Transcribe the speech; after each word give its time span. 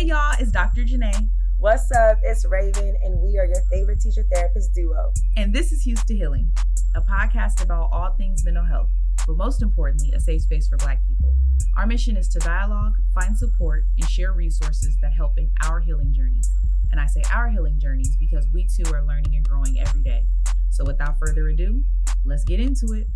Hey 0.00 0.06
y'all, 0.06 0.34
it's 0.38 0.50
Dr. 0.50 0.82
Janai. 0.82 1.28
What's 1.58 1.92
up? 1.92 2.20
It's 2.22 2.46
Raven, 2.46 2.96
and 3.04 3.20
we 3.20 3.36
are 3.36 3.44
your 3.44 3.60
favorite 3.70 4.00
teacher 4.00 4.24
therapist 4.32 4.72
duo. 4.72 5.12
And 5.36 5.54
this 5.54 5.72
is 5.72 5.82
Hues 5.82 6.02
To 6.04 6.14
Healing, 6.14 6.50
a 6.96 7.02
podcast 7.02 7.62
about 7.62 7.90
all 7.92 8.14
things 8.16 8.42
mental 8.42 8.64
health, 8.64 8.88
but 9.26 9.36
most 9.36 9.60
importantly, 9.60 10.10
a 10.16 10.20
safe 10.20 10.40
space 10.40 10.68
for 10.68 10.78
Black 10.78 11.02
people. 11.06 11.36
Our 11.76 11.86
mission 11.86 12.16
is 12.16 12.28
to 12.28 12.38
dialogue, 12.38 12.94
find 13.14 13.36
support, 13.36 13.84
and 13.98 14.08
share 14.08 14.32
resources 14.32 14.96
that 15.02 15.12
help 15.12 15.36
in 15.36 15.50
our 15.64 15.80
healing 15.80 16.14
journeys. 16.14 16.48
And 16.90 16.98
I 16.98 17.04
say 17.04 17.20
our 17.30 17.50
healing 17.50 17.78
journeys 17.78 18.16
because 18.18 18.48
we 18.54 18.68
too 18.74 18.90
are 18.94 19.04
learning 19.04 19.34
and 19.34 19.46
growing 19.46 19.78
every 19.80 20.00
day. 20.00 20.24
So 20.70 20.82
without 20.82 21.18
further 21.18 21.48
ado, 21.48 21.84
let's 22.24 22.44
get 22.44 22.58
into 22.58 22.94
it. 22.94 23.06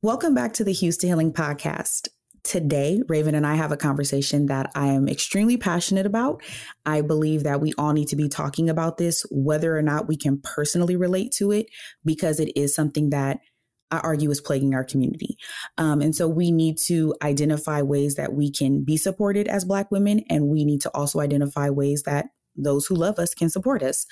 Welcome 0.00 0.32
back 0.32 0.54
to 0.54 0.64
the 0.64 0.72
Hues 0.72 0.96
To 0.96 1.06
Healing 1.06 1.34
podcast. 1.34 2.08
Today, 2.42 3.02
Raven 3.08 3.34
and 3.34 3.46
I 3.46 3.54
have 3.54 3.72
a 3.72 3.76
conversation 3.76 4.46
that 4.46 4.70
I 4.74 4.88
am 4.88 5.08
extremely 5.08 5.56
passionate 5.56 6.06
about. 6.06 6.42
I 6.86 7.02
believe 7.02 7.42
that 7.44 7.60
we 7.60 7.72
all 7.76 7.92
need 7.92 8.08
to 8.08 8.16
be 8.16 8.28
talking 8.28 8.70
about 8.70 8.96
this, 8.96 9.26
whether 9.30 9.76
or 9.76 9.82
not 9.82 10.08
we 10.08 10.16
can 10.16 10.40
personally 10.40 10.96
relate 10.96 11.32
to 11.32 11.52
it, 11.52 11.66
because 12.04 12.40
it 12.40 12.52
is 12.56 12.74
something 12.74 13.10
that 13.10 13.40
I 13.90 13.98
argue 13.98 14.30
is 14.30 14.40
plaguing 14.40 14.74
our 14.74 14.84
community. 14.84 15.36
Um, 15.76 16.00
and 16.00 16.14
so 16.14 16.28
we 16.28 16.52
need 16.52 16.78
to 16.86 17.14
identify 17.22 17.82
ways 17.82 18.14
that 18.14 18.32
we 18.32 18.50
can 18.52 18.84
be 18.84 18.96
supported 18.96 19.48
as 19.48 19.64
Black 19.64 19.90
women, 19.90 20.22
and 20.30 20.46
we 20.48 20.64
need 20.64 20.80
to 20.82 20.90
also 20.90 21.20
identify 21.20 21.70
ways 21.70 22.04
that 22.04 22.26
those 22.56 22.86
who 22.86 22.94
love 22.94 23.18
us 23.18 23.34
can 23.34 23.50
support 23.50 23.82
us. 23.82 24.06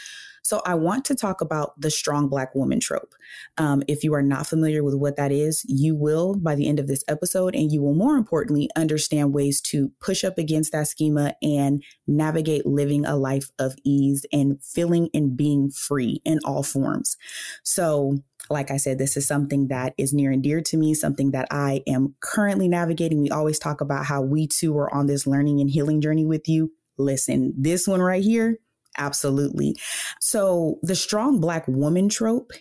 So 0.48 0.62
I 0.64 0.76
want 0.76 1.04
to 1.04 1.14
talk 1.14 1.42
about 1.42 1.78
the 1.78 1.90
strong 1.90 2.28
Black 2.28 2.54
woman 2.54 2.80
trope. 2.80 3.14
Um, 3.58 3.82
if 3.86 4.02
you 4.02 4.14
are 4.14 4.22
not 4.22 4.46
familiar 4.46 4.82
with 4.82 4.94
what 4.94 5.16
that 5.16 5.30
is, 5.30 5.62
you 5.68 5.94
will 5.94 6.36
by 6.36 6.54
the 6.54 6.66
end 6.66 6.80
of 6.80 6.86
this 6.86 7.04
episode, 7.06 7.54
and 7.54 7.70
you 7.70 7.82
will 7.82 7.92
more 7.92 8.16
importantly 8.16 8.70
understand 8.74 9.34
ways 9.34 9.60
to 9.60 9.92
push 10.00 10.24
up 10.24 10.38
against 10.38 10.72
that 10.72 10.88
schema 10.88 11.34
and 11.42 11.84
navigate 12.06 12.64
living 12.64 13.04
a 13.04 13.14
life 13.14 13.50
of 13.58 13.74
ease 13.84 14.24
and 14.32 14.64
feeling 14.64 15.10
and 15.12 15.36
being 15.36 15.70
free 15.70 16.22
in 16.24 16.38
all 16.46 16.62
forms. 16.62 17.18
So, 17.62 18.16
like 18.48 18.70
I 18.70 18.78
said, 18.78 18.96
this 18.96 19.18
is 19.18 19.26
something 19.26 19.68
that 19.68 19.92
is 19.98 20.14
near 20.14 20.30
and 20.30 20.42
dear 20.42 20.62
to 20.62 20.78
me, 20.78 20.94
something 20.94 21.32
that 21.32 21.48
I 21.50 21.82
am 21.86 22.14
currently 22.20 22.68
navigating. 22.68 23.20
We 23.20 23.28
always 23.28 23.58
talk 23.58 23.82
about 23.82 24.06
how 24.06 24.22
we 24.22 24.46
too 24.46 24.78
are 24.78 24.92
on 24.94 25.08
this 25.08 25.26
learning 25.26 25.60
and 25.60 25.68
healing 25.68 26.00
journey 26.00 26.24
with 26.24 26.48
you. 26.48 26.72
Listen, 26.96 27.52
this 27.54 27.86
one 27.86 28.00
right 28.00 28.24
here, 28.24 28.56
absolutely. 28.98 29.76
So, 30.20 30.78
the 30.82 30.96
strong 30.96 31.40
Black 31.40 31.66
woman 31.68 32.08
trope 32.08 32.52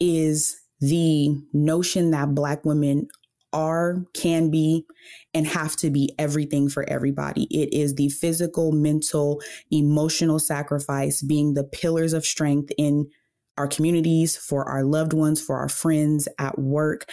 is 0.00 0.56
the 0.80 1.30
notion 1.52 2.10
that 2.10 2.34
Black 2.34 2.64
women 2.64 3.08
are, 3.52 4.04
can 4.12 4.50
be, 4.50 4.84
and 5.32 5.46
have 5.46 5.76
to 5.76 5.90
be 5.90 6.14
everything 6.18 6.68
for 6.68 6.88
everybody. 6.88 7.44
It 7.44 7.72
is 7.72 7.94
the 7.94 8.10
physical, 8.10 8.72
mental, 8.72 9.40
emotional 9.70 10.38
sacrifice 10.38 11.22
being 11.22 11.54
the 11.54 11.64
pillars 11.64 12.12
of 12.12 12.26
strength 12.26 12.70
in 12.76 13.08
our 13.56 13.66
communities, 13.66 14.36
for 14.36 14.64
our 14.64 14.84
loved 14.84 15.14
ones, 15.14 15.40
for 15.40 15.56
our 15.56 15.70
friends 15.70 16.28
at 16.38 16.58
work. 16.58 17.10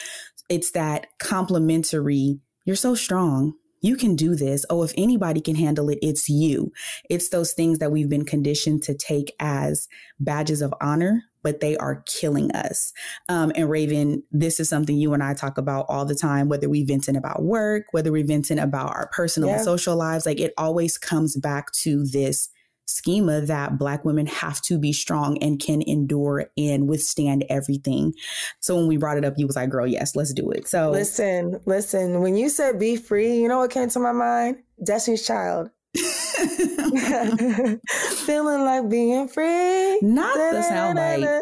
It's 0.49 0.71
that 0.71 1.07
complimentary, 1.19 2.39
you're 2.65 2.75
so 2.75 2.95
strong. 2.95 3.53
You 3.83 3.97
can 3.97 4.15
do 4.15 4.33
this. 4.33 4.65
Oh, 4.69 4.81
if 4.81 4.93
anybody 4.97 5.41
can 5.41 5.55
handle 5.55 5.89
it, 5.89 5.99
it's 6.01 6.29
you. 6.29 6.71
It's 7.09 7.29
those 7.29 7.53
things 7.53 7.79
that 7.79 7.91
we've 7.91 8.09
been 8.09 8.25
conditioned 8.25 8.81
to 8.83 8.95
take 8.95 9.33
as 9.39 9.89
badges 10.19 10.61
of 10.61 10.73
honor, 10.81 11.25
but 11.43 11.59
they 11.59 11.75
are 11.77 12.01
killing 12.07 12.49
us. 12.53 12.93
Um, 13.27 13.51
and 13.55 13.69
Raven, 13.69 14.23
this 14.31 14.61
is 14.61 14.69
something 14.69 14.95
you 14.95 15.13
and 15.13 15.21
I 15.21 15.33
talk 15.33 15.57
about 15.57 15.85
all 15.89 16.05
the 16.05 16.15
time, 16.15 16.47
whether 16.47 16.69
we 16.69 16.85
venting 16.85 17.17
about 17.17 17.43
work, 17.43 17.87
whether 17.91 18.11
we 18.11 18.23
venting 18.23 18.57
about 18.57 18.95
our 18.95 19.09
personal 19.11 19.49
yeah. 19.49 19.55
and 19.55 19.63
social 19.63 19.97
lives. 19.97 20.25
Like 20.25 20.39
it 20.39 20.53
always 20.57 20.97
comes 20.97 21.35
back 21.35 21.71
to 21.83 22.05
this 22.05 22.49
schema 22.85 23.41
that 23.41 23.77
Black 23.77 24.03
women 24.05 24.25
have 24.27 24.61
to 24.61 24.77
be 24.77 24.93
strong 24.93 25.37
and 25.39 25.59
can 25.59 25.81
endure 25.81 26.47
and 26.57 26.87
withstand 26.87 27.45
everything. 27.49 28.13
So 28.59 28.75
when 28.75 28.87
we 28.87 28.97
brought 28.97 29.17
it 29.17 29.25
up, 29.25 29.35
you 29.37 29.47
was 29.47 29.55
like, 29.55 29.69
girl, 29.69 29.87
yes, 29.87 30.15
let's 30.15 30.33
do 30.33 30.51
it. 30.51 30.67
So 30.67 30.91
listen, 30.91 31.59
listen, 31.65 32.21
when 32.21 32.35
you 32.35 32.49
said 32.49 32.79
be 32.79 32.95
free, 32.95 33.37
you 33.37 33.47
know 33.47 33.59
what 33.59 33.71
came 33.71 33.89
to 33.89 33.99
my 33.99 34.11
mind? 34.11 34.57
Destiny's 34.83 35.25
Child. 35.25 35.69
Feeling 38.25 38.65
like 38.65 38.89
being 38.89 39.27
free. 39.27 39.99
Not 40.01 40.35
the 40.35 40.65
soundbite. 40.69 41.41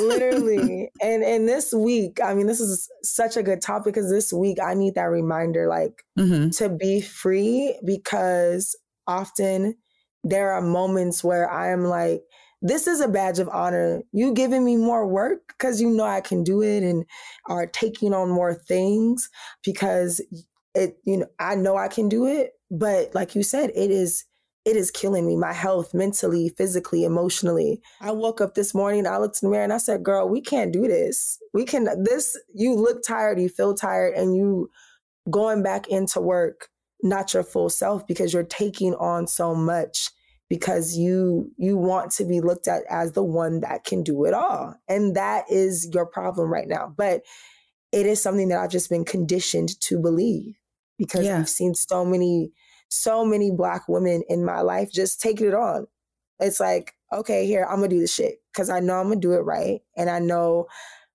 Literally. 0.00 0.90
and 1.02 1.22
and 1.22 1.48
this 1.48 1.72
week, 1.72 2.20
I 2.24 2.34
mean, 2.34 2.46
this 2.46 2.60
is 2.60 2.88
such 3.02 3.36
a 3.36 3.42
good 3.42 3.60
topic 3.60 3.94
because 3.94 4.10
this 4.10 4.32
week 4.32 4.58
I 4.62 4.74
need 4.74 4.94
that 4.94 5.10
reminder, 5.10 5.66
like 5.68 6.04
mm-hmm. 6.18 6.50
to 6.50 6.68
be 6.68 7.00
free 7.00 7.78
because 7.84 8.76
often 9.06 9.74
there 10.24 10.52
are 10.52 10.60
moments 10.60 11.24
where 11.24 11.50
I 11.50 11.72
am 11.72 11.84
like, 11.84 12.22
this 12.62 12.86
is 12.86 13.00
a 13.00 13.08
badge 13.08 13.38
of 13.38 13.48
honor. 13.48 14.02
You 14.12 14.34
giving 14.34 14.64
me 14.64 14.76
more 14.76 15.06
work 15.06 15.40
because 15.48 15.80
you 15.80 15.88
know 15.88 16.04
I 16.04 16.20
can 16.20 16.44
do 16.44 16.62
it 16.62 16.82
and 16.82 17.04
are 17.48 17.66
taking 17.66 18.12
on 18.12 18.28
more 18.28 18.54
things 18.54 19.30
because 19.64 20.20
it, 20.74 20.98
you 21.04 21.18
know, 21.18 21.26
I 21.38 21.54
know 21.54 21.76
I 21.76 21.88
can 21.88 22.08
do 22.08 22.26
it. 22.26 22.52
But 22.70 23.14
like 23.14 23.34
you 23.34 23.42
said, 23.42 23.70
it 23.74 23.90
is 23.90 24.24
it 24.66 24.76
is 24.76 24.90
killing 24.90 25.26
me, 25.26 25.36
my 25.36 25.54
health, 25.54 25.94
mentally, 25.94 26.50
physically, 26.50 27.04
emotionally. 27.04 27.80
I 28.02 28.12
woke 28.12 28.42
up 28.42 28.54
this 28.54 28.74
morning, 28.74 29.06
I 29.06 29.16
looked 29.16 29.42
in 29.42 29.48
the 29.48 29.50
mirror 29.50 29.64
and 29.64 29.72
I 29.72 29.78
said, 29.78 30.04
girl, 30.04 30.28
we 30.28 30.42
can't 30.42 30.70
do 30.70 30.86
this. 30.86 31.38
We 31.54 31.64
can 31.64 31.88
this, 32.04 32.38
you 32.54 32.74
look 32.74 33.02
tired, 33.02 33.40
you 33.40 33.48
feel 33.48 33.74
tired, 33.74 34.14
and 34.14 34.36
you 34.36 34.70
going 35.30 35.62
back 35.62 35.88
into 35.88 36.20
work 36.20 36.68
not 37.02 37.34
your 37.34 37.42
full 37.42 37.70
self 37.70 38.06
because 38.06 38.32
you're 38.32 38.42
taking 38.42 38.94
on 38.94 39.26
so 39.26 39.54
much 39.54 40.10
because 40.48 40.96
you 40.96 41.50
you 41.56 41.76
want 41.76 42.10
to 42.12 42.24
be 42.24 42.40
looked 42.40 42.68
at 42.68 42.82
as 42.90 43.12
the 43.12 43.22
one 43.22 43.60
that 43.60 43.84
can 43.84 44.02
do 44.02 44.24
it 44.24 44.34
all. 44.34 44.74
And 44.88 45.14
that 45.16 45.44
is 45.50 45.88
your 45.92 46.06
problem 46.06 46.52
right 46.52 46.68
now. 46.68 46.92
But 46.96 47.22
it 47.92 48.06
is 48.06 48.22
something 48.22 48.48
that 48.48 48.58
i've 48.58 48.70
just 48.70 48.90
been 48.90 49.04
conditioned 49.04 49.78
to 49.80 49.98
believe 49.98 50.54
because 50.98 51.26
yeah. 51.26 51.38
i've 51.38 51.48
seen 51.48 51.74
so 51.74 52.04
many 52.04 52.52
so 52.88 53.24
many 53.24 53.50
black 53.50 53.88
women 53.88 54.22
in 54.28 54.44
my 54.44 54.60
life 54.60 54.92
just 54.92 55.20
taking 55.20 55.46
it 55.46 55.54
on. 55.54 55.86
It's 56.40 56.60
like 56.60 56.94
okay 57.12 57.46
here 57.46 57.66
i'm 57.68 57.76
gonna 57.76 57.88
do 57.88 58.00
the 58.00 58.06
shit 58.06 58.36
because 58.52 58.70
i 58.70 58.80
know 58.80 58.94
i'm 58.94 59.08
gonna 59.08 59.20
do 59.20 59.32
it 59.32 59.40
right 59.40 59.80
and 59.96 60.08
i 60.08 60.18
know 60.18 60.66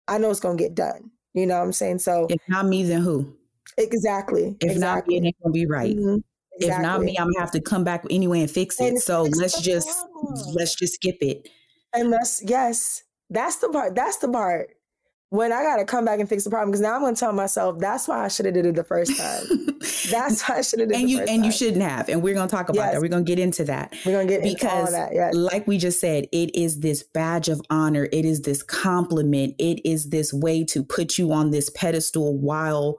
i 0.07 0.17
know 0.17 0.29
it's 0.29 0.39
gonna 0.39 0.57
get 0.57 0.75
done. 0.75 1.11
You 1.33 1.45
know 1.45 1.57
what 1.57 1.65
i'm 1.65 1.73
saying? 1.73 1.99
So 1.99 2.27
if 2.29 2.41
not 2.47 2.65
me 2.65 2.83
then 2.83 3.01
who 3.01 3.35
Exactly. 3.77 4.55
If 4.61 4.71
exactly. 4.71 4.79
not 4.79 5.07
me, 5.07 5.17
it 5.17 5.27
ain't 5.27 5.35
gonna 5.43 5.53
be 5.53 5.65
right. 5.65 5.95
Mm-hmm. 5.95 6.17
Exactly. 6.57 6.67
If 6.67 6.81
not 6.81 7.01
me, 7.01 7.17
I'm 7.17 7.27
gonna 7.27 7.39
have 7.39 7.51
to 7.51 7.61
come 7.61 7.83
back 7.83 8.05
anyway 8.09 8.41
and 8.41 8.49
fix 8.49 8.79
it. 8.79 8.87
And 8.87 9.01
so 9.01 9.23
let's 9.23 9.61
just 9.61 9.89
let's 10.53 10.75
just 10.75 10.95
skip 10.95 11.17
it. 11.21 11.49
And 11.93 12.09
let's 12.09 12.41
yes, 12.43 13.03
that's 13.29 13.57
the 13.57 13.69
part. 13.69 13.95
That's 13.95 14.17
the 14.17 14.29
part 14.29 14.69
when 15.29 15.51
I 15.51 15.63
gotta 15.63 15.85
come 15.85 16.05
back 16.05 16.19
and 16.19 16.29
fix 16.29 16.43
the 16.43 16.49
problem 16.49 16.71
because 16.71 16.81
now 16.81 16.95
I'm 16.95 17.01
gonna 17.01 17.15
tell 17.15 17.33
myself 17.33 17.79
that's 17.79 18.07
why 18.07 18.23
I 18.23 18.27
should 18.27 18.45
have 18.45 18.53
did 18.53 18.65
it 18.65 18.75
the 18.75 18.83
first 18.83 19.17
time. 19.17 19.43
that's 20.09 20.47
why 20.47 20.57
I 20.57 20.61
should 20.61 20.79
have 20.79 20.89
did 20.89 20.97
and 20.97 21.09
you 21.09 21.19
and 21.19 21.27
time. 21.27 21.43
you 21.43 21.51
shouldn't 21.51 21.81
have. 21.81 22.09
And 22.09 22.23
we're 22.23 22.33
gonna 22.33 22.49
talk 22.49 22.69
about 22.69 22.83
yes. 22.83 22.93
that. 22.93 23.01
We're 23.01 23.09
gonna 23.09 23.23
get 23.23 23.39
into 23.39 23.65
that. 23.65 23.93
We're 24.05 24.13
gonna 24.13 24.27
get 24.27 24.43
because 24.43 24.91
that, 24.91 25.13
yes. 25.13 25.35
like 25.35 25.67
we 25.67 25.77
just 25.77 25.99
said, 25.99 26.27
it 26.31 26.55
is 26.55 26.79
this 26.79 27.03
badge 27.03 27.49
of 27.49 27.61
honor. 27.69 28.07
It 28.11 28.23
is 28.23 28.41
this 28.43 28.63
compliment. 28.63 29.55
It 29.57 29.85
is 29.85 30.09
this 30.09 30.33
way 30.33 30.63
to 30.65 30.83
put 30.83 31.17
you 31.17 31.33
on 31.33 31.51
this 31.51 31.69
pedestal 31.69 32.37
while 32.37 32.97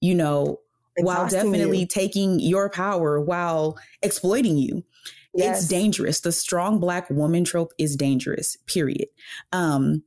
you 0.00 0.14
know, 0.14 0.60
while 0.98 1.28
definitely 1.28 1.80
you. 1.80 1.86
taking 1.86 2.40
your 2.40 2.70
power 2.70 3.20
while 3.20 3.78
exploiting 4.02 4.56
you. 4.56 4.84
Yes. 5.34 5.60
It's 5.60 5.68
dangerous. 5.68 6.20
The 6.20 6.32
strong 6.32 6.80
black 6.80 7.08
woman 7.10 7.44
trope 7.44 7.72
is 7.78 7.96
dangerous, 7.96 8.56
period. 8.66 9.06
Um, 9.52 10.02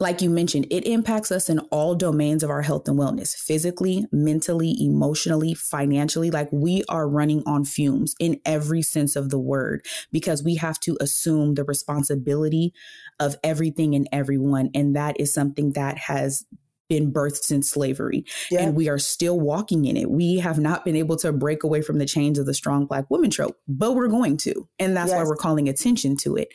like 0.00 0.22
you 0.22 0.30
mentioned, 0.30 0.66
it 0.70 0.86
impacts 0.86 1.30
us 1.30 1.48
in 1.48 1.60
all 1.70 1.94
domains 1.94 2.42
of 2.42 2.50
our 2.50 2.62
health 2.62 2.88
and 2.88 2.98
wellness 2.98 3.34
physically, 3.34 4.06
mentally, 4.10 4.76
emotionally, 4.80 5.54
financially. 5.54 6.30
Like 6.30 6.48
we 6.52 6.82
are 6.88 7.08
running 7.08 7.42
on 7.46 7.64
fumes 7.64 8.14
in 8.18 8.40
every 8.44 8.82
sense 8.82 9.16
of 9.16 9.30
the 9.30 9.38
word 9.38 9.84
because 10.10 10.42
we 10.42 10.56
have 10.56 10.80
to 10.80 10.96
assume 11.00 11.54
the 11.54 11.64
responsibility 11.64 12.72
of 13.20 13.36
everything 13.44 13.94
and 13.94 14.08
everyone. 14.10 14.70
And 14.74 14.96
that 14.96 15.18
is 15.20 15.32
something 15.32 15.72
that 15.72 15.96
has 15.98 16.44
been 16.88 17.12
birthed 17.12 17.42
since 17.42 17.70
slavery 17.70 18.24
yeah. 18.50 18.60
and 18.60 18.76
we 18.76 18.88
are 18.88 18.98
still 18.98 19.38
walking 19.38 19.84
in 19.86 19.96
it. 19.96 20.10
We 20.10 20.36
have 20.38 20.58
not 20.58 20.84
been 20.84 20.96
able 20.96 21.16
to 21.18 21.32
break 21.32 21.64
away 21.64 21.82
from 21.82 21.98
the 21.98 22.06
chains 22.06 22.38
of 22.38 22.46
the 22.46 22.54
strong 22.54 22.86
black 22.86 23.10
woman 23.10 23.30
trope, 23.30 23.56
but 23.66 23.94
we're 23.94 24.08
going 24.08 24.36
to. 24.38 24.68
And 24.78 24.96
that's 24.96 25.10
yes. 25.10 25.16
why 25.16 25.24
we're 25.24 25.36
calling 25.36 25.68
attention 25.68 26.16
to 26.18 26.36
it. 26.36 26.48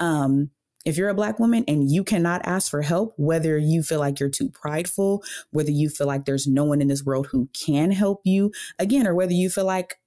Um, 0.00 0.50
if 0.84 0.96
you're 0.96 1.08
a 1.08 1.14
black 1.14 1.40
woman 1.40 1.64
and 1.66 1.90
you 1.90 2.04
cannot 2.04 2.46
ask 2.46 2.70
for 2.70 2.80
help, 2.80 3.14
whether 3.16 3.58
you 3.58 3.82
feel 3.82 3.98
like 3.98 4.20
you're 4.20 4.28
too 4.28 4.48
prideful, 4.48 5.22
whether 5.50 5.72
you 5.72 5.88
feel 5.88 6.06
like 6.06 6.24
there's 6.24 6.46
no 6.46 6.64
one 6.64 6.80
in 6.80 6.86
this 6.86 7.04
world 7.04 7.26
who 7.26 7.48
can 7.52 7.90
help 7.90 8.20
you, 8.24 8.52
again, 8.78 9.06
or 9.06 9.14
whether 9.14 9.32
you 9.32 9.50
feel 9.50 9.64
like 9.64 9.98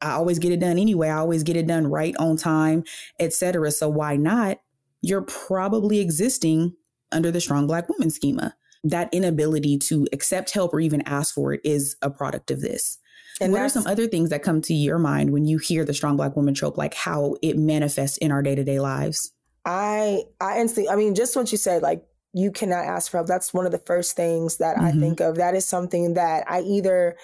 I 0.00 0.12
always 0.12 0.40
get 0.40 0.50
it 0.50 0.60
done 0.60 0.78
anyway, 0.78 1.08
I 1.08 1.18
always 1.18 1.44
get 1.44 1.56
it 1.56 1.68
done 1.68 1.86
right 1.86 2.14
on 2.18 2.36
time, 2.36 2.82
etc. 3.20 3.70
So 3.70 3.88
why 3.88 4.16
not? 4.16 4.58
You're 5.00 5.22
probably 5.22 6.00
existing 6.00 6.74
under 7.12 7.30
the 7.30 7.40
strong 7.40 7.68
black 7.68 7.88
woman 7.88 8.10
schema 8.10 8.56
that 8.90 9.12
inability 9.12 9.78
to 9.78 10.06
accept 10.12 10.50
help 10.50 10.74
or 10.74 10.80
even 10.80 11.02
ask 11.02 11.34
for 11.34 11.52
it 11.52 11.60
is 11.64 11.96
a 12.02 12.10
product 12.10 12.50
of 12.50 12.60
this. 12.60 12.98
And 13.40 13.52
what 13.52 13.60
are 13.60 13.68
some 13.68 13.86
other 13.86 14.06
things 14.06 14.30
that 14.30 14.42
come 14.42 14.62
to 14.62 14.74
your 14.74 14.98
mind 14.98 15.30
when 15.30 15.44
you 15.44 15.58
hear 15.58 15.84
the 15.84 15.92
strong 15.92 16.16
black 16.16 16.36
woman 16.36 16.54
trope, 16.54 16.78
like 16.78 16.94
how 16.94 17.36
it 17.42 17.58
manifests 17.58 18.16
in 18.18 18.32
our 18.32 18.42
day 18.42 18.54
to 18.54 18.64
day 18.64 18.80
lives? 18.80 19.32
I 19.64 20.22
I 20.40 20.60
instantly, 20.60 20.90
I 20.90 20.96
mean, 20.96 21.14
just 21.14 21.36
what 21.36 21.52
you 21.52 21.58
said, 21.58 21.82
like 21.82 22.02
you 22.32 22.50
cannot 22.50 22.84
ask 22.84 23.10
for 23.10 23.18
help. 23.18 23.26
That's 23.26 23.52
one 23.52 23.66
of 23.66 23.72
the 23.72 23.78
first 23.78 24.16
things 24.16 24.58
that 24.58 24.76
mm-hmm. 24.76 24.86
I 24.86 24.92
think 24.92 25.20
of. 25.20 25.36
That 25.36 25.54
is 25.54 25.66
something 25.66 26.14
that 26.14 26.44
I 26.48 26.60
either 26.60 27.16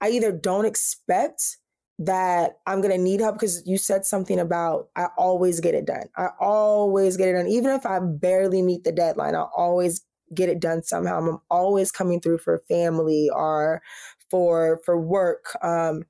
I 0.00 0.10
either 0.10 0.32
don't 0.32 0.64
expect 0.64 1.58
that 2.00 2.58
I'm 2.66 2.80
gonna 2.80 2.98
need 2.98 3.20
help 3.20 3.34
because 3.34 3.62
you 3.66 3.76
said 3.78 4.06
something 4.06 4.40
about 4.40 4.88
I 4.96 5.08
always 5.18 5.60
get 5.60 5.74
it 5.74 5.86
done. 5.86 6.08
I 6.16 6.28
always 6.40 7.16
get 7.16 7.28
it 7.28 7.34
done. 7.34 7.46
Even 7.46 7.72
if 7.72 7.84
I 7.84 8.00
barely 8.00 8.62
meet 8.62 8.84
the 8.84 8.92
deadline, 8.92 9.34
I 9.34 9.44
always 9.54 10.00
get 10.34 10.48
it 10.48 10.60
done 10.60 10.82
somehow. 10.82 11.18
I'm 11.18 11.38
always 11.50 11.90
coming 11.90 12.20
through 12.20 12.38
for 12.38 12.62
family 12.68 13.30
or 13.32 13.82
for 14.30 14.80
for 14.84 14.98
work, 14.98 15.56
um, 15.62 16.04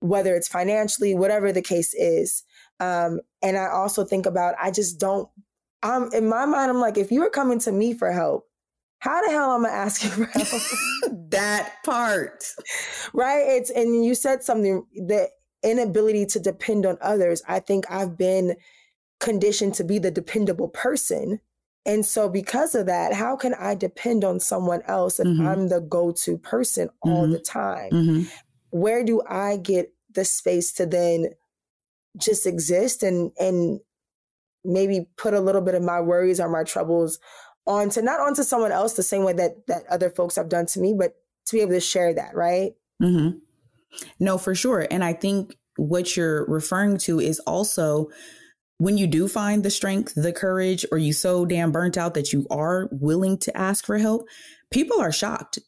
whether 0.00 0.34
it's 0.34 0.48
financially, 0.48 1.14
whatever 1.14 1.52
the 1.52 1.62
case 1.62 1.94
is. 1.94 2.44
Um, 2.80 3.20
and 3.42 3.56
I 3.56 3.68
also 3.68 4.04
think 4.04 4.26
about 4.26 4.54
I 4.60 4.70
just 4.70 4.98
don't. 4.98 5.28
I'm 5.82 6.12
in 6.12 6.28
my 6.28 6.46
mind. 6.46 6.70
I'm 6.70 6.80
like, 6.80 6.96
if 6.96 7.10
you 7.10 7.20
were 7.20 7.30
coming 7.30 7.58
to 7.60 7.72
me 7.72 7.92
for 7.94 8.12
help, 8.12 8.48
how 9.00 9.20
the 9.20 9.32
hell 9.32 9.52
am 9.52 9.66
I 9.66 9.70
asking 9.70 10.10
for 10.10 10.24
help? 10.26 10.62
that 11.30 11.72
part, 11.84 12.44
right? 13.12 13.44
It's 13.46 13.70
and 13.70 14.04
you 14.04 14.14
said 14.14 14.44
something 14.44 14.86
the 14.94 15.28
inability 15.64 16.26
to 16.26 16.40
depend 16.40 16.86
on 16.86 16.98
others. 17.00 17.42
I 17.48 17.60
think 17.60 17.84
I've 17.90 18.16
been 18.16 18.56
conditioned 19.20 19.74
to 19.74 19.84
be 19.84 19.98
the 19.98 20.10
dependable 20.10 20.68
person 20.68 21.40
and 21.84 22.06
so, 22.06 22.28
because 22.28 22.74
of 22.74 22.86
that, 22.86 23.12
how 23.12 23.36
can 23.36 23.54
I 23.54 23.74
depend 23.74 24.24
on 24.24 24.38
someone 24.38 24.82
else 24.86 25.18
if 25.18 25.26
mm-hmm. 25.26 25.46
I'm 25.46 25.68
the 25.68 25.80
go 25.80 26.12
to 26.12 26.38
person 26.38 26.90
all 27.02 27.24
mm-hmm. 27.24 27.32
the 27.32 27.38
time? 27.40 27.90
Mm-hmm. 27.90 28.22
Where 28.70 29.04
do 29.04 29.20
I 29.28 29.56
get 29.56 29.92
the 30.14 30.24
space 30.24 30.72
to 30.74 30.86
then 30.86 31.30
just 32.16 32.46
exist 32.46 33.02
and, 33.02 33.32
and 33.38 33.80
maybe 34.64 35.08
put 35.16 35.34
a 35.34 35.40
little 35.40 35.60
bit 35.60 35.74
of 35.74 35.82
my 35.82 36.00
worries 36.00 36.38
or 36.38 36.48
my 36.48 36.62
troubles 36.62 37.18
onto 37.66 38.02
not 38.02 38.20
onto 38.20 38.42
someone 38.42 38.72
else 38.72 38.94
the 38.94 39.02
same 39.02 39.24
way 39.24 39.32
that 39.32 39.66
that 39.66 39.84
other 39.88 40.10
folks 40.10 40.36
have 40.36 40.48
done 40.48 40.66
to 40.66 40.80
me, 40.80 40.94
but 40.96 41.14
to 41.46 41.56
be 41.56 41.62
able 41.62 41.72
to 41.72 41.80
share 41.80 42.14
that, 42.14 42.34
right? 42.34 42.72
Mm-hmm. 43.02 43.38
No, 44.20 44.38
for 44.38 44.54
sure. 44.54 44.86
And 44.90 45.02
I 45.02 45.12
think 45.14 45.56
what 45.76 46.16
you're 46.16 46.46
referring 46.46 46.98
to 46.98 47.18
is 47.18 47.40
also 47.40 48.08
when 48.78 48.98
you 48.98 49.06
do 49.06 49.28
find 49.28 49.62
the 49.62 49.70
strength, 49.70 50.14
the 50.16 50.32
courage, 50.32 50.84
or 50.90 50.98
you 50.98 51.12
so 51.12 51.44
damn 51.44 51.72
burnt 51.72 51.96
out 51.96 52.14
that 52.14 52.32
you 52.32 52.46
are 52.50 52.88
willing 52.90 53.38
to 53.38 53.56
ask 53.56 53.84
for 53.86 53.98
help, 53.98 54.26
people 54.70 55.00
are 55.00 55.12
shocked 55.12 55.58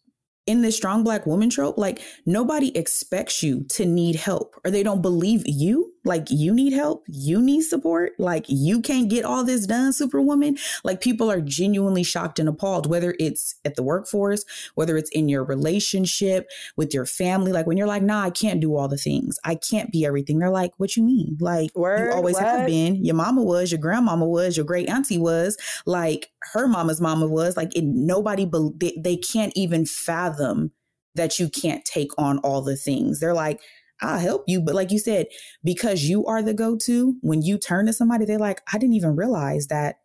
in 0.46 0.62
this 0.62 0.76
strong 0.76 1.04
black 1.04 1.26
woman 1.26 1.48
trope, 1.48 1.78
like 1.78 2.02
nobody 2.26 2.76
expects 2.76 3.42
you 3.42 3.64
to 3.64 3.86
need 3.86 4.16
help 4.16 4.60
or 4.64 4.70
they 4.70 4.82
don't 4.82 5.02
believe 5.02 5.42
you. 5.46 5.93
Like 6.04 6.30
you 6.30 6.54
need 6.54 6.72
help, 6.72 7.04
you 7.08 7.40
need 7.40 7.62
support, 7.62 8.12
like 8.18 8.44
you 8.48 8.80
can't 8.80 9.08
get 9.08 9.24
all 9.24 9.44
this 9.44 9.66
done, 9.66 9.92
superwoman. 9.92 10.58
Like 10.84 11.00
people 11.00 11.30
are 11.30 11.40
genuinely 11.40 12.02
shocked 12.02 12.38
and 12.38 12.48
appalled, 12.48 12.86
whether 12.86 13.14
it's 13.18 13.54
at 13.64 13.74
the 13.74 13.82
workforce, 13.82 14.44
whether 14.74 14.96
it's 14.96 15.10
in 15.10 15.28
your 15.28 15.44
relationship 15.44 16.48
with 16.76 16.92
your 16.92 17.06
family. 17.06 17.52
Like 17.52 17.66
when 17.66 17.76
you're 17.76 17.86
like, 17.86 18.02
nah, 18.02 18.22
I 18.22 18.30
can't 18.30 18.60
do 18.60 18.76
all 18.76 18.88
the 18.88 18.98
things, 18.98 19.38
I 19.44 19.54
can't 19.54 19.90
be 19.90 20.04
everything. 20.04 20.38
They're 20.38 20.50
like, 20.50 20.72
what 20.76 20.96
you 20.96 21.02
mean? 21.02 21.36
Like 21.40 21.70
Word, 21.74 22.10
you 22.10 22.16
always 22.16 22.34
what? 22.34 22.44
have 22.44 22.66
been. 22.66 23.04
Your 23.04 23.14
mama 23.14 23.42
was, 23.42 23.72
your 23.72 23.80
grandmama 23.80 24.26
was, 24.26 24.56
your 24.56 24.66
great 24.66 24.88
auntie 24.88 25.18
was. 25.18 25.56
Like 25.86 26.30
her 26.52 26.68
mama's 26.68 27.00
mama 27.00 27.26
was 27.26 27.56
like 27.56 27.74
it, 27.76 27.84
nobody 27.84 28.44
be, 28.44 28.70
they, 28.76 28.96
they 29.02 29.16
can't 29.16 29.52
even 29.56 29.86
fathom 29.86 30.72
that 31.14 31.38
you 31.38 31.48
can't 31.48 31.84
take 31.84 32.10
on 32.18 32.38
all 32.38 32.60
the 32.60 32.76
things 32.76 33.20
they're 33.20 33.34
like 33.34 33.60
i'll 34.02 34.18
help 34.18 34.44
you 34.46 34.60
but 34.60 34.74
like 34.74 34.90
you 34.90 34.98
said 34.98 35.26
because 35.62 36.04
you 36.04 36.26
are 36.26 36.42
the 36.42 36.54
go-to 36.54 37.16
when 37.20 37.42
you 37.42 37.58
turn 37.58 37.86
to 37.86 37.92
somebody 37.92 38.24
they're 38.24 38.38
like 38.38 38.60
i 38.72 38.78
didn't 38.78 38.94
even 38.94 39.16
realize 39.16 39.68
that 39.68 39.96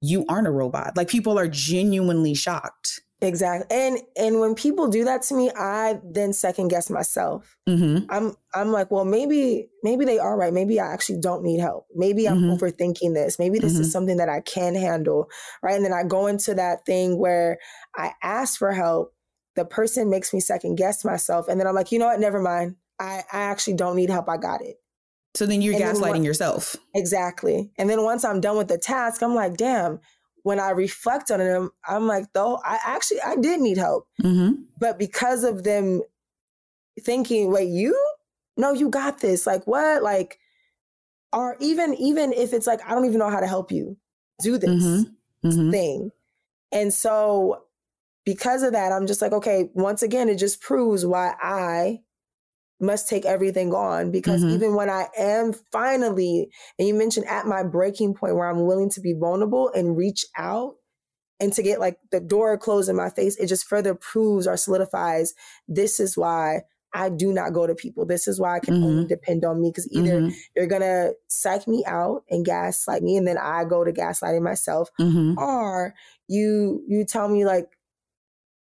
you 0.00 0.24
aren't 0.28 0.48
a 0.48 0.50
robot 0.50 0.96
like 0.96 1.08
people 1.08 1.38
are 1.38 1.48
genuinely 1.48 2.34
shocked 2.34 3.00
Exactly. 3.22 3.66
And 3.70 4.00
and 4.16 4.40
when 4.40 4.54
people 4.54 4.88
do 4.88 5.04
that 5.04 5.22
to 5.22 5.34
me, 5.34 5.50
I 5.56 6.00
then 6.04 6.32
second 6.32 6.68
guess 6.68 6.90
myself. 6.90 7.56
Mm-hmm. 7.68 8.10
I'm 8.10 8.34
I'm 8.52 8.72
like, 8.72 8.90
well, 8.90 9.04
maybe 9.04 9.68
maybe 9.84 10.04
they 10.04 10.18
are 10.18 10.36
right. 10.36 10.52
Maybe 10.52 10.80
I 10.80 10.92
actually 10.92 11.20
don't 11.20 11.44
need 11.44 11.60
help. 11.60 11.86
Maybe 11.94 12.28
I'm 12.28 12.40
mm-hmm. 12.40 12.52
overthinking 12.52 13.14
this. 13.14 13.38
Maybe 13.38 13.60
this 13.60 13.74
mm-hmm. 13.74 13.82
is 13.82 13.92
something 13.92 14.16
that 14.16 14.28
I 14.28 14.40
can 14.40 14.74
handle. 14.74 15.28
Right. 15.62 15.76
And 15.76 15.84
then 15.84 15.92
I 15.92 16.02
go 16.02 16.26
into 16.26 16.54
that 16.54 16.84
thing 16.84 17.18
where 17.18 17.58
I 17.94 18.12
ask 18.22 18.58
for 18.58 18.72
help. 18.72 19.14
The 19.54 19.64
person 19.64 20.10
makes 20.10 20.34
me 20.34 20.40
second 20.40 20.76
guess 20.76 21.04
myself. 21.04 21.46
And 21.46 21.60
then 21.60 21.66
I'm 21.66 21.74
like, 21.74 21.92
you 21.92 21.98
know 21.98 22.06
what? 22.06 22.18
Never 22.18 22.40
mind. 22.40 22.76
I, 22.98 23.22
I 23.32 23.42
actually 23.42 23.74
don't 23.74 23.96
need 23.96 24.10
help. 24.10 24.28
I 24.28 24.36
got 24.36 24.62
it. 24.62 24.76
So 25.34 25.46
then 25.46 25.62
you're 25.62 25.74
and 25.74 25.82
gaslighting 25.82 26.12
then 26.12 26.24
yourself. 26.24 26.76
Exactly. 26.94 27.70
And 27.78 27.88
then 27.88 28.04
once 28.04 28.24
I'm 28.24 28.40
done 28.40 28.56
with 28.58 28.68
the 28.68 28.78
task, 28.78 29.22
I'm 29.22 29.34
like, 29.34 29.56
damn, 29.56 29.98
when 30.42 30.60
I 30.60 30.70
reflect 30.70 31.30
on 31.30 31.40
it, 31.40 31.70
I'm 31.88 32.06
like, 32.06 32.32
though, 32.32 32.60
I 32.64 32.78
actually 32.84 33.20
I 33.22 33.36
did 33.36 33.60
need 33.60 33.78
help, 33.78 34.08
mm-hmm. 34.22 34.62
but 34.78 34.98
because 34.98 35.44
of 35.44 35.64
them 35.64 36.02
thinking, 37.00 37.50
wait, 37.50 37.68
you? 37.68 37.98
No, 38.56 38.72
you 38.72 38.90
got 38.90 39.20
this. 39.20 39.46
Like 39.46 39.66
what? 39.66 40.02
Like, 40.02 40.38
or 41.32 41.56
even 41.60 41.94
even 41.94 42.32
if 42.32 42.52
it's 42.52 42.66
like 42.66 42.80
I 42.86 42.90
don't 42.90 43.06
even 43.06 43.18
know 43.18 43.30
how 43.30 43.40
to 43.40 43.46
help 43.46 43.72
you 43.72 43.96
do 44.42 44.58
this 44.58 44.84
mm-hmm. 44.84 45.48
Mm-hmm. 45.48 45.70
thing, 45.70 46.10
and 46.72 46.92
so 46.92 47.64
because 48.24 48.62
of 48.62 48.72
that, 48.72 48.92
I'm 48.92 49.06
just 49.06 49.22
like, 49.22 49.32
okay. 49.32 49.70
Once 49.74 50.02
again, 50.02 50.28
it 50.28 50.36
just 50.36 50.60
proves 50.60 51.06
why 51.06 51.34
I 51.40 52.00
must 52.82 53.08
take 53.08 53.24
everything 53.24 53.72
on 53.72 54.10
because 54.10 54.42
mm-hmm. 54.42 54.54
even 54.54 54.74
when 54.74 54.90
I 54.90 55.06
am 55.16 55.52
finally, 55.70 56.50
and 56.78 56.88
you 56.88 56.94
mentioned 56.94 57.26
at 57.26 57.46
my 57.46 57.62
breaking 57.62 58.14
point 58.14 58.36
where 58.36 58.48
I'm 58.48 58.66
willing 58.66 58.90
to 58.90 59.00
be 59.00 59.14
vulnerable 59.14 59.70
and 59.74 59.96
reach 59.96 60.26
out 60.36 60.74
and 61.40 61.52
to 61.54 61.62
get 61.62 61.80
like 61.80 61.96
the 62.10 62.20
door 62.20 62.56
closed 62.58 62.88
in 62.88 62.96
my 62.96 63.10
face, 63.10 63.36
it 63.36 63.46
just 63.46 63.66
further 63.66 63.94
proves 63.94 64.46
or 64.46 64.56
solidifies 64.56 65.34
this 65.68 66.00
is 66.00 66.16
why 66.16 66.62
I 66.94 67.08
do 67.08 67.32
not 67.32 67.52
go 67.52 67.66
to 67.66 67.74
people. 67.74 68.04
This 68.04 68.28
is 68.28 68.38
why 68.38 68.56
I 68.56 68.60
can 68.60 68.74
mm-hmm. 68.74 68.84
only 68.84 69.06
depend 69.06 69.44
on 69.44 69.60
me 69.60 69.70
because 69.70 69.90
either 69.90 70.20
mm-hmm. 70.20 70.36
you're 70.54 70.66
gonna 70.66 71.12
psych 71.28 71.66
me 71.66 71.84
out 71.86 72.24
and 72.28 72.44
gaslight 72.44 73.02
me, 73.02 73.16
and 73.16 73.26
then 73.26 73.38
I 73.38 73.64
go 73.64 73.82
to 73.82 73.92
gaslighting 73.92 74.42
myself, 74.42 74.90
mm-hmm. 75.00 75.38
or 75.38 75.94
you 76.28 76.84
you 76.86 77.04
tell 77.04 77.28
me 77.28 77.44
like 77.46 77.68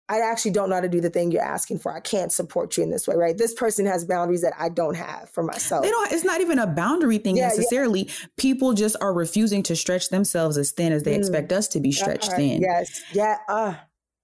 I 0.10 0.22
actually 0.22 0.52
don't 0.52 0.70
know 0.70 0.76
how 0.76 0.82
to 0.82 0.88
do 0.88 1.02
the 1.02 1.10
thing 1.10 1.32
you're 1.32 1.42
asking 1.42 1.80
for. 1.80 1.94
I 1.94 2.00
can't 2.00 2.32
support 2.32 2.78
you 2.78 2.84
in 2.84 2.92
this 2.92 3.08
way, 3.08 3.16
right? 3.16 3.38
This 3.38 3.54
person 3.54 3.86
has 3.86 4.06
boundaries 4.06 4.42
that 4.42 4.54
I 4.58 4.70
don't 4.70 4.96
have 4.96 5.30
for 5.30 5.44
myself. 5.44 5.84
They 5.84 5.90
don't. 5.90 6.12
It's 6.14 6.24
not 6.24 6.40
even 6.40 6.60
a 6.60 6.68
boundary 6.68 7.18
thing 7.18 7.36
yeah, 7.36 7.50
necessarily. 7.50 8.04
Yeah. 8.04 8.14
People 8.38 8.74
just 8.74 8.96
are 9.02 9.14
refusing 9.14 9.64
to 9.64 9.76
stretch 9.76 10.10
themselves 10.10 10.58
as 10.58 10.72
thin 10.72 10.94
as 10.94 11.04
they 11.04 11.16
mm. 11.16 11.20
expect 11.20 11.52
us 11.52 11.68
to 11.70 11.82
be 11.82 11.92
stretched 11.92 12.32
thin. 12.32 12.62
Yes. 12.62 13.02
Yeah. 13.14 13.38
Uh, 13.50 13.76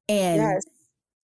and 0.08 0.42
yes. 0.42 0.64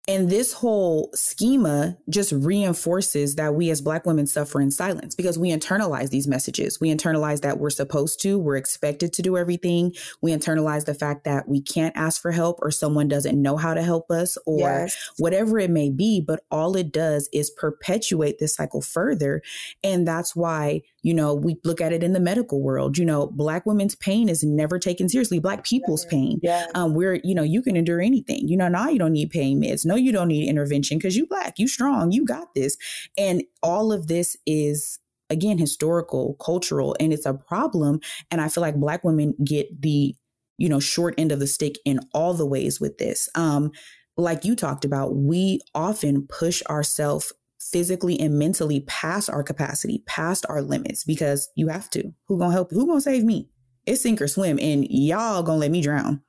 And 0.10 0.30
this 0.30 0.54
whole 0.54 1.10
schema 1.14 1.98
just 2.10 2.32
reinforces 2.32 3.36
that 3.36 3.56
we 3.56 3.70
as 3.70 3.82
Black 3.82 4.06
women 4.06 4.26
suffer 4.26 4.62
in 4.62 4.72
silence 4.72 5.16
because 5.16 5.38
we 5.38 5.50
internalize 5.50 6.10
these 6.10 6.28
messages. 6.28 6.80
We 6.80 6.94
internalize 6.94 7.42
that 7.42 7.60
we're 7.60 7.70
supposed 7.70 8.22
to, 8.22 8.40
we're 8.40 8.56
expected 8.56 9.12
to 9.14 9.22
do 9.22 9.36
everything. 9.36 9.94
We 10.22 10.32
internalize 10.32 10.86
the 10.86 10.94
fact 10.94 11.26
that 11.26 11.50
we 11.50 11.62
can't 11.62 11.96
ask 11.98 12.22
for 12.22 12.32
help 12.32 12.60
or 12.62 12.72
someone 12.72 13.10
doesn't 13.10 13.42
know 13.42 13.58
how 13.58 13.74
to 13.74 13.82
help 13.82 14.10
us 14.10 14.38
or 14.46 14.60
yes. 14.60 14.98
whatever 15.18 15.60
it 15.60 15.70
may 15.70 15.90
be. 15.90 16.22
But 16.22 16.44
all 16.50 16.78
it 16.78 16.94
does 16.94 17.30
is 17.34 17.50
perpetuate 17.50 18.40
this 18.40 18.56
cycle 18.56 18.82
further. 18.82 19.42
And 19.84 20.08
that's 20.08 20.36
why 20.36 20.84
you 21.08 21.14
know, 21.14 21.34
we 21.34 21.56
look 21.64 21.80
at 21.80 21.94
it 21.94 22.04
in 22.04 22.12
the 22.12 22.20
medical 22.20 22.62
world. 22.62 22.98
You 22.98 23.06
know, 23.06 23.28
Black 23.28 23.66
women's 23.66 23.96
pain 23.96 24.28
is 24.28 24.44
never 24.44 24.78
taken 24.78 25.08
seriously. 25.08 25.40
Black 25.40 25.64
people's 25.64 26.04
pain. 26.04 26.38
Yeah. 26.44 26.66
Um, 26.76 26.96
we're, 26.96 27.22
you 27.24 27.34
know, 27.34 27.44
you 27.44 27.62
can 27.62 27.78
endure 27.78 28.02
anything. 28.02 28.50
You 28.50 28.58
know, 28.58 28.68
now 28.68 28.90
you 28.90 29.00
don't 29.00 29.14
need 29.14 29.30
pain 29.30 29.62
meds. 29.62 29.86
No, 29.86 29.96
you 29.96 30.12
don't 30.12 30.28
need 30.28 30.50
intervention 30.50 30.98
because 30.98 31.16
you 31.16 31.26
Black, 31.26 31.60
you 31.60 31.70
strong, 31.70 32.12
you 32.12 32.26
got 32.26 32.54
this. 32.56 32.76
And 33.18 33.44
all 33.64 33.94
of 33.94 34.08
this 34.08 34.36
is 34.46 35.00
again 35.30 35.58
historical, 35.58 36.36
cultural, 36.42 36.94
and 37.00 37.14
it's 37.14 37.26
a 37.26 37.36
problem. 37.36 38.02
And 38.30 38.42
I 38.42 38.50
feel 38.50 38.62
like 38.62 38.76
Black 38.76 39.06
women 39.06 39.34
get 39.42 39.82
the, 39.82 40.14
you 40.58 40.68
know, 40.68 40.82
short 40.82 41.16
end 41.18 41.32
of 41.32 41.40
the 41.40 41.48
stick 41.48 41.78
in 41.86 42.02
all 42.14 42.34
the 42.34 42.46
ways 42.46 42.82
with 42.82 42.98
this. 42.98 43.30
Um, 43.34 43.72
like 44.18 44.44
you 44.44 44.58
talked 44.58 44.84
about, 44.84 45.16
we 45.16 45.62
often 45.74 46.28
push 46.28 46.62
ourselves 46.64 47.32
physically 47.72 48.20
and 48.20 48.38
mentally 48.38 48.82
past 48.82 49.30
our 49.30 49.44
capacity, 49.44 50.04
past 50.06 50.46
our 50.50 50.62
limits, 50.62 51.04
because 51.04 51.50
you 51.56 51.68
have 51.68 51.90
to. 51.92 52.14
Who 52.28 52.38
gonna 52.38 52.54
help? 52.54 52.72
Who 52.72 52.88
gonna 52.88 53.02
save 53.02 53.24
me? 53.24 53.50
It's 53.86 54.02
sink 54.02 54.22
or 54.22 54.28
swim, 54.28 54.60
and 54.62 54.86
y'all 54.90 55.44
gonna 55.44 55.60
let 55.60 55.72
me 55.72 55.82
drown. 55.82 56.22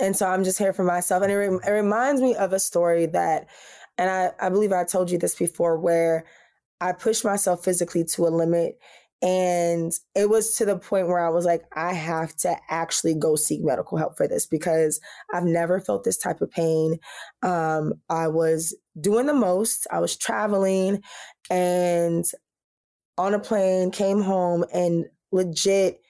And 0.00 0.16
so 0.16 0.26
I'm 0.26 0.44
just 0.44 0.58
here 0.58 0.72
for 0.72 0.84
myself, 0.84 1.22
and 1.22 1.32
it, 1.32 1.36
re- 1.36 1.60
it 1.66 1.70
reminds 1.70 2.20
me 2.20 2.34
of 2.34 2.52
a 2.52 2.58
story 2.58 3.06
that, 3.06 3.48
and 3.98 4.10
I, 4.10 4.30
I 4.40 4.48
believe 4.48 4.72
I 4.72 4.84
told 4.84 5.10
you 5.10 5.18
this 5.18 5.34
before, 5.34 5.78
where 5.78 6.24
I 6.80 6.92
pushed 6.92 7.24
myself 7.24 7.64
physically 7.64 8.04
to 8.04 8.26
a 8.26 8.28
limit, 8.28 8.78
And 9.22 9.92
it 10.16 10.28
was 10.28 10.56
to 10.56 10.64
the 10.64 10.76
point 10.76 11.06
where 11.06 11.24
I 11.24 11.28
was 11.28 11.44
like, 11.44 11.62
I 11.74 11.92
have 11.94 12.34
to 12.38 12.56
actually 12.68 13.14
go 13.14 13.36
seek 13.36 13.62
medical 13.62 13.96
help 13.96 14.16
for 14.16 14.26
this 14.26 14.46
because 14.46 15.00
I've 15.32 15.44
never 15.44 15.80
felt 15.80 16.02
this 16.02 16.18
type 16.18 16.40
of 16.40 16.50
pain. 16.50 16.98
Um, 17.42 17.94
I 18.10 18.26
was 18.26 18.76
doing 19.00 19.26
the 19.26 19.34
most, 19.34 19.86
I 19.92 20.00
was 20.00 20.16
traveling 20.16 21.02
and 21.48 22.24
on 23.16 23.34
a 23.34 23.38
plane, 23.38 23.92
came 23.92 24.22
home 24.22 24.64
and 24.74 25.04
legit 25.30 26.00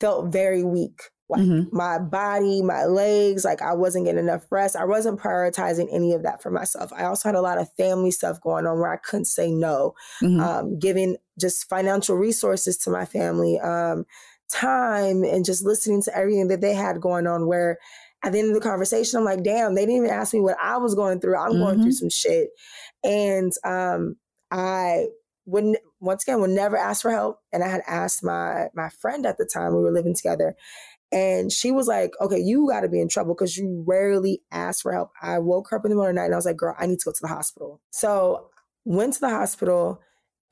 felt 0.00 0.32
very 0.32 0.62
weak. 0.62 1.00
Like 1.30 1.42
mm-hmm. 1.42 1.76
my 1.76 1.98
body, 1.98 2.62
my 2.62 2.84
legs, 2.84 3.44
like 3.44 3.62
I 3.62 3.74
wasn't 3.74 4.06
getting 4.06 4.24
enough 4.24 4.44
rest. 4.50 4.76
I 4.76 4.84
wasn't 4.84 5.20
prioritizing 5.20 5.88
any 5.92 6.12
of 6.12 6.24
that 6.24 6.42
for 6.42 6.50
myself. 6.50 6.92
I 6.92 7.04
also 7.04 7.28
had 7.28 7.36
a 7.36 7.40
lot 7.40 7.58
of 7.58 7.72
family 7.74 8.10
stuff 8.10 8.40
going 8.40 8.66
on 8.66 8.78
where 8.78 8.92
I 8.92 8.96
couldn't 8.96 9.26
say 9.26 9.50
no, 9.50 9.94
mm-hmm. 10.22 10.40
um, 10.40 10.78
giving 10.78 11.16
just 11.40 11.68
financial 11.68 12.16
resources 12.16 12.76
to 12.78 12.90
my 12.90 13.04
family, 13.04 13.58
um, 13.60 14.04
time, 14.52 15.22
and 15.22 15.44
just 15.44 15.64
listening 15.64 16.02
to 16.02 16.16
everything 16.16 16.48
that 16.48 16.60
they 16.60 16.74
had 16.74 17.00
going 17.00 17.26
on. 17.26 17.46
Where 17.46 17.78
at 18.24 18.32
the 18.32 18.38
end 18.38 18.48
of 18.48 18.54
the 18.54 18.68
conversation, 18.68 19.18
I'm 19.18 19.24
like, 19.24 19.42
damn, 19.42 19.74
they 19.74 19.82
didn't 19.82 19.96
even 19.96 20.10
ask 20.10 20.34
me 20.34 20.40
what 20.40 20.58
I 20.60 20.76
was 20.76 20.94
going 20.94 21.20
through. 21.20 21.36
I'm 21.36 21.52
mm-hmm. 21.52 21.60
going 21.60 21.74
through 21.76 21.84
mm-hmm. 21.84 21.90
some 21.92 22.10
shit. 22.10 22.50
And 23.02 23.52
um, 23.64 24.16
I 24.50 25.06
wouldn't 25.46 25.78
once 26.00 26.22
again 26.22 26.40
would 26.40 26.50
never 26.50 26.76
ask 26.76 27.02
for 27.02 27.10
help. 27.10 27.40
And 27.52 27.62
I 27.62 27.68
had 27.68 27.82
asked 27.86 28.22
my 28.22 28.68
my 28.74 28.88
friend 28.88 29.26
at 29.26 29.38
the 29.38 29.46
time 29.46 29.74
we 29.74 29.82
were 29.82 29.92
living 29.92 30.14
together, 30.14 30.56
and 31.12 31.50
she 31.50 31.70
was 31.72 31.88
like, 31.88 32.12
okay, 32.20 32.38
you 32.38 32.68
got 32.68 32.80
to 32.80 32.88
be 32.88 33.00
in 33.00 33.08
trouble 33.08 33.34
because 33.34 33.56
you 33.56 33.84
rarely 33.86 34.42
ask 34.52 34.82
for 34.82 34.92
help. 34.92 35.10
I 35.20 35.38
woke 35.38 35.70
her 35.70 35.76
up 35.76 35.84
in 35.84 35.90
the 35.90 35.96
middle 35.96 36.08
of 36.08 36.14
the 36.14 36.20
night 36.20 36.26
and 36.26 36.34
I 36.34 36.38
was 36.38 36.46
like, 36.46 36.56
girl, 36.56 36.76
I 36.78 36.86
need 36.86 37.00
to 37.00 37.06
go 37.06 37.12
to 37.12 37.20
the 37.20 37.28
hospital. 37.28 37.80
So 37.90 38.50
went 38.84 39.14
to 39.14 39.20
the 39.20 39.30
hospital 39.30 40.00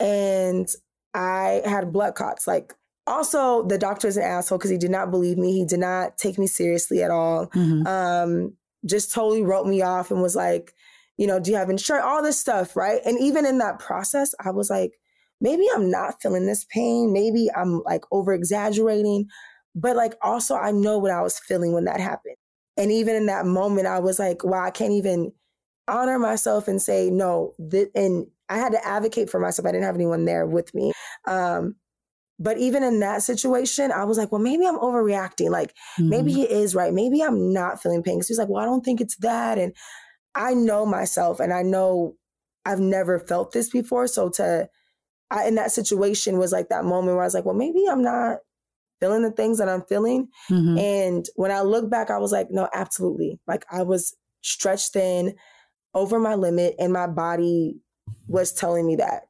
and 0.00 0.68
I 1.14 1.62
had 1.64 1.92
blood 1.92 2.14
clots. 2.14 2.46
Like, 2.46 2.74
also, 3.06 3.62
the 3.62 3.78
doctor 3.78 4.06
is 4.06 4.16
an 4.16 4.24
asshole 4.24 4.58
because 4.58 4.70
he 4.70 4.76
did 4.76 4.90
not 4.90 5.10
believe 5.10 5.38
me. 5.38 5.52
He 5.52 5.64
did 5.64 5.80
not 5.80 6.18
take 6.18 6.38
me 6.38 6.46
seriously 6.46 7.02
at 7.02 7.10
all. 7.10 7.46
Mm-hmm. 7.46 7.86
Um, 7.86 8.56
just 8.84 9.12
totally 9.12 9.42
wrote 9.42 9.66
me 9.66 9.80
off 9.80 10.10
and 10.10 10.20
was 10.20 10.36
like, 10.36 10.74
you 11.16 11.26
know, 11.26 11.40
do 11.40 11.50
you 11.50 11.56
have 11.56 11.70
insurance? 11.70 12.04
All 12.04 12.22
this 12.22 12.38
stuff, 12.38 12.76
right? 12.76 13.00
And 13.04 13.18
even 13.18 13.46
in 13.46 13.58
that 13.58 13.78
process, 13.78 14.34
I 14.44 14.50
was 14.50 14.70
like, 14.70 14.92
maybe 15.40 15.64
I'm 15.74 15.90
not 15.90 16.20
feeling 16.20 16.46
this 16.46 16.64
pain. 16.64 17.12
Maybe 17.12 17.48
I'm 17.56 17.82
like 17.82 18.04
over 18.12 18.32
exaggerating. 18.32 19.26
But 19.75 19.96
like 19.96 20.14
also 20.22 20.56
I 20.56 20.72
know 20.72 20.98
what 20.98 21.10
I 21.10 21.22
was 21.22 21.38
feeling 21.38 21.72
when 21.72 21.84
that 21.84 22.00
happened. 22.00 22.37
And 22.76 22.92
even 22.92 23.16
in 23.16 23.26
that 23.26 23.44
moment, 23.44 23.87
I 23.87 23.98
was 23.98 24.18
like, 24.18 24.44
wow, 24.44 24.62
I 24.62 24.70
can't 24.70 24.92
even 24.92 25.32
honor 25.88 26.18
myself 26.18 26.68
and 26.68 26.80
say 26.80 27.10
no. 27.10 27.54
Th- 27.70 27.88
and 27.94 28.26
I 28.48 28.58
had 28.58 28.72
to 28.72 28.87
advocate 28.87 29.30
for 29.30 29.40
myself. 29.40 29.66
I 29.66 29.72
didn't 29.72 29.84
have 29.84 29.96
anyone 29.96 30.25
there 30.25 30.46
with 30.46 30.72
me. 30.75 30.92
Um, 31.26 31.75
but 32.38 32.56
even 32.58 32.84
in 32.84 33.00
that 33.00 33.22
situation, 33.25 33.90
I 33.90 34.04
was 34.04 34.16
like, 34.16 34.30
well, 34.30 34.40
maybe 34.40 34.64
I'm 34.64 34.78
overreacting. 34.78 35.50
Like, 35.50 35.70
mm-hmm. 35.98 36.08
maybe 36.08 36.32
he 36.32 36.44
is 36.44 36.75
right. 36.75 36.94
Maybe 36.94 37.20
I'm 37.20 37.52
not 37.52 37.82
feeling 37.82 38.02
pain. 38.02 38.16
Because 38.16 38.28
he's 38.28 38.38
like, 38.38 38.48
well, 38.48 38.62
I 38.62 38.66
don't 38.66 38.84
think 38.84 39.00
it's 39.00 39.16
that. 39.16 39.58
And 39.58 39.75
I 40.34 40.54
know 40.54 40.87
myself 40.87 41.40
and 41.40 41.52
I 41.52 41.62
know 41.62 42.14
I've 42.64 42.78
never 42.78 43.18
felt 43.18 43.52
this 43.52 43.70
before. 43.70 44.06
So 44.06 44.28
to, 44.30 44.68
I, 45.30 45.48
in 45.48 45.56
that 45.56 45.72
situation 45.72 46.38
was 46.38 46.52
like 46.52 46.68
that 46.68 46.84
moment 46.84 47.16
where 47.16 47.22
I 47.22 47.26
was 47.26 47.34
like, 47.34 47.44
well, 47.44 47.56
maybe 47.56 47.84
I'm 47.90 48.02
not 48.02 48.38
feeling 49.00 49.22
the 49.22 49.30
things 49.30 49.58
that 49.58 49.68
I'm 49.68 49.82
feeling. 49.82 50.28
Mm-hmm. 50.50 50.78
And 50.78 51.26
when 51.36 51.50
I 51.50 51.60
look 51.60 51.90
back, 51.90 52.10
I 52.10 52.18
was 52.18 52.32
like, 52.32 52.48
no, 52.50 52.68
absolutely. 52.72 53.38
Like 53.46 53.64
I 53.70 53.82
was 53.82 54.16
stretched 54.42 54.92
thin 54.92 55.34
over 55.94 56.18
my 56.18 56.34
limit 56.34 56.74
and 56.78 56.92
my 56.92 57.06
body 57.06 57.76
was 58.26 58.52
telling 58.52 58.86
me 58.86 58.96
that. 58.96 59.22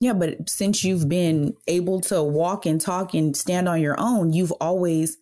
Yeah, 0.00 0.14
but 0.14 0.48
since 0.48 0.82
you've 0.82 1.08
been 1.08 1.54
able 1.68 2.00
to 2.02 2.22
walk 2.22 2.66
and 2.66 2.80
talk 2.80 3.14
and 3.14 3.36
stand 3.36 3.68
on 3.68 3.80
your 3.80 3.94
own, 3.98 4.32
you've 4.32 4.52
always 4.60 5.16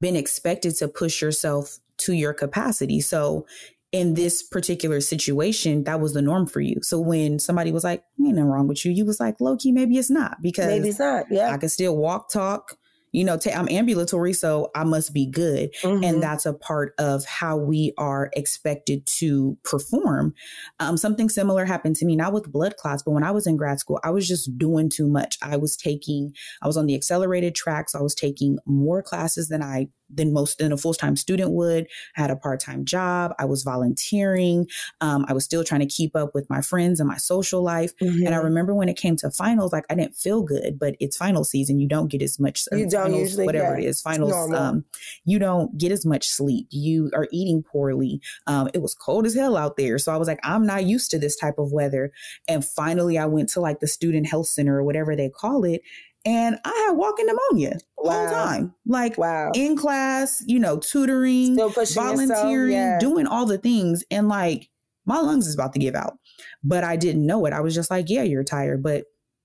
been 0.00 0.16
expected 0.16 0.76
to 0.76 0.88
push 0.88 1.22
yourself 1.22 1.78
to 1.98 2.12
your 2.12 2.34
capacity. 2.34 3.00
So 3.00 3.46
in 3.90 4.14
this 4.14 4.42
particular 4.42 5.00
situation, 5.00 5.84
that 5.84 5.98
was 5.98 6.12
the 6.12 6.20
norm 6.20 6.46
for 6.46 6.60
you. 6.60 6.76
So 6.82 7.00
when 7.00 7.38
somebody 7.38 7.72
was 7.72 7.84
like, 7.84 8.04
ain't 8.20 8.34
nothing 8.34 8.50
wrong 8.50 8.68
with 8.68 8.84
you, 8.84 8.92
you 8.92 9.06
was 9.06 9.18
like, 9.18 9.40
low 9.40 9.56
key, 9.56 9.72
maybe 9.72 9.96
it's 9.96 10.10
not 10.10 10.42
because 10.42 10.66
maybe 10.66 10.90
it's 10.90 10.98
not. 10.98 11.24
Yeah. 11.30 11.50
I 11.50 11.56
can 11.56 11.70
still 11.70 11.96
walk, 11.96 12.30
talk, 12.30 12.76
you 13.12 13.24
know, 13.24 13.38
i 13.46 13.50
I'm 13.50 13.68
ambulatory, 13.68 14.32
so 14.32 14.70
I 14.74 14.84
must 14.84 15.12
be 15.12 15.26
good. 15.26 15.72
Mm-hmm. 15.82 16.04
And 16.04 16.22
that's 16.22 16.46
a 16.46 16.52
part 16.52 16.94
of 16.98 17.24
how 17.24 17.56
we 17.56 17.92
are 17.98 18.30
expected 18.34 19.06
to 19.18 19.56
perform. 19.64 20.34
Um, 20.80 20.96
something 20.96 21.28
similar 21.28 21.64
happened 21.64 21.96
to 21.96 22.04
me, 22.04 22.16
not 22.16 22.32
with 22.32 22.52
blood 22.52 22.76
clots, 22.76 23.02
but 23.02 23.12
when 23.12 23.24
I 23.24 23.30
was 23.30 23.46
in 23.46 23.56
grad 23.56 23.80
school, 23.80 24.00
I 24.04 24.10
was 24.10 24.28
just 24.28 24.56
doing 24.58 24.88
too 24.88 25.08
much. 25.08 25.38
I 25.42 25.56
was 25.56 25.76
taking, 25.76 26.34
I 26.62 26.66
was 26.66 26.76
on 26.76 26.86
the 26.86 26.94
accelerated 26.94 27.54
tracks. 27.54 27.94
I 27.94 28.02
was 28.02 28.14
taking 28.14 28.58
more 28.66 29.02
classes 29.02 29.48
than 29.48 29.62
I 29.62 29.88
than 30.10 30.32
most 30.32 30.58
than 30.58 30.72
a 30.72 30.76
full-time 30.76 31.16
student 31.16 31.50
would. 31.52 31.86
I 32.16 32.20
had 32.20 32.30
a 32.30 32.36
part-time 32.36 32.84
job. 32.84 33.32
I 33.38 33.44
was 33.44 33.62
volunteering. 33.62 34.66
Um, 35.00 35.24
I 35.28 35.32
was 35.32 35.44
still 35.44 35.64
trying 35.64 35.80
to 35.80 35.86
keep 35.86 36.16
up 36.16 36.34
with 36.34 36.48
my 36.48 36.60
friends 36.60 37.00
and 37.00 37.08
my 37.08 37.16
social 37.16 37.62
life. 37.62 37.96
Mm-hmm. 37.96 38.26
And 38.26 38.34
I 38.34 38.38
mm-hmm. 38.38 38.46
remember 38.46 38.74
when 38.74 38.88
it 38.88 38.96
came 38.96 39.16
to 39.16 39.30
finals, 39.30 39.72
like 39.72 39.84
I 39.90 39.94
didn't 39.94 40.16
feel 40.16 40.42
good, 40.42 40.78
but 40.78 40.96
it's 41.00 41.16
final 41.16 41.44
season. 41.44 41.78
You 41.78 41.88
don't 41.88 42.08
get 42.08 42.22
as 42.22 42.38
much 42.38 42.64
you 42.72 42.88
don't 42.88 43.04
finals, 43.04 43.20
usually, 43.20 43.46
whatever 43.46 43.78
it 43.78 43.84
is, 43.84 44.00
finals. 44.00 44.32
Um, 44.52 44.84
you 45.24 45.38
don't 45.38 45.76
get 45.76 45.92
as 45.92 46.06
much 46.06 46.28
sleep. 46.28 46.66
You 46.70 47.10
are 47.14 47.28
eating 47.32 47.62
poorly. 47.62 48.20
Um, 48.46 48.68
it 48.74 48.82
was 48.82 48.94
cold 48.94 49.26
as 49.26 49.34
hell 49.34 49.56
out 49.56 49.76
there. 49.76 49.98
So 49.98 50.12
I 50.12 50.16
was 50.16 50.28
like, 50.28 50.40
I'm 50.42 50.66
not 50.66 50.84
used 50.84 51.10
to 51.10 51.18
this 51.18 51.36
type 51.36 51.58
of 51.58 51.72
weather. 51.72 52.12
And 52.48 52.64
finally 52.64 53.18
I 53.18 53.26
went 53.26 53.48
to 53.50 53.60
like 53.60 53.80
the 53.80 53.86
student 53.86 54.26
health 54.26 54.46
center 54.46 54.76
or 54.76 54.82
whatever 54.82 55.16
they 55.16 55.28
call 55.28 55.64
it 55.64 55.82
and 56.28 56.58
I 56.62 56.84
had 56.86 56.96
walking 56.96 57.24
pneumonia 57.24 57.78
wow. 57.96 58.12
whole 58.12 58.28
time. 58.28 58.74
Like 58.86 59.16
wow. 59.16 59.50
in 59.54 59.76
class, 59.78 60.42
you 60.46 60.58
know, 60.58 60.76
tutoring, 60.76 61.56
volunteering, 61.56 62.72
yeah. 62.72 62.98
doing 62.98 63.26
all 63.26 63.46
the 63.46 63.56
things. 63.56 64.04
And 64.10 64.28
like 64.28 64.68
my 65.06 65.20
lungs 65.20 65.46
is 65.46 65.54
about 65.54 65.72
to 65.72 65.78
give 65.78 65.94
out. 65.94 66.18
But 66.62 66.84
I 66.84 66.96
didn't 66.96 67.24
know 67.24 67.46
it. 67.46 67.54
I 67.54 67.60
was 67.60 67.74
just 67.74 67.90
like, 67.90 68.10
yeah, 68.10 68.24
you're 68.24 68.44
tired, 68.44 68.82
but 68.82 69.04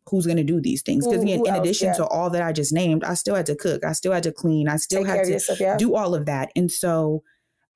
who's 0.10 0.26
going 0.26 0.38
to 0.38 0.44
do 0.44 0.60
these 0.60 0.82
things? 0.82 1.08
Because 1.08 1.24
again, 1.24 1.42
in 1.46 1.56
addition 1.56 1.88
yeah. 1.88 1.94
to 1.94 2.08
all 2.08 2.30
that 2.32 2.44
I 2.44 2.52
just 2.52 2.74
named, 2.74 3.06
I 3.06 3.14
still 3.14 3.36
had 3.36 3.46
to 3.46 3.56
cook, 3.56 3.86
I 3.86 3.94
still 3.94 4.12
had 4.12 4.24
to 4.24 4.34
clean, 4.34 4.68
I 4.68 4.76
still 4.76 5.06
Take 5.06 5.08
had 5.08 5.24
to 5.24 5.32
yourself, 5.32 5.62
yeah. 5.62 5.78
do 5.78 5.96
all 5.96 6.14
of 6.14 6.26
that. 6.26 6.52
And 6.58 6.70
so 6.70 7.24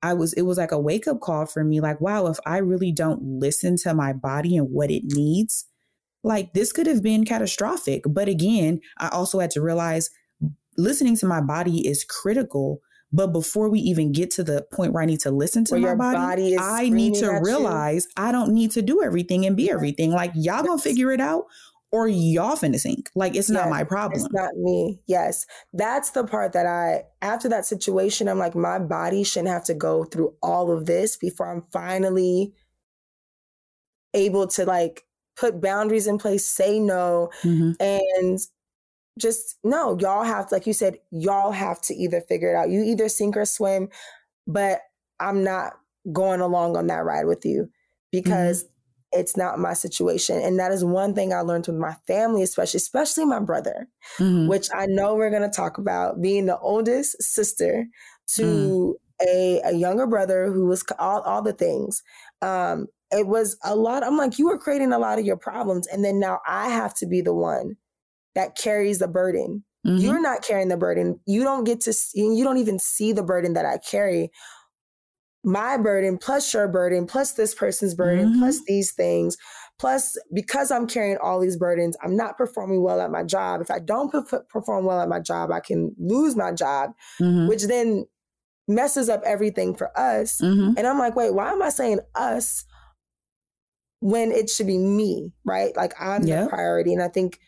I 0.02 0.12
was, 0.12 0.34
it 0.34 0.42
was 0.42 0.58
like 0.58 0.70
a 0.70 0.78
wake 0.78 1.08
up 1.08 1.20
call 1.20 1.46
for 1.46 1.64
me 1.64 1.80
like, 1.80 2.02
wow, 2.02 2.26
if 2.26 2.38
I 2.44 2.58
really 2.58 2.92
don't 2.92 3.22
listen 3.22 3.76
to 3.78 3.94
my 3.94 4.12
body 4.12 4.58
and 4.58 4.70
what 4.70 4.90
it 4.90 5.04
needs, 5.06 5.64
like 6.28 6.52
this 6.52 6.72
could 6.72 6.86
have 6.86 7.02
been 7.02 7.24
catastrophic. 7.24 8.04
But 8.06 8.28
again, 8.28 8.80
I 8.98 9.08
also 9.08 9.40
had 9.40 9.50
to 9.52 9.62
realize 9.62 10.10
listening 10.76 11.16
to 11.16 11.26
my 11.26 11.40
body 11.40 11.88
is 11.88 12.04
critical. 12.04 12.80
But 13.10 13.28
before 13.28 13.70
we 13.70 13.80
even 13.80 14.12
get 14.12 14.30
to 14.32 14.44
the 14.44 14.66
point 14.70 14.92
where 14.92 15.02
I 15.02 15.06
need 15.06 15.20
to 15.20 15.30
listen 15.30 15.64
to 15.64 15.78
where 15.78 15.96
my 15.96 16.12
body, 16.12 16.54
body 16.54 16.58
I 16.58 16.90
need 16.90 17.14
to 17.14 17.40
realize 17.42 18.04
you. 18.04 18.22
I 18.22 18.32
don't 18.32 18.52
need 18.52 18.70
to 18.72 18.82
do 18.82 19.02
everything 19.02 19.46
and 19.46 19.56
be 19.56 19.70
everything. 19.70 20.10
Like 20.10 20.32
y'all 20.34 20.56
yes. 20.56 20.66
gonna 20.66 20.78
figure 20.78 21.10
it 21.10 21.20
out 21.20 21.46
or 21.90 22.06
y'all 22.06 22.56
finna 22.56 22.78
sink. 22.78 23.08
Like 23.14 23.34
it's 23.34 23.48
yes, 23.48 23.56
not 23.56 23.70
my 23.70 23.82
problem. 23.82 24.20
It's 24.20 24.30
not 24.30 24.54
me. 24.56 25.00
Yes. 25.06 25.46
That's 25.72 26.10
the 26.10 26.24
part 26.24 26.52
that 26.52 26.66
I 26.66 27.04
after 27.22 27.48
that 27.48 27.64
situation, 27.64 28.28
I'm 28.28 28.38
like, 28.38 28.54
my 28.54 28.78
body 28.78 29.24
shouldn't 29.24 29.48
have 29.48 29.64
to 29.64 29.74
go 29.74 30.04
through 30.04 30.34
all 30.42 30.70
of 30.70 30.84
this 30.84 31.16
before 31.16 31.50
I'm 31.50 31.64
finally 31.72 32.52
able 34.12 34.46
to 34.48 34.66
like 34.66 35.07
put 35.38 35.60
boundaries 35.60 36.06
in 36.06 36.18
place, 36.18 36.44
say 36.44 36.80
no, 36.80 37.30
mm-hmm. 37.42 37.72
and 37.80 38.40
just 39.18 39.58
no, 39.64 39.98
y'all 39.98 40.24
have, 40.24 40.50
like 40.52 40.66
you 40.66 40.72
said, 40.72 40.98
y'all 41.10 41.52
have 41.52 41.80
to 41.82 41.94
either 41.94 42.20
figure 42.20 42.52
it 42.52 42.56
out. 42.56 42.70
You 42.70 42.82
either 42.82 43.08
sink 43.08 43.36
or 43.36 43.44
swim, 43.44 43.88
but 44.46 44.80
I'm 45.20 45.44
not 45.44 45.74
going 46.12 46.40
along 46.40 46.76
on 46.76 46.86
that 46.86 47.04
ride 47.04 47.26
with 47.26 47.44
you 47.44 47.68
because 48.12 48.64
mm-hmm. 48.64 49.20
it's 49.20 49.36
not 49.36 49.58
my 49.58 49.74
situation. 49.74 50.40
And 50.40 50.58
that 50.58 50.72
is 50.72 50.84
one 50.84 51.14
thing 51.14 51.32
I 51.32 51.40
learned 51.40 51.66
with 51.66 51.76
my 51.76 51.96
family, 52.06 52.42
especially, 52.42 52.78
especially 52.78 53.24
my 53.24 53.40
brother, 53.40 53.88
mm-hmm. 54.18 54.48
which 54.48 54.68
I 54.74 54.86
know 54.86 55.14
we're 55.14 55.30
going 55.30 55.42
to 55.42 55.48
talk 55.48 55.78
about 55.78 56.22
being 56.22 56.46
the 56.46 56.58
oldest 56.58 57.22
sister 57.22 57.86
to 58.36 58.96
mm. 59.22 59.26
a, 59.26 59.60
a 59.64 59.72
younger 59.72 60.06
brother 60.06 60.50
who 60.52 60.66
was 60.66 60.84
all, 60.98 61.22
all 61.22 61.42
the 61.42 61.52
things. 61.52 62.02
Um, 62.40 62.86
it 63.10 63.26
was 63.26 63.56
a 63.64 63.74
lot. 63.74 64.04
I'm 64.04 64.16
like, 64.16 64.38
you 64.38 64.46
were 64.46 64.58
creating 64.58 64.92
a 64.92 64.98
lot 64.98 65.18
of 65.18 65.24
your 65.24 65.36
problems. 65.36 65.86
And 65.86 66.04
then 66.04 66.20
now 66.20 66.40
I 66.46 66.68
have 66.68 66.94
to 66.96 67.06
be 67.06 67.20
the 67.20 67.34
one 67.34 67.76
that 68.34 68.56
carries 68.56 68.98
the 68.98 69.08
burden. 69.08 69.64
Mm-hmm. 69.86 69.98
You're 69.98 70.20
not 70.20 70.42
carrying 70.42 70.68
the 70.68 70.76
burden. 70.76 71.20
You 71.26 71.44
don't 71.44 71.64
get 71.64 71.80
to 71.82 71.92
see, 71.92 72.20
you 72.20 72.44
don't 72.44 72.58
even 72.58 72.78
see 72.78 73.12
the 73.12 73.22
burden 73.22 73.54
that 73.54 73.64
I 73.64 73.78
carry. 73.78 74.30
My 75.44 75.76
burden, 75.76 76.18
plus 76.18 76.52
your 76.52 76.68
burden, 76.68 77.06
plus 77.06 77.32
this 77.32 77.54
person's 77.54 77.94
burden, 77.94 78.30
mm-hmm. 78.30 78.40
plus 78.40 78.60
these 78.66 78.92
things. 78.92 79.36
Plus, 79.78 80.18
because 80.34 80.72
I'm 80.72 80.88
carrying 80.88 81.16
all 81.18 81.40
these 81.40 81.56
burdens, 81.56 81.96
I'm 82.02 82.16
not 82.16 82.36
performing 82.36 82.82
well 82.82 83.00
at 83.00 83.12
my 83.12 83.22
job. 83.22 83.60
If 83.60 83.70
I 83.70 83.78
don't 83.78 84.10
perform 84.48 84.84
well 84.84 85.00
at 85.00 85.08
my 85.08 85.20
job, 85.20 85.52
I 85.52 85.60
can 85.60 85.94
lose 85.98 86.34
my 86.34 86.52
job, 86.52 86.90
mm-hmm. 87.20 87.46
which 87.46 87.62
then 87.62 88.06
messes 88.66 89.08
up 89.08 89.22
everything 89.24 89.74
for 89.76 89.96
us. 89.98 90.40
Mm-hmm. 90.42 90.74
And 90.76 90.86
I'm 90.86 90.98
like, 90.98 91.14
wait, 91.14 91.32
why 91.32 91.52
am 91.52 91.62
I 91.62 91.70
saying 91.70 92.00
us 92.16 92.64
when 94.00 94.30
it 94.32 94.48
should 94.48 94.66
be 94.66 94.78
me, 94.78 95.32
right? 95.44 95.76
Like 95.76 95.94
I'm 96.00 96.24
yep. 96.24 96.44
the 96.44 96.50
priority. 96.50 96.92
And 96.92 97.02
I 97.02 97.08
think 97.08 97.38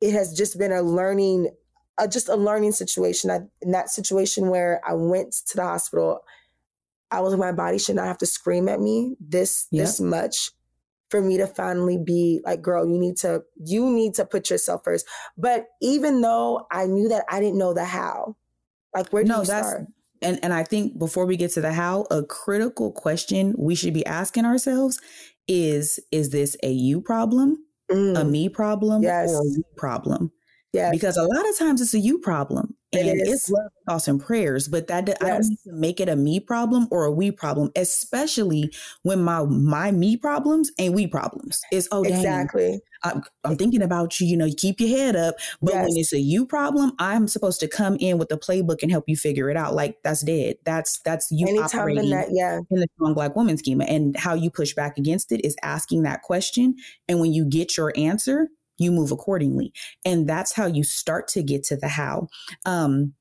it 0.00 0.12
has 0.12 0.36
just 0.36 0.58
been 0.58 0.72
a 0.72 0.82
learning, 0.82 1.50
uh, 1.98 2.06
just 2.06 2.28
a 2.28 2.36
learning 2.36 2.72
situation. 2.72 3.30
I, 3.30 3.40
in 3.62 3.72
that 3.72 3.90
situation 3.90 4.48
where 4.48 4.80
I 4.86 4.94
went 4.94 5.32
to 5.48 5.56
the 5.56 5.62
hospital, 5.62 6.20
I 7.10 7.20
was 7.20 7.32
like, 7.32 7.40
my 7.40 7.52
body 7.52 7.78
should 7.78 7.96
not 7.96 8.06
have 8.06 8.18
to 8.18 8.26
scream 8.26 8.68
at 8.68 8.80
me 8.80 9.16
this 9.20 9.68
yep. 9.70 9.84
this 9.84 10.00
much 10.00 10.50
for 11.08 11.22
me 11.22 11.36
to 11.38 11.46
finally 11.46 11.98
be 11.98 12.40
like, 12.44 12.62
girl, 12.62 12.88
you 12.88 12.98
need 12.98 13.16
to 13.18 13.42
you 13.64 13.88
need 13.90 14.14
to 14.14 14.24
put 14.24 14.50
yourself 14.50 14.82
first. 14.84 15.06
But 15.38 15.66
even 15.80 16.20
though 16.20 16.66
I 16.70 16.86
knew 16.86 17.08
that, 17.08 17.24
I 17.30 17.40
didn't 17.40 17.58
know 17.58 17.74
the 17.74 17.84
how. 17.84 18.36
Like, 18.94 19.12
where 19.12 19.22
do 19.22 19.28
no, 19.28 19.38
you 19.40 19.44
start? 19.44 19.86
And 20.22 20.38
and 20.42 20.52
I 20.52 20.64
think 20.64 20.98
before 20.98 21.26
we 21.26 21.36
get 21.36 21.52
to 21.52 21.60
the 21.60 21.72
how, 21.72 22.06
a 22.10 22.22
critical 22.22 22.92
question 22.92 23.54
we 23.58 23.74
should 23.74 23.94
be 23.94 24.06
asking 24.06 24.44
ourselves 24.44 25.00
is: 25.48 26.00
Is 26.10 26.30
this 26.30 26.56
a 26.62 26.70
you 26.70 27.00
problem, 27.00 27.64
mm. 27.90 28.18
a 28.18 28.24
me 28.24 28.48
problem, 28.48 29.02
yes. 29.02 29.30
or 29.30 29.40
a 29.40 29.76
problem? 29.76 30.32
Yes. 30.76 30.90
Because 30.92 31.16
a 31.16 31.22
lot 31.22 31.48
of 31.48 31.58
times 31.58 31.80
it's 31.80 31.94
a 31.94 31.98
you 31.98 32.18
problem 32.18 32.74
and 32.92 33.08
it 33.08 33.26
it's 33.26 33.48
love, 33.48 33.70
thoughts 33.88 34.08
and 34.08 34.20
prayers, 34.20 34.68
but 34.68 34.86
that 34.88 35.08
yes. 35.08 35.16
I 35.22 35.28
don't 35.28 35.48
need 35.48 35.58
to 35.64 35.72
make 35.72 36.00
it 36.00 36.08
a 36.08 36.16
me 36.16 36.38
problem 36.40 36.86
or 36.90 37.04
a 37.04 37.10
we 37.10 37.30
problem, 37.30 37.70
especially 37.76 38.72
when 39.02 39.22
my 39.22 39.44
my 39.44 39.90
me 39.90 40.16
problems 40.16 40.70
ain't 40.78 40.94
we 40.94 41.06
problems. 41.06 41.60
It's 41.72 41.88
oh 41.92 42.02
exactly. 42.02 42.80
I'm, 43.02 43.22
I'm, 43.44 43.56
thinking 43.56 43.82
about 43.82 44.18
you. 44.20 44.26
You 44.26 44.36
know, 44.36 44.46
you 44.46 44.54
keep 44.54 44.80
your 44.80 44.88
head 44.88 45.16
up, 45.16 45.36
but 45.60 45.74
yes. 45.74 45.88
when 45.88 45.96
it's 45.96 46.12
a 46.12 46.18
you 46.18 46.46
problem, 46.46 46.92
I'm 46.98 47.28
supposed 47.28 47.60
to 47.60 47.68
come 47.68 47.96
in 48.00 48.18
with 48.18 48.28
the 48.28 48.38
playbook 48.38 48.82
and 48.82 48.90
help 48.90 49.04
you 49.06 49.16
figure 49.16 49.50
it 49.50 49.56
out. 49.56 49.74
Like 49.74 49.98
that's 50.02 50.22
dead. 50.22 50.56
That's 50.64 51.00
that's 51.00 51.30
you 51.30 51.46
Anytime 51.46 51.80
operating 51.80 52.04
in, 52.04 52.10
that, 52.10 52.28
yeah. 52.32 52.60
in 52.70 52.80
the 52.80 52.88
strong 52.96 53.14
black 53.14 53.36
woman 53.36 53.56
schema, 53.56 53.84
and 53.84 54.16
how 54.16 54.34
you 54.34 54.50
push 54.50 54.74
back 54.74 54.98
against 54.98 55.32
it 55.32 55.44
is 55.44 55.56
asking 55.62 56.02
that 56.02 56.22
question, 56.22 56.76
and 57.08 57.20
when 57.20 57.32
you 57.32 57.44
get 57.44 57.76
your 57.76 57.92
answer, 57.96 58.48
you 58.78 58.92
move 58.92 59.12
accordingly. 59.12 59.72
And 60.04 60.28
that's 60.28 60.52
how 60.52 60.66
you 60.66 60.84
start 60.84 61.28
to 61.28 61.42
get 61.42 61.64
to 61.64 61.76
the 61.76 61.88
how. 61.88 62.28
Um, 62.64 63.14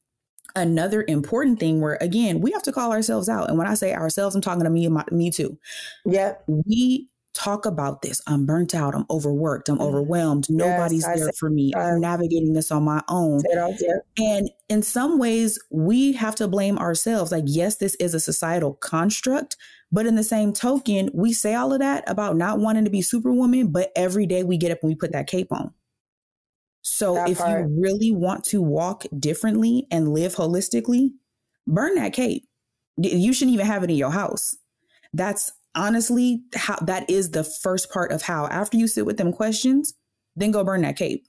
another 0.56 1.04
important 1.08 1.60
thing 1.60 1.82
where 1.82 1.98
again 2.00 2.40
we 2.40 2.52
have 2.52 2.64
to 2.64 2.72
call 2.72 2.92
ourselves 2.92 3.28
out. 3.28 3.50
And 3.50 3.58
when 3.58 3.68
i 3.68 3.74
say 3.74 3.94
ourselves 3.94 4.36
i'm 4.36 4.42
talking 4.42 4.64
to 4.64 4.70
me 4.70 4.86
and 4.86 4.94
my, 4.94 5.04
me 5.12 5.30
too. 5.30 5.58
Yeah 6.06 6.36
we 6.48 7.10
talk 7.34 7.66
about 7.66 8.02
this. 8.02 8.22
I'm 8.28 8.46
burnt 8.46 8.74
out. 8.74 8.96
I'm 8.96 9.06
overworked. 9.10 9.68
I'm 9.68 9.76
mm-hmm. 9.76 9.84
overwhelmed. 9.84 10.50
Nobody's 10.50 11.06
yes, 11.06 11.20
there 11.20 11.34
for 11.38 11.50
me. 11.50 11.74
i'm 11.76 12.00
navigating 12.00 12.54
this 12.54 12.72
on 12.72 12.84
my 12.84 13.04
own. 13.10 13.42
And 14.18 14.50
in 14.70 14.82
some 14.82 15.20
ways 15.20 15.60
we 15.70 16.14
have 16.14 16.36
to 16.36 16.48
blame 16.48 16.78
ourselves. 16.78 17.32
Like 17.32 17.44
yes 17.48 17.76
this 17.78 17.96
is 17.96 18.14
a 18.14 18.20
societal 18.20 18.76
construct 18.76 19.58
but 19.92 20.06
in 20.06 20.16
the 20.16 20.24
same 20.24 20.54
token, 20.54 21.10
we 21.14 21.34
say 21.34 21.56
all 21.56 21.74
of 21.74 21.80
that 21.80 22.04
about 22.10 22.36
not 22.36 22.60
wanting 22.60 22.86
to 22.86 22.92
be 22.92 23.02
superwoman, 23.02 23.72
but 23.72 23.92
every 23.96 24.26
day 24.26 24.44
we 24.44 24.58
get 24.58 24.72
up 24.72 24.80
and 24.82 24.90
we 24.90 24.96
put 24.96 25.12
that 25.12 25.28
cape 25.28 25.52
on. 25.52 25.74
So 26.82 27.16
that 27.16 27.30
if 27.30 27.40
part. 27.40 27.68
you 27.68 27.82
really 27.82 28.12
want 28.12 28.44
to 28.46 28.62
walk 28.62 29.06
differently 29.18 29.88
and 29.90 30.14
live 30.14 30.36
holistically, 30.36 31.12
burn 31.66 31.96
that 31.96 32.14
cape. 32.14 32.48
You 32.98 33.34
shouldn't 33.34 33.54
even 33.54 33.66
have 33.66 33.84
it 33.84 33.90
in 33.90 33.96
your 33.96 34.12
house. 34.12 34.56
That's 35.14 35.52
honestly 35.76 36.42
how 36.56 36.78
that 36.78 37.10
is 37.10 37.32
the 37.32 37.44
first 37.44 37.92
part 37.92 38.12
of 38.12 38.22
how 38.22 38.48
after 38.48 38.78
you 38.78 38.88
sit 38.88 39.06
with 39.06 39.18
them 39.18 39.34
questions, 39.34 39.94
then 40.36 40.52
go 40.52 40.64
burn 40.64 40.82
that 40.82 40.98
cape. 40.98 41.26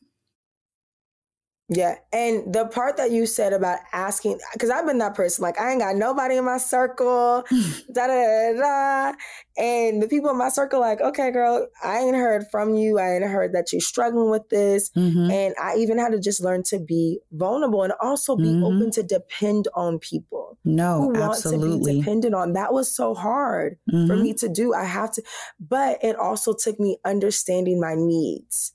Yeah. 1.69 1.97
And 2.13 2.55
the 2.55 2.67
part 2.67 2.97
that 2.97 3.11
you 3.11 3.27
said 3.27 3.53
about 3.53 3.81
asking, 3.93 4.39
because 4.53 4.71
I've 4.71 4.87
been 4.87 4.99
that 4.99 5.17
person, 5.17 5.43
like, 5.43 5.59
I 5.59 5.73
ain't 5.73 5.81
got 5.81 5.97
nobody 5.97 6.37
in 6.37 6.45
my 6.45 6.59
circle, 6.59 7.45
da, 7.93 8.07
da, 8.07 8.53
da, 8.53 8.53
da. 8.53 9.13
And 9.59 10.01
the 10.01 10.07
people 10.07 10.31
in 10.31 10.39
my 10.39 10.49
circle, 10.49 10.81
like, 10.81 11.01
okay, 11.01 11.33
girl, 11.33 11.67
I 11.83 11.99
ain't 11.99 12.15
heard 12.15 12.45
from 12.53 12.77
you. 12.77 13.01
I 13.01 13.15
ain't 13.15 13.25
heard 13.25 13.53
that 13.55 13.73
you're 13.73 13.81
struggling 13.81 14.31
with 14.31 14.49
this. 14.49 14.91
Mm-hmm. 14.91 15.31
And 15.31 15.55
I 15.61 15.77
even 15.77 15.99
had 15.99 16.13
to 16.13 16.21
just 16.21 16.43
learn 16.43 16.63
to 16.65 16.79
be 16.79 17.19
vulnerable 17.33 17.83
and 17.83 17.95
also 18.01 18.37
be 18.37 18.45
mm-hmm. 18.45 18.65
open 18.65 18.91
to 18.93 19.03
depend 19.03 19.67
on 19.75 19.99
people. 19.99 20.59
No, 20.65 21.01
who 21.01 21.17
absolutely. 21.17 21.69
Want 21.69 21.83
to 21.83 21.93
be 21.93 21.99
dependent 21.99 22.35
on. 22.35 22.53
That 22.53 22.73
was 22.73 22.95
so 22.95 23.15
hard 23.15 23.79
mm-hmm. 23.91 24.07
for 24.07 24.17
me 24.17 24.35
to 24.35 24.49
do. 24.49 24.73
I 24.73 24.85
have 24.85 25.11
to, 25.13 25.23
but 25.59 25.99
it 26.03 26.17
also 26.17 26.55
took 26.55 26.79
me 26.79 26.99
understanding 27.05 27.81
my 27.81 27.95
needs 27.97 28.73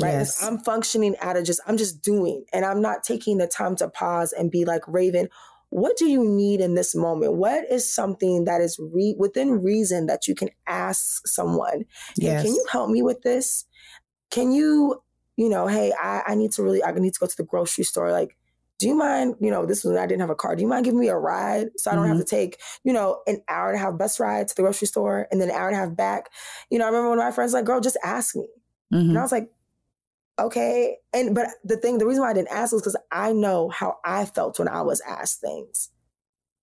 right 0.00 0.12
yes. 0.12 0.42
i'm 0.42 0.58
functioning 0.58 1.14
out 1.20 1.36
of 1.36 1.44
just 1.44 1.60
i'm 1.66 1.76
just 1.76 2.02
doing 2.02 2.44
and 2.52 2.64
i'm 2.64 2.80
not 2.80 3.02
taking 3.02 3.38
the 3.38 3.46
time 3.46 3.76
to 3.76 3.88
pause 3.88 4.32
and 4.32 4.50
be 4.50 4.64
like 4.64 4.82
raven 4.86 5.28
what 5.70 5.96
do 5.96 6.06
you 6.06 6.24
need 6.24 6.60
in 6.60 6.74
this 6.74 6.94
moment 6.94 7.34
what 7.34 7.64
is 7.70 7.92
something 7.92 8.44
that 8.44 8.60
is 8.60 8.78
re- 8.78 9.16
within 9.18 9.62
reason 9.62 10.06
that 10.06 10.26
you 10.28 10.34
can 10.34 10.48
ask 10.66 11.26
someone 11.26 11.84
yes. 12.16 12.42
Hey, 12.42 12.48
can 12.48 12.54
you 12.54 12.66
help 12.70 12.90
me 12.90 13.02
with 13.02 13.22
this 13.22 13.64
can 14.30 14.52
you 14.52 15.02
you 15.36 15.48
know 15.48 15.66
hey 15.66 15.92
I, 16.00 16.22
I 16.28 16.34
need 16.34 16.52
to 16.52 16.62
really 16.62 16.82
i 16.82 16.92
need 16.92 17.14
to 17.14 17.20
go 17.20 17.26
to 17.26 17.36
the 17.36 17.44
grocery 17.44 17.84
store 17.84 18.12
like 18.12 18.36
do 18.78 18.88
you 18.88 18.94
mind, 18.94 19.36
you 19.40 19.50
know, 19.50 19.66
this 19.66 19.84
was 19.84 19.92
when 19.92 20.02
I 20.02 20.06
didn't 20.06 20.20
have 20.20 20.30
a 20.30 20.34
car. 20.34 20.56
Do 20.56 20.62
you 20.62 20.68
mind 20.68 20.84
giving 20.84 20.98
me 20.98 21.08
a 21.08 21.16
ride 21.16 21.68
so 21.76 21.90
I 21.90 21.94
don't 21.94 22.04
mm-hmm. 22.04 22.16
have 22.16 22.24
to 22.24 22.28
take, 22.28 22.60
you 22.82 22.92
know, 22.92 23.22
an 23.26 23.40
hour 23.48 23.68
and 23.68 23.76
a 23.76 23.78
half 23.78 23.96
bus 23.96 24.18
ride 24.18 24.48
to 24.48 24.56
the 24.56 24.62
grocery 24.62 24.88
store 24.88 25.28
and 25.30 25.40
then 25.40 25.48
an 25.48 25.54
hour 25.54 25.68
and 25.68 25.76
a 25.76 25.78
half 25.78 25.96
back? 25.96 26.28
You 26.70 26.78
know, 26.78 26.84
I 26.84 26.88
remember 26.88 27.10
one 27.10 27.18
of 27.18 27.24
my 27.24 27.30
friends 27.30 27.52
like, 27.52 27.64
girl, 27.64 27.80
just 27.80 27.96
ask 28.02 28.34
me. 28.34 28.48
Mm-hmm. 28.92 28.96
And 28.96 29.10
I 29.10 29.12
mm-hmm. 29.12 29.22
was 29.22 29.32
like, 29.32 29.48
Okay. 30.38 30.96
And 31.12 31.34
but 31.34 31.48
the 31.62 31.76
thing, 31.76 31.98
the 31.98 32.06
reason 32.06 32.22
why 32.22 32.30
I 32.30 32.34
didn't 32.34 32.52
ask 32.52 32.72
was 32.72 32.82
because 32.82 32.96
I 33.12 33.32
know 33.32 33.68
how 33.68 33.98
I 34.04 34.24
felt 34.24 34.58
when 34.58 34.68
I 34.68 34.82
was 34.82 35.00
asked 35.02 35.40
things. 35.40 35.90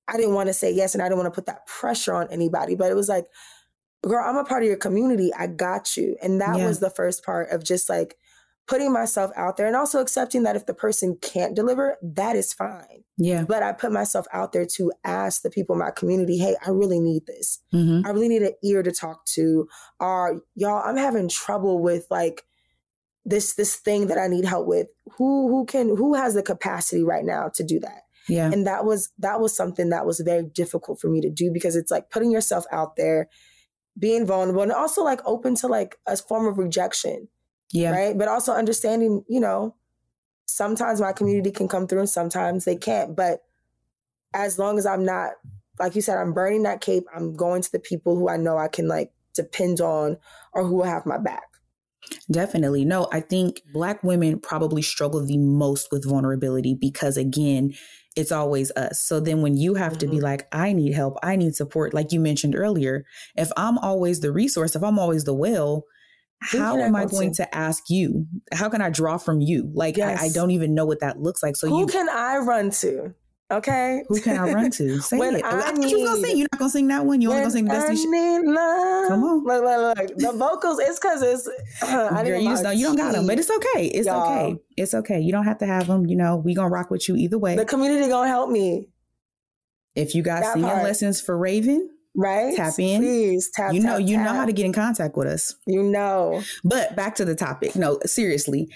I 0.07 0.17
didn't 0.17 0.33
want 0.33 0.47
to 0.47 0.53
say 0.53 0.71
yes 0.71 0.93
and 0.93 1.01
I 1.01 1.05
didn't 1.05 1.19
want 1.19 1.33
to 1.33 1.35
put 1.35 1.45
that 1.45 1.65
pressure 1.67 2.13
on 2.13 2.27
anybody, 2.31 2.75
but 2.75 2.91
it 2.91 2.95
was 2.95 3.07
like, 3.07 3.27
girl, 4.03 4.23
I'm 4.27 4.35
a 4.35 4.43
part 4.43 4.63
of 4.63 4.67
your 4.67 4.77
community. 4.77 5.31
I 5.33 5.47
got 5.47 5.95
you. 5.95 6.17
And 6.21 6.41
that 6.41 6.57
yeah. 6.57 6.67
was 6.67 6.79
the 6.79 6.89
first 6.89 7.23
part 7.23 7.49
of 7.51 7.63
just 7.63 7.89
like 7.89 8.17
putting 8.67 8.91
myself 8.91 9.31
out 9.35 9.57
there 9.57 9.67
and 9.67 9.75
also 9.75 9.99
accepting 9.99 10.43
that 10.43 10.55
if 10.55 10.65
the 10.65 10.73
person 10.73 11.17
can't 11.21 11.55
deliver, 11.55 11.97
that 12.01 12.35
is 12.35 12.53
fine. 12.53 13.03
Yeah. 13.17 13.43
But 13.43 13.63
I 13.63 13.73
put 13.73 13.91
myself 13.91 14.25
out 14.33 14.51
there 14.51 14.65
to 14.77 14.91
ask 15.03 15.41
the 15.41 15.49
people 15.49 15.75
in 15.75 15.79
my 15.79 15.91
community, 15.91 16.37
hey, 16.37 16.55
I 16.65 16.71
really 16.71 16.99
need 16.99 17.25
this. 17.25 17.61
Mm-hmm. 17.73 18.05
I 18.05 18.11
really 18.11 18.29
need 18.29 18.43
an 18.43 18.53
ear 18.63 18.83
to 18.83 18.91
talk 18.91 19.25
to. 19.27 19.67
Or 19.99 20.41
y'all, 20.55 20.83
I'm 20.83 20.97
having 20.97 21.29
trouble 21.29 21.79
with 21.79 22.07
like 22.09 22.43
this 23.25 23.53
this 23.53 23.75
thing 23.75 24.07
that 24.07 24.17
I 24.17 24.27
need 24.27 24.45
help 24.45 24.67
with. 24.67 24.87
Who 25.17 25.49
who 25.49 25.65
can 25.65 25.95
who 25.95 26.15
has 26.15 26.33
the 26.33 26.43
capacity 26.43 27.03
right 27.03 27.23
now 27.23 27.49
to 27.55 27.63
do 27.63 27.79
that? 27.79 28.03
Yeah. 28.27 28.51
And 28.51 28.65
that 28.67 28.85
was 28.85 29.11
that 29.19 29.39
was 29.39 29.55
something 29.55 29.89
that 29.89 30.05
was 30.05 30.19
very 30.19 30.43
difficult 30.43 30.99
for 30.99 31.09
me 31.09 31.21
to 31.21 31.29
do 31.29 31.51
because 31.51 31.75
it's 31.75 31.91
like 31.91 32.09
putting 32.09 32.31
yourself 32.31 32.65
out 32.71 32.95
there, 32.95 33.29
being 33.97 34.25
vulnerable 34.25 34.61
and 34.61 34.71
also 34.71 35.03
like 35.03 35.21
open 35.25 35.55
to 35.55 35.67
like 35.67 35.97
a 36.07 36.17
form 36.17 36.47
of 36.47 36.57
rejection. 36.57 37.27
Yeah. 37.71 37.91
Right? 37.91 38.17
But 38.17 38.27
also 38.27 38.53
understanding, 38.53 39.23
you 39.29 39.39
know, 39.39 39.75
sometimes 40.45 40.99
my 40.99 41.13
community 41.13 41.51
can 41.51 41.67
come 41.67 41.87
through 41.87 41.99
and 41.99 42.09
sometimes 42.09 42.65
they 42.65 42.75
can't, 42.75 43.15
but 43.15 43.43
as 44.33 44.59
long 44.59 44.77
as 44.77 44.85
I'm 44.85 45.05
not 45.05 45.31
like 45.79 45.95
you 45.95 46.01
said 46.01 46.17
I'm 46.17 46.33
burning 46.33 46.63
that 46.63 46.81
cape, 46.81 47.05
I'm 47.15 47.35
going 47.35 47.61
to 47.61 47.71
the 47.71 47.79
people 47.79 48.15
who 48.15 48.29
I 48.29 48.37
know 48.37 48.57
I 48.57 48.67
can 48.67 48.87
like 48.87 49.11
depend 49.33 49.81
on 49.81 50.17
or 50.53 50.63
who 50.63 50.75
will 50.75 50.83
have 50.83 51.05
my 51.05 51.17
back. 51.17 51.43
Definitely. 52.31 52.85
No, 52.85 53.07
I 53.11 53.19
think 53.21 53.61
Black 53.73 54.03
women 54.03 54.39
probably 54.39 54.81
struggle 54.81 55.25
the 55.25 55.37
most 55.37 55.89
with 55.91 56.07
vulnerability 56.07 56.75
because, 56.79 57.17
again, 57.17 57.73
it's 58.15 58.31
always 58.31 58.71
us. 58.71 59.01
So 59.01 59.19
then 59.19 59.41
when 59.41 59.55
you 59.55 59.75
have 59.75 59.93
mm-hmm. 59.93 59.99
to 59.99 60.07
be 60.07 60.15
mm-hmm. 60.17 60.25
like, 60.25 60.47
I 60.51 60.73
need 60.73 60.93
help, 60.93 61.17
I 61.23 61.35
need 61.35 61.55
support, 61.55 61.93
like 61.93 62.11
you 62.11 62.19
mentioned 62.19 62.55
earlier, 62.55 63.05
if 63.37 63.51
I'm 63.55 63.77
always 63.77 64.19
the 64.19 64.31
resource, 64.31 64.75
if 64.75 64.83
I'm 64.83 64.99
always 64.99 65.23
the 65.23 65.33
well, 65.33 65.85
how 66.41 66.77
am 66.77 66.95
I, 66.95 67.03
I 67.03 67.05
going 67.05 67.33
to? 67.35 67.43
to? 67.43 67.55
ask 67.55 67.83
you? 67.89 68.25
How 68.51 68.67
can 68.67 68.81
I 68.81 68.89
draw 68.89 69.17
from 69.17 69.41
you? 69.41 69.71
Like, 69.75 69.97
yes. 69.97 70.19
I, 70.19 70.25
I, 70.25 70.29
don't 70.29 70.51
even 70.51 70.73
know 70.73 70.85
what 70.85 71.01
that 71.01 71.19
looks 71.19 71.43
like. 71.43 71.55
So, 71.55 71.69
who 71.69 71.81
you, 71.81 71.85
can 71.85 72.09
I 72.09 72.37
run 72.37 72.71
to? 72.71 73.13
Okay. 73.51 74.03
Who 74.07 74.21
can 74.21 74.37
I 74.37 74.53
run 74.53 74.71
to? 74.71 74.99
Say 75.01 75.17
when 75.17 75.35
it. 75.35 75.45
I, 75.45 75.71
need, 75.73 75.91
you 75.91 76.05
gonna 76.05 76.21
sing. 76.21 76.37
You're 76.37 76.47
not 76.51 76.59
gonna 76.59 76.69
sing 76.69 76.87
that 76.87 77.05
one. 77.05 77.21
You 77.21 77.29
only 77.29 77.41
gonna 77.41 77.51
sing 77.51 77.65
the 77.65 77.71
best. 77.71 77.89
I 77.89 77.93
need 77.93 78.47
love. 78.47 79.07
Come 79.09 79.23
on. 79.23 79.43
Look, 79.43 79.63
look, 79.63 79.97
look. 79.97 80.17
The 80.17 80.31
vocals. 80.37 80.79
It's 80.79 80.99
because 80.99 81.21
it's. 81.21 81.47
Uh, 81.83 82.09
I 82.13 82.23
Girl, 82.23 82.39
you 82.39 82.49
just 82.49 82.63
don't. 82.63 82.77
You 82.77 82.87
don't 82.87 82.95
got 82.95 83.11
them, 83.11 83.27
but 83.27 83.37
it's 83.37 83.51
okay. 83.51 83.87
It's 83.87 84.07
Y'all. 84.07 84.23
okay. 84.23 84.61
It's 84.77 84.93
okay. 84.93 85.19
You 85.19 85.33
don't 85.33 85.43
have 85.43 85.57
to 85.59 85.65
have 85.65 85.87
them. 85.87 86.05
You 86.05 86.15
know, 86.15 86.37
we 86.37 86.55
gonna 86.55 86.69
rock 86.69 86.89
with 86.89 87.09
you 87.09 87.15
either 87.17 87.37
way. 87.37 87.55
The 87.55 87.65
community 87.65 88.07
gonna 88.07 88.29
help 88.29 88.49
me. 88.49 88.87
If 89.95 90.15
you 90.15 90.23
got 90.23 90.43
that 90.43 90.53
singing 90.53 90.69
part. 90.69 90.83
lessons 90.83 91.19
for 91.19 91.37
Raven, 91.37 91.89
right? 92.15 92.55
Tap 92.55 92.79
in. 92.79 93.01
Please 93.01 93.51
tap. 93.53 93.73
You 93.73 93.81
know, 93.81 93.97
tap, 93.97 94.07
you 94.07 94.15
tap. 94.15 94.25
know 94.25 94.33
how 94.33 94.45
to 94.45 94.53
get 94.53 94.65
in 94.65 94.71
contact 94.71 95.17
with 95.17 95.27
us. 95.27 95.55
You 95.67 95.83
know. 95.83 96.41
But 96.63 96.95
back 96.95 97.15
to 97.15 97.25
the 97.25 97.35
topic. 97.35 97.75
No, 97.75 97.99
seriously 98.05 98.69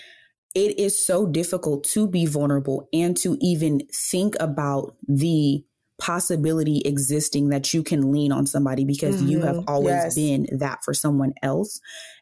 it 0.55 0.79
is 0.79 1.05
so 1.05 1.27
difficult 1.27 1.83
to 1.83 2.07
be 2.07 2.25
vulnerable 2.25 2.87
and 2.93 3.15
to 3.17 3.37
even 3.41 3.81
think 3.91 4.35
about 4.39 4.95
the 5.07 5.63
possibility 5.99 6.81
existing 6.85 7.49
that 7.49 7.73
you 7.73 7.83
can 7.83 8.11
lean 8.11 8.31
on 8.31 8.47
somebody 8.47 8.85
because 8.85 9.17
mm-hmm. 9.17 9.27
you 9.27 9.41
have 9.41 9.57
mm-hmm. 9.57 9.69
always 9.69 9.93
yes. 9.93 10.15
been 10.15 10.47
that 10.51 10.83
for 10.83 10.93
someone 10.93 11.33
else. 11.43 11.79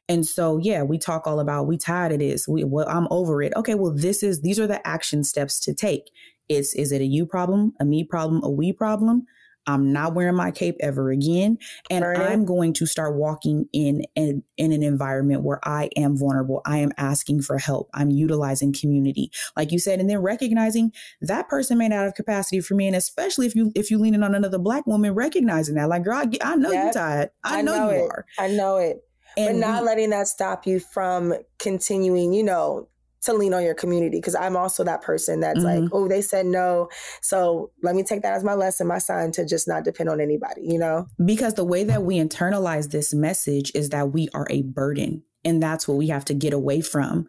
And 0.09 0.25
so, 0.25 0.57
yeah, 0.57 0.83
we 0.83 0.97
talk 0.97 1.27
all 1.27 1.39
about 1.39 1.67
we 1.67 1.77
tired 1.77 2.11
of 2.11 2.19
this. 2.19 2.47
We, 2.47 2.63
well, 2.63 2.87
I'm 2.89 3.07
over 3.09 3.41
it. 3.41 3.53
Okay, 3.55 3.75
well, 3.75 3.93
this 3.93 4.21
is 4.21 4.41
these 4.41 4.59
are 4.59 4.67
the 4.67 4.85
action 4.85 5.23
steps 5.23 5.59
to 5.61 5.73
take. 5.73 6.11
It's 6.49 6.75
is 6.75 6.91
it 6.91 7.01
a 7.01 7.05
you 7.05 7.25
problem, 7.25 7.73
a 7.79 7.85
me 7.85 8.03
problem, 8.03 8.43
a 8.43 8.49
we 8.49 8.73
problem? 8.73 9.25
I'm 9.67 9.91
not 9.93 10.13
wearing 10.13 10.35
my 10.35 10.51
cape 10.51 10.75
ever 10.79 11.11
again. 11.11 11.57
And 11.89 12.03
I'm 12.03 12.45
going 12.45 12.73
to 12.73 12.85
start 12.85 13.15
walking 13.15 13.67
in, 13.73 14.03
in 14.15 14.43
in 14.57 14.71
an 14.71 14.83
environment 14.83 15.43
where 15.43 15.59
I 15.63 15.89
am 15.95 16.17
vulnerable. 16.17 16.61
I 16.65 16.77
am 16.79 16.91
asking 16.97 17.41
for 17.41 17.57
help. 17.57 17.89
I'm 17.93 18.11
utilizing 18.11 18.73
community. 18.73 19.31
Like 19.55 19.71
you 19.71 19.79
said, 19.79 19.99
and 19.99 20.09
then 20.09 20.19
recognizing 20.19 20.91
that 21.21 21.49
person 21.49 21.77
may 21.77 21.87
not 21.87 22.03
have 22.03 22.13
capacity 22.13 22.61
for 22.61 22.75
me. 22.75 22.87
And 22.87 22.95
especially 22.95 23.47
if 23.47 23.55
you 23.55 23.71
if 23.75 23.89
you 23.89 23.97
lean 23.97 24.15
in 24.15 24.23
on 24.23 24.35
another 24.35 24.59
black 24.59 24.85
woman, 24.87 25.13
recognizing 25.13 25.75
that. 25.75 25.89
Like, 25.89 26.03
girl, 26.03 26.17
I, 26.17 26.29
I 26.41 26.55
know 26.55 26.71
yep. 26.71 26.83
you're 26.83 26.93
tired. 26.93 27.29
I, 27.43 27.59
I 27.59 27.61
know, 27.61 27.77
know, 27.77 27.91
you 27.91 28.05
it. 28.05 28.09
are. 28.11 28.25
I 28.37 28.47
know 28.47 28.77
it. 28.77 29.03
And 29.35 29.59
but 29.59 29.67
not 29.67 29.81
we, 29.81 29.87
letting 29.87 30.09
that 30.11 30.27
stop 30.27 30.67
you 30.67 30.79
from 30.79 31.33
continuing, 31.57 32.33
you 32.33 32.43
know, 32.43 32.87
to 33.23 33.33
lean 33.33 33.53
on 33.53 33.63
your 33.63 33.73
community 33.73 34.17
because 34.17 34.35
I'm 34.35 34.55
also 34.55 34.83
that 34.83 35.01
person 35.01 35.39
that's 35.39 35.59
mm-hmm. 35.59 35.83
like, 35.83 35.89
oh, 35.93 36.07
they 36.07 36.21
said 36.21 36.45
no. 36.45 36.89
So 37.21 37.71
let 37.81 37.95
me 37.95 38.03
take 38.03 38.21
that 38.21 38.33
as 38.33 38.43
my 38.43 38.53
lesson, 38.53 38.87
my 38.87 38.99
sign 38.99 39.31
to 39.33 39.45
just 39.45 39.67
not 39.67 39.83
depend 39.83 40.09
on 40.09 40.19
anybody, 40.19 40.61
you 40.63 40.77
know? 40.77 41.07
Because 41.23 41.55
the 41.55 41.63
way 41.63 41.83
that 41.83 42.03
we 42.03 42.17
internalize 42.17 42.91
this 42.91 43.13
message 43.13 43.71
is 43.75 43.89
that 43.89 44.11
we 44.11 44.29
are 44.33 44.47
a 44.49 44.61
burden. 44.61 45.23
And 45.45 45.61
that's 45.61 45.87
what 45.87 45.97
we 45.97 46.07
have 46.07 46.25
to 46.25 46.33
get 46.33 46.53
away 46.53 46.81
from. 46.81 47.27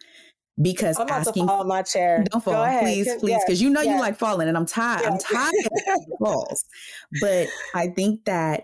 Because 0.60 0.98
I'm 1.00 1.08
asking, 1.08 1.44
to 1.44 1.48
fall 1.48 1.64
my 1.64 1.82
chair. 1.82 2.24
Don't 2.30 2.42
fall, 2.42 2.80
please, 2.80 3.12
please, 3.18 3.40
because 3.44 3.60
you 3.60 3.70
know 3.70 3.80
yes. 3.80 3.92
you 3.92 4.00
like 4.00 4.16
falling, 4.16 4.46
and 4.46 4.56
I'm 4.56 4.66
tired. 4.66 5.00
Yes. 5.02 5.24
I'm 5.28 5.36
tired 5.36 5.54
of 5.96 6.18
falls. 6.20 6.64
But 7.20 7.48
I 7.74 7.88
think 7.88 8.24
that 8.26 8.62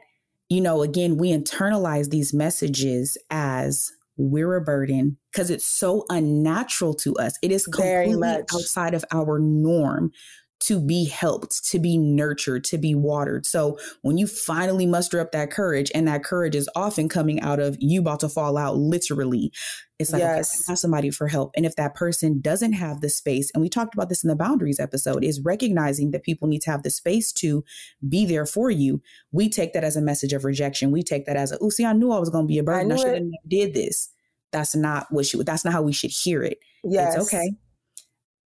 you 0.51 0.61
know, 0.61 0.83
again, 0.83 1.17
we 1.17 1.31
internalize 1.31 2.11
these 2.11 2.35
messages 2.35 3.17
as 3.31 3.91
we're 4.21 4.57
a 4.57 4.61
burden 4.61 5.17
because 5.33 5.51
it's 5.51 5.67
so 5.67 6.05
unnatural 6.11 6.95
to 6.95 7.15
us. 7.17 7.33
It 7.43 7.51
is 7.51 7.65
completely 7.65 8.23
outside 8.53 8.95
of 8.95 9.05
our 9.13 9.39
norm 9.39 10.13
to 10.61 10.79
be 10.79 11.07
helped, 11.07 11.65
to 11.71 11.79
be 11.79 11.97
nurtured, 11.97 12.65
to 12.65 12.77
be 12.77 12.95
watered. 12.95 13.47
So 13.47 13.79
when 14.03 14.19
you 14.19 14.27
finally 14.27 14.85
muster 14.85 15.19
up 15.19 15.33
that 15.33 15.51
courage, 15.51 15.91
and 15.95 16.07
that 16.07 16.23
courage 16.23 16.55
is 16.55 16.69
often 16.77 17.09
coming 17.09 17.41
out 17.41 17.61
of 17.61 17.79
you 17.81 18.01
about 18.01 18.21
to 18.21 18.29
fall 18.29 18.59
out 18.59 18.77
literally, 18.77 19.53
it's 20.01 20.13
like, 20.13 20.21
yes. 20.21 20.63
okay, 20.63 20.73
ask 20.73 20.81
somebody 20.81 21.11
for 21.11 21.29
help. 21.29 21.53
And 21.55 21.67
if 21.67 21.77
that 21.77 21.95
person 21.95 22.41
doesn't 22.41 22.73
have 22.73 23.03
the 23.03 23.11
space, 23.11 23.51
and 23.53 23.61
we 23.61 23.69
talked 23.69 23.95
about 23.95 24.09
this 24.09 24.25
in 24.25 24.29
the 24.29 24.35
boundaries 24.35 24.81
episode, 24.81 25.23
is 25.23 25.43
recognizing 25.43 26.11
that 26.13 26.23
people 26.23 26.49
need 26.49 26.63
to 26.63 26.71
have 26.71 26.83
the 26.83 26.91
space 26.91 27.33
to 27.35 27.63
be 28.09 28.25
there 28.25 28.47
for 28.47 28.71
you. 28.71 29.03
We 29.31 29.51
take 29.51 29.75
that 29.75 29.85
as 29.85 29.97
a 29.97 30.01
message 30.01 30.33
of 30.33 30.45
rejection. 30.45 30.91
We 30.91 31.03
take 31.03 31.27
that 31.27 31.37
as 31.37 31.53
a, 31.53 31.59
oh, 31.61 31.69
see, 31.69 31.85
I 31.85 31.93
knew 31.93 32.13
I 32.13 32.19
was 32.19 32.31
going 32.31 32.47
to 32.47 32.49
be 32.49 32.59
a 32.59 32.63
burden. 32.63 32.91
I, 32.91 32.95
I 32.95 32.99
should 32.99 33.15
have 33.15 33.25
did 33.47 33.75
this. 33.75 34.09
That's 34.53 34.75
not 34.75 35.07
what 35.11 35.27
she, 35.27 35.41
that's 35.43 35.65
not 35.65 35.75
how 35.75 35.83
we 35.83 35.93
should 35.93 36.11
hear 36.11 36.43
it. 36.43 36.59
Yes. 36.83 37.15
It's 37.15 37.27
okay. 37.27 37.53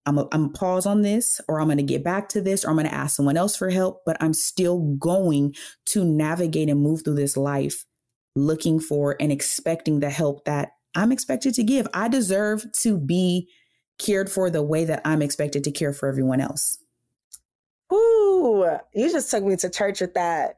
I'm 0.05 0.17
going 0.17 0.29
to 0.29 0.49
pause 0.49 0.85
on 0.85 1.03
this, 1.03 1.39
or 1.47 1.61
I'm 1.61 1.67
going 1.67 1.77
to 1.77 1.83
get 1.83 2.03
back 2.03 2.29
to 2.29 2.41
this, 2.41 2.65
or 2.65 2.69
I'm 2.69 2.75
going 2.75 2.85
to 2.85 2.93
ask 2.93 3.15
someone 3.15 3.37
else 3.37 3.55
for 3.55 3.69
help, 3.69 4.01
but 4.05 4.17
I'm 4.19 4.33
still 4.33 4.79
going 4.99 5.55
to 5.85 6.03
navigate 6.03 6.69
and 6.69 6.81
move 6.81 7.03
through 7.03 7.15
this 7.15 7.37
life 7.37 7.85
looking 8.35 8.79
for 8.79 9.15
and 9.19 9.31
expecting 9.31 10.01
the 10.01 10.09
help 10.09 10.43
that 10.45 10.73
I'm 10.95 11.11
expected 11.11 11.53
to 11.55 11.63
give. 11.63 11.87
I 11.93 12.07
deserve 12.07 12.65
to 12.81 12.97
be 12.97 13.49
cared 13.99 14.29
for 14.29 14.49
the 14.49 14.63
way 14.63 14.85
that 14.85 15.01
I'm 15.05 15.21
expected 15.21 15.63
to 15.65 15.71
care 15.71 15.93
for 15.93 16.07
everyone 16.07 16.41
else. 16.41 16.77
Ooh, 17.93 18.65
you 18.93 19.11
just 19.11 19.29
took 19.29 19.43
me 19.43 19.55
to 19.57 19.69
church 19.69 20.01
with 20.01 20.15
that. 20.15 20.57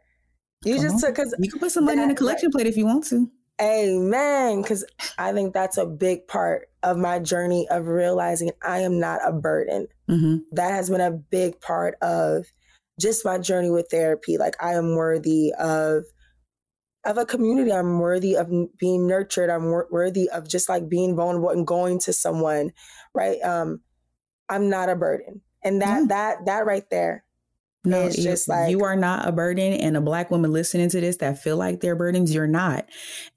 You 0.64 0.76
Come 0.76 0.84
just 0.84 0.96
on. 0.96 1.02
took 1.02 1.16
because 1.16 1.36
you 1.40 1.50
can 1.50 1.60
put 1.60 1.72
some 1.72 1.86
money 1.86 2.02
in 2.02 2.10
a 2.10 2.16
collection 2.16 2.52
plate 2.52 2.68
if 2.68 2.78
you 2.78 2.86
want 2.86 3.06
to. 3.08 3.30
Amen. 3.62 4.62
Because 4.62 4.86
I 5.18 5.34
think 5.34 5.54
that's 5.54 5.78
a 5.78 5.86
big 5.86 6.28
part 6.28 6.70
of 6.84 6.98
my 6.98 7.20
journey 7.20 7.68
of 7.70 7.88
realizing 7.88 8.52
I 8.64 8.80
am 8.80 9.00
not 9.00 9.20
a 9.26 9.32
burden. 9.32 9.88
Mm-hmm. 10.10 10.38
That 10.52 10.72
has 10.72 10.90
been 10.90 11.02
a 11.02 11.12
big 11.12 11.60
part 11.60 11.96
of 12.02 12.46
just 13.00 13.26
my 13.26 13.38
journey 13.38 13.70
with 13.70 13.88
therapy. 13.90 14.38
Like 14.38 14.56
I 14.62 14.74
am 14.74 14.96
worthy 14.96 15.54
of 15.58 16.06
of 17.06 17.18
a 17.18 17.26
community. 17.26 17.72
I'm 17.72 18.00
worthy 18.00 18.36
of 18.36 18.50
being 18.78 19.08
nurtured. 19.08 19.50
I'm 19.50 19.66
wor- 19.66 19.88
worthy 19.92 20.30
of 20.30 20.48
just 20.48 20.70
like 20.70 20.90
being 20.90 21.16
vulnerable 21.16 21.50
and 21.50 21.66
going 21.66 22.00
to 22.02 22.14
someone, 22.14 22.72
right? 23.14 23.42
Um, 23.42 23.82
I'm 24.50 24.70
not 24.70 24.90
a 24.90 24.96
burden, 24.96 25.42
and 25.64 25.82
that 25.82 26.08
that 26.10 26.46
that 26.46 26.66
right 26.66 26.90
there 26.90 27.26
no, 27.88 28.06
it's 28.06 28.22
just 28.22 28.50
like 28.50 28.70
you 28.70 28.84
are 28.84 28.96
not 28.96 29.28
a 29.28 29.32
burden, 29.32 29.74
and 29.74 29.96
a 29.96 30.02
black 30.02 30.30
woman 30.30 30.52
listening 30.52 30.90
to 30.90 31.02
this 31.02 31.18
that 31.18 31.42
feel 31.42 31.56
like 31.56 31.80
they're 31.80 31.96
burdens, 31.96 32.34
you're 32.34 32.46
not. 32.46 32.90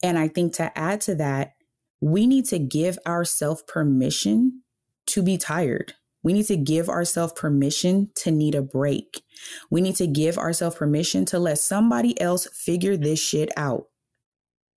And 0.02 0.18
I 0.18 0.28
think 0.28 0.54
to 0.54 0.76
add 0.76 1.00
to 1.02 1.14
that, 1.16 1.52
we 2.00 2.26
need 2.26 2.46
to 2.46 2.58
give 2.58 2.98
ourselves 3.06 3.62
permission 3.68 4.62
to 5.06 5.22
be 5.22 5.38
tired. 5.38 5.94
We 6.22 6.32
need 6.32 6.46
to 6.46 6.56
give 6.56 6.88
ourselves 6.88 7.32
permission 7.34 8.10
to 8.16 8.30
need 8.30 8.54
a 8.54 8.62
break. 8.62 9.22
We 9.70 9.80
need 9.80 9.96
to 9.96 10.06
give 10.06 10.36
ourselves 10.36 10.76
permission 10.76 11.24
to 11.26 11.38
let 11.38 11.58
somebody 11.58 12.20
else 12.20 12.46
figure 12.52 12.96
this 12.96 13.18
shit 13.18 13.50
out 13.56 13.86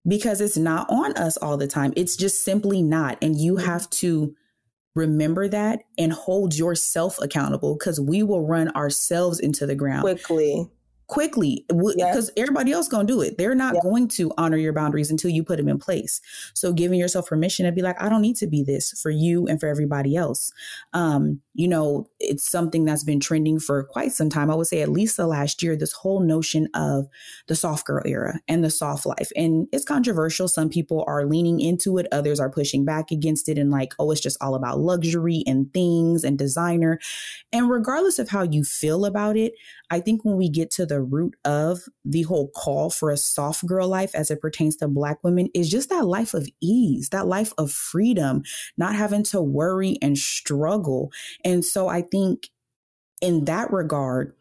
because 0.08 0.42
it's 0.42 0.58
not 0.58 0.90
on 0.90 1.14
us 1.18 1.38
all 1.38 1.58
the 1.58 1.68
time. 1.68 1.94
It's 1.96 2.16
just 2.16 2.44
simply 2.44 2.82
not. 2.82 3.18
And 3.22 3.40
you 3.40 3.56
mm-hmm. 3.56 3.66
have 3.66 3.90
to 3.92 4.36
remember 4.96 5.48
that 5.48 5.82
and 5.98 6.14
hold 6.14 6.56
yourself 6.56 7.18
accountable 7.22 7.76
because 7.78 8.00
we 8.00 8.24
will 8.24 8.46
run 8.46 8.70
ourselves 8.70 9.40
into 9.40 9.66
the 9.66 9.76
ground 9.76 10.04
quickly 10.04 10.70
quickly 11.13 11.65
because 11.67 12.32
everybody 12.36 12.71
else 12.71 12.88
going 12.88 13.06
to 13.08 13.13
do 13.13 13.21
it. 13.21 13.38
They're 13.38 13.56
not 13.56 13.82
going 13.82 14.08
to 14.10 14.32
honor 14.38 14.58
your 14.58 14.73
boundaries 14.73 15.12
until 15.12 15.30
you 15.30 15.43
put 15.43 15.58
them 15.58 15.67
in 15.67 15.78
place. 15.80 16.19
So 16.54 16.73
giving 16.73 16.99
yourself 16.99 17.28
permission 17.28 17.65
to 17.65 17.71
be 17.71 17.82
like, 17.82 18.02
I 18.02 18.10
don't 18.10 18.21
need 18.21 18.36
to 18.38 18.47
be 18.47 18.63
this 18.63 18.99
for 19.02 19.12
you 19.12 19.47
and 19.47 19.60
for 19.60 19.67
everybody 19.67 20.15
else. 20.15 20.52
Um, 20.93 21.41
you 21.56 21.68
know, 21.68 22.10
it's 22.20 22.50
something 22.50 22.84
that's 22.84 23.04
been 23.04 23.20
trending 23.20 23.60
for 23.60 23.84
quite 23.84 24.12
some 24.12 24.30
time. 24.30 24.50
I 24.50 24.56
would 24.56 24.68
say 24.68 24.82
at 24.82 24.89
least 24.89 25.18
the 25.18 25.28
last 25.28 25.62
year, 25.62 25.76
this 25.76 25.94
whole 25.94 26.20
notion 26.20 26.68
of 26.74 27.08
the 27.48 27.56
soft 27.56 27.86
girl 27.86 28.02
era 28.06 28.39
and 28.48 28.63
the 28.63 28.72
soft 28.72 29.06
life. 29.06 29.32
And 29.36 29.68
it's 29.72 29.86
controversial. 29.86 30.48
Some 30.48 30.70
people 30.70 31.04
are 31.08 31.26
leaning 31.26 31.60
into 31.60 31.98
it, 32.00 32.08
others 32.12 32.39
are 32.39 32.50
pushing 32.50 32.86
back 32.86 33.12
against 33.12 33.48
it 33.50 33.60
and 33.60 33.70
like, 33.70 33.94
oh, 34.00 34.10
it's 34.10 34.22
just 34.22 34.42
all 34.42 34.56
about 34.56 34.80
luxury 34.80 35.44
and 35.46 35.72
things 35.74 36.24
and 36.24 36.39
designer. 36.39 37.00
And 37.52 37.70
regardless 37.70 38.18
of 38.18 38.30
how 38.30 38.42
you 38.44 38.63
feel 38.63 39.06
about 39.06 39.38
it, 39.38 39.54
I 39.92 40.00
think 40.00 40.26
when 40.26 40.38
we 40.38 40.50
get 40.50 40.72
to 40.72 40.88
the 40.88 41.02
root 41.02 41.36
of 41.46 41.82
the 42.04 42.24
whole 42.24 42.50
call 42.50 42.89
for 42.89 43.12
a 43.12 43.18
soft 43.18 43.63
girl 43.68 43.88
life 43.88 44.16
as 44.16 44.32
it 44.32 44.42
pertains 44.42 44.76
to 44.78 44.88
Black 44.88 45.24
women 45.24 45.50
is 45.54 45.70
just 45.70 45.89
that 45.89 46.06
life 46.06 46.34
of 46.34 46.48
ease, 46.62 47.10
that 47.10 47.28
life 47.28 47.54
of 47.60 47.72
freedom, 47.72 48.42
not 48.76 48.96
having 48.96 49.22
to 49.26 49.39
worry 49.39 50.00
and 50.02 50.18
struggle. 50.18 51.12
And 51.44 51.64
so 51.64 51.88
I 51.88 52.02
think 52.02 52.50
in 53.22 53.46
that 53.46 53.72
regard, 53.72 54.34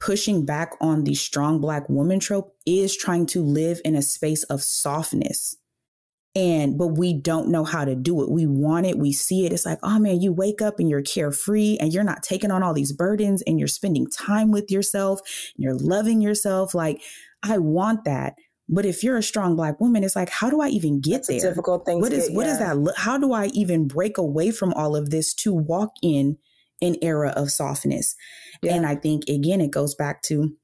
pushing 0.00 0.44
back 0.44 0.76
on 0.80 1.04
the 1.04 1.14
strong 1.14 1.60
Black 1.60 1.88
woman 1.88 2.20
trope 2.20 2.54
is 2.66 2.96
trying 2.96 3.26
to 3.26 3.42
live 3.42 3.80
in 3.84 3.94
a 3.94 4.02
space 4.02 4.44
of 4.44 4.62
softness. 4.62 5.56
And 6.34 6.78
but 6.78 6.88
we 6.88 7.14
don't 7.14 7.48
know 7.48 7.64
how 7.64 7.84
to 7.84 7.96
do 7.96 8.22
it. 8.22 8.30
We 8.30 8.46
want 8.46 8.86
it. 8.86 8.98
We 8.98 9.12
see 9.12 9.44
it. 9.44 9.52
It's 9.52 9.66
like 9.66 9.78
oh 9.82 9.98
man 9.98 10.20
you 10.20 10.32
wake 10.32 10.62
up 10.62 10.78
and 10.78 10.88
you're 10.88 11.02
carefree 11.02 11.78
and 11.80 11.92
you're 11.92 12.04
not 12.04 12.22
taking 12.22 12.50
on 12.50 12.62
all 12.62 12.74
these 12.74 12.92
burdens 12.92 13.42
and 13.42 13.58
you're 13.58 13.66
spending 13.66 14.06
time 14.08 14.52
with 14.52 14.70
yourself 14.70 15.20
and 15.56 15.64
you're 15.64 15.74
loving 15.74 16.20
yourself. 16.20 16.74
Like 16.74 17.02
i 17.42 17.58
want 17.58 18.04
that. 18.04 18.34
But 18.68 18.84
if 18.84 19.02
you're 19.02 19.16
a 19.16 19.22
strong 19.22 19.56
black 19.56 19.80
woman 19.80 20.04
it's 20.04 20.14
like 20.14 20.28
how 20.28 20.50
do 20.50 20.60
i 20.60 20.68
even 20.68 21.00
get 21.00 21.26
That's 21.26 21.28
there? 21.28 21.40
difficult 21.40 21.86
thing 21.86 22.00
what 22.00 22.12
is 22.12 22.28
get, 22.28 22.36
what 22.36 22.46
yeah. 22.46 22.52
is 22.52 22.58
that 22.58 22.94
how 22.98 23.16
do 23.16 23.32
i 23.32 23.46
even 23.46 23.88
break 23.88 24.18
away 24.18 24.50
from 24.50 24.74
all 24.74 24.94
of 24.94 25.08
this 25.08 25.32
to 25.34 25.54
walk 25.54 25.92
in 26.02 26.36
an 26.80 26.96
era 27.02 27.32
of 27.36 27.50
softness 27.50 28.14
yeah. 28.62 28.74
and 28.74 28.86
i 28.86 28.94
think 28.94 29.28
again 29.28 29.60
it 29.60 29.70
goes 29.70 29.94
back 29.94 30.22
to 30.22 30.56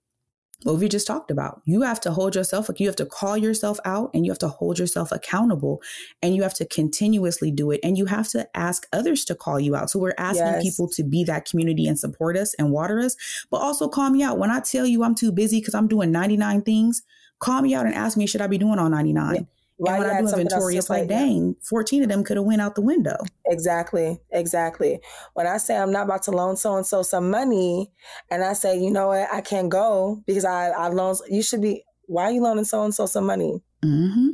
what 0.64 0.78
we 0.78 0.88
just 0.88 1.06
talked 1.06 1.30
about. 1.30 1.60
You 1.66 1.82
have 1.82 2.00
to 2.00 2.10
hold 2.10 2.34
yourself, 2.34 2.68
like 2.68 2.80
you 2.80 2.86
have 2.86 2.96
to 2.96 3.06
call 3.06 3.36
yourself 3.36 3.78
out 3.84 4.10
and 4.14 4.24
you 4.24 4.32
have 4.32 4.38
to 4.38 4.48
hold 4.48 4.78
yourself 4.78 5.12
accountable 5.12 5.82
and 6.22 6.34
you 6.34 6.42
have 6.42 6.54
to 6.54 6.64
continuously 6.64 7.50
do 7.50 7.70
it. 7.70 7.80
And 7.82 7.98
you 7.98 8.06
have 8.06 8.28
to 8.30 8.48
ask 8.54 8.86
others 8.92 9.24
to 9.26 9.34
call 9.34 9.60
you 9.60 9.76
out. 9.76 9.90
So 9.90 9.98
we're 9.98 10.14
asking 10.16 10.46
yes. 10.46 10.62
people 10.62 10.88
to 10.88 11.04
be 11.04 11.22
that 11.24 11.44
community 11.44 11.86
and 11.86 11.98
support 11.98 12.36
us 12.36 12.54
and 12.54 12.70
water 12.70 12.98
us, 12.98 13.14
but 13.50 13.58
also 13.58 13.88
call 13.88 14.08
me 14.10 14.22
out. 14.22 14.38
When 14.38 14.50
I 14.50 14.60
tell 14.60 14.86
you 14.86 15.04
I'm 15.04 15.14
too 15.14 15.32
busy 15.32 15.60
because 15.60 15.74
I'm 15.74 15.88
doing 15.88 16.10
99 16.10 16.62
things, 16.62 17.02
call 17.40 17.60
me 17.60 17.74
out 17.74 17.84
and 17.84 17.94
ask 17.94 18.16
me, 18.16 18.26
should 18.26 18.40
I 18.40 18.46
be 18.46 18.58
doing 18.58 18.78
all 18.78 18.88
99? 18.88 19.34
Yeah. 19.34 19.40
Why 19.76 19.96
and 19.96 20.04
when 20.04 20.10
I 20.10 20.20
do 20.20 20.28
inventory, 20.28 20.76
it's 20.76 20.88
like, 20.88 21.08
dang, 21.08 21.56
14 21.62 22.04
of 22.04 22.08
them 22.08 22.22
could 22.22 22.36
have 22.36 22.46
went 22.46 22.60
out 22.60 22.76
the 22.76 22.80
window. 22.80 23.16
Exactly. 23.46 24.20
Exactly. 24.30 25.00
When 25.32 25.46
I 25.46 25.56
say 25.56 25.76
I'm 25.76 25.90
not 25.90 26.04
about 26.04 26.22
to 26.24 26.30
loan 26.30 26.56
so 26.56 26.76
and 26.76 26.86
so 26.86 27.02
some 27.02 27.30
money 27.30 27.90
and 28.30 28.44
I 28.44 28.52
say, 28.52 28.78
you 28.78 28.90
know 28.90 29.08
what, 29.08 29.28
I 29.32 29.40
can't 29.40 29.70
go 29.70 30.22
because 30.26 30.44
I, 30.44 30.68
I 30.68 30.88
loan, 30.88 31.16
you 31.28 31.42
should 31.42 31.60
be, 31.60 31.82
why 32.06 32.24
are 32.24 32.30
you 32.30 32.42
loaning 32.42 32.64
so 32.64 32.84
and 32.84 32.94
so 32.94 33.06
some 33.06 33.26
money? 33.26 33.62
Mm-hmm. 33.84 34.28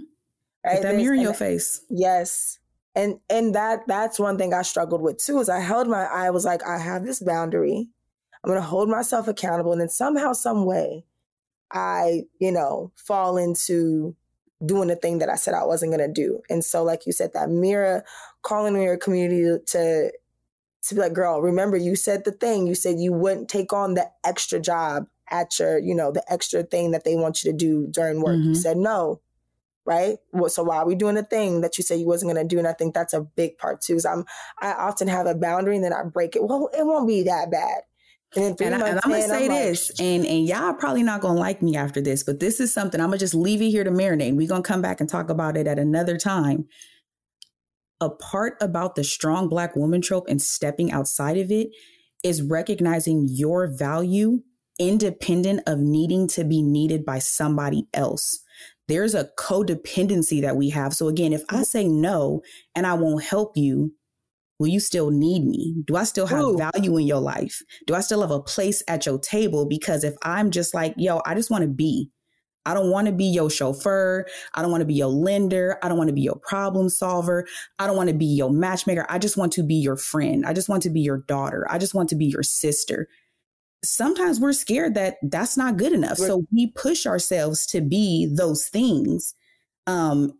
Right? 0.64 0.76
Put 0.76 0.82
that 0.82 0.96
mirror 0.96 1.14
in 1.14 1.20
your 1.20 1.34
face. 1.34 1.80
Yes. 1.88 2.58
And 2.94 3.20
and 3.30 3.54
that 3.54 3.86
that's 3.86 4.18
one 4.18 4.36
thing 4.36 4.52
I 4.52 4.62
struggled 4.62 5.00
with 5.00 5.18
too, 5.18 5.38
is 5.38 5.48
I 5.48 5.60
held 5.60 5.86
my 5.86 6.04
I 6.04 6.30
was 6.30 6.44
like, 6.44 6.66
I 6.66 6.76
have 6.76 7.04
this 7.04 7.20
boundary. 7.20 7.88
I'm 8.42 8.50
gonna 8.50 8.60
hold 8.60 8.88
myself 8.88 9.28
accountable. 9.28 9.72
And 9.72 9.80
then 9.80 9.88
somehow, 9.88 10.32
some 10.32 10.64
way, 10.64 11.04
I, 11.72 12.22
you 12.40 12.50
know, 12.50 12.90
fall 12.96 13.36
into 13.36 14.16
doing 14.64 14.88
the 14.88 14.96
thing 14.96 15.18
that 15.18 15.28
I 15.28 15.36
said 15.36 15.54
I 15.54 15.64
wasn't 15.64 15.92
going 15.92 16.06
to 16.06 16.12
do. 16.12 16.42
And 16.50 16.64
so, 16.64 16.82
like 16.82 17.06
you 17.06 17.12
said, 17.12 17.32
that 17.32 17.50
mirror 17.50 18.04
calling 18.42 18.74
in 18.74 18.82
your 18.82 18.96
community 18.96 19.62
to 19.66 20.12
to 20.82 20.94
be 20.94 21.00
like, 21.00 21.12
girl, 21.12 21.42
remember 21.42 21.76
you 21.76 21.94
said 21.94 22.24
the 22.24 22.32
thing. 22.32 22.66
You 22.66 22.74
said 22.74 22.98
you 22.98 23.12
wouldn't 23.12 23.48
take 23.48 23.72
on 23.72 23.94
the 23.94 24.10
extra 24.24 24.58
job 24.58 25.06
at 25.30 25.58
your, 25.58 25.78
you 25.78 25.94
know, 25.94 26.10
the 26.10 26.24
extra 26.32 26.62
thing 26.62 26.92
that 26.92 27.04
they 27.04 27.16
want 27.16 27.44
you 27.44 27.52
to 27.52 27.56
do 27.56 27.86
during 27.88 28.20
work. 28.20 28.36
Mm-hmm. 28.36 28.48
You 28.48 28.54
said 28.54 28.76
no, 28.76 29.20
right? 29.84 30.16
Well, 30.32 30.48
so 30.48 30.62
why 30.62 30.78
are 30.78 30.86
we 30.86 30.94
doing 30.94 31.18
a 31.18 31.22
thing 31.22 31.60
that 31.60 31.76
you 31.76 31.84
said 31.84 32.00
you 32.00 32.06
wasn't 32.06 32.32
going 32.32 32.42
to 32.42 32.48
do? 32.48 32.58
And 32.58 32.66
I 32.66 32.72
think 32.72 32.94
that's 32.94 33.12
a 33.12 33.20
big 33.20 33.58
part 33.58 33.82
too. 33.82 33.96
Is 33.96 34.06
I'm 34.06 34.24
I 34.58 34.72
often 34.72 35.08
have 35.08 35.26
a 35.26 35.34
boundary 35.34 35.76
and 35.76 35.84
then 35.84 35.92
I 35.92 36.02
break 36.02 36.34
it. 36.34 36.42
Well, 36.42 36.70
it 36.76 36.84
won't 36.84 37.06
be 37.06 37.24
that 37.24 37.50
bad. 37.50 37.82
And, 38.36 38.60
and, 38.60 38.74
I, 38.76 38.88
am 38.90 39.00
gonna 39.00 39.22
say 39.22 39.46
I'm 39.46 39.50
this, 39.50 39.90
like, 39.90 40.06
and 40.06 40.24
and 40.24 40.46
y'all 40.46 40.74
probably 40.74 41.02
not 41.02 41.20
gonna 41.20 41.38
like 41.38 41.62
me 41.62 41.76
after 41.76 42.00
this, 42.00 42.22
but 42.22 42.38
this 42.38 42.60
is 42.60 42.72
something 42.72 43.00
I'm 43.00 43.08
gonna 43.08 43.18
just 43.18 43.34
leave 43.34 43.60
it 43.60 43.70
here 43.70 43.82
to 43.82 43.90
marinate. 43.90 44.36
We're 44.36 44.46
gonna 44.46 44.62
come 44.62 44.82
back 44.82 45.00
and 45.00 45.08
talk 45.08 45.30
about 45.30 45.56
it 45.56 45.66
at 45.66 45.80
another 45.80 46.16
time. 46.16 46.68
A 48.00 48.08
part 48.08 48.56
about 48.60 48.94
the 48.94 49.02
strong 49.02 49.48
black 49.48 49.74
woman 49.74 50.00
trope 50.00 50.28
and 50.28 50.40
stepping 50.40 50.92
outside 50.92 51.38
of 51.38 51.50
it 51.50 51.70
is 52.22 52.40
recognizing 52.40 53.26
your 53.28 53.66
value 53.66 54.42
independent 54.78 55.62
of 55.66 55.78
needing 55.78 56.26
to 56.26 56.44
be 56.44 56.62
needed 56.62 57.04
by 57.04 57.18
somebody 57.18 57.86
else. 57.92 58.40
There's 58.88 59.14
a 59.14 59.28
codependency 59.38 60.40
that 60.40 60.56
we 60.56 60.70
have. 60.70 60.94
So 60.94 61.08
again, 61.08 61.32
if 61.32 61.44
I 61.48 61.62
say 61.62 61.86
no 61.86 62.42
and 62.74 62.86
I 62.86 62.94
won't 62.94 63.22
help 63.22 63.56
you, 63.56 63.92
will 64.60 64.68
you 64.68 64.78
still 64.78 65.10
need 65.10 65.44
me? 65.44 65.74
Do 65.86 65.96
I 65.96 66.04
still 66.04 66.26
have 66.26 66.44
Ooh. 66.44 66.58
value 66.58 66.98
in 66.98 67.06
your 67.06 67.18
life? 67.18 67.62
Do 67.86 67.94
I 67.94 68.00
still 68.00 68.20
have 68.20 68.30
a 68.30 68.42
place 68.42 68.82
at 68.86 69.06
your 69.06 69.18
table? 69.18 69.66
Because 69.66 70.04
if 70.04 70.14
I'm 70.22 70.50
just 70.50 70.74
like, 70.74 70.94
yo, 70.98 71.22
I 71.24 71.34
just 71.34 71.50
want 71.50 71.62
to 71.62 71.68
be, 71.68 72.10
I 72.66 72.74
don't 72.74 72.90
want 72.90 73.06
to 73.06 73.12
be 73.12 73.24
your 73.24 73.48
chauffeur. 73.48 74.26
I 74.54 74.60
don't 74.60 74.70
want 74.70 74.82
to 74.82 74.86
be 74.86 74.94
your 74.94 75.08
lender. 75.08 75.78
I 75.82 75.88
don't 75.88 75.96
want 75.96 76.08
to 76.08 76.14
be 76.14 76.20
your 76.20 76.38
problem 76.46 76.90
solver. 76.90 77.46
I 77.78 77.86
don't 77.86 77.96
want 77.96 78.10
to 78.10 78.14
be 78.14 78.26
your 78.26 78.50
matchmaker. 78.50 79.06
I 79.08 79.18
just 79.18 79.38
want 79.38 79.52
to 79.54 79.62
be 79.62 79.76
your 79.76 79.96
friend. 79.96 80.44
I 80.44 80.52
just 80.52 80.68
want 80.68 80.82
to 80.82 80.90
be 80.90 81.00
your 81.00 81.24
daughter. 81.26 81.66
I 81.70 81.78
just 81.78 81.94
want 81.94 82.10
to 82.10 82.14
be 82.16 82.26
your 82.26 82.42
sister. 82.42 83.08
Sometimes 83.82 84.40
we're 84.40 84.52
scared 84.52 84.94
that 84.94 85.16
that's 85.22 85.56
not 85.56 85.78
good 85.78 85.94
enough. 85.94 86.18
So 86.18 86.44
we 86.52 86.70
push 86.72 87.06
ourselves 87.06 87.64
to 87.68 87.80
be 87.80 88.30
those 88.30 88.68
things. 88.68 89.34
Um, 89.86 90.34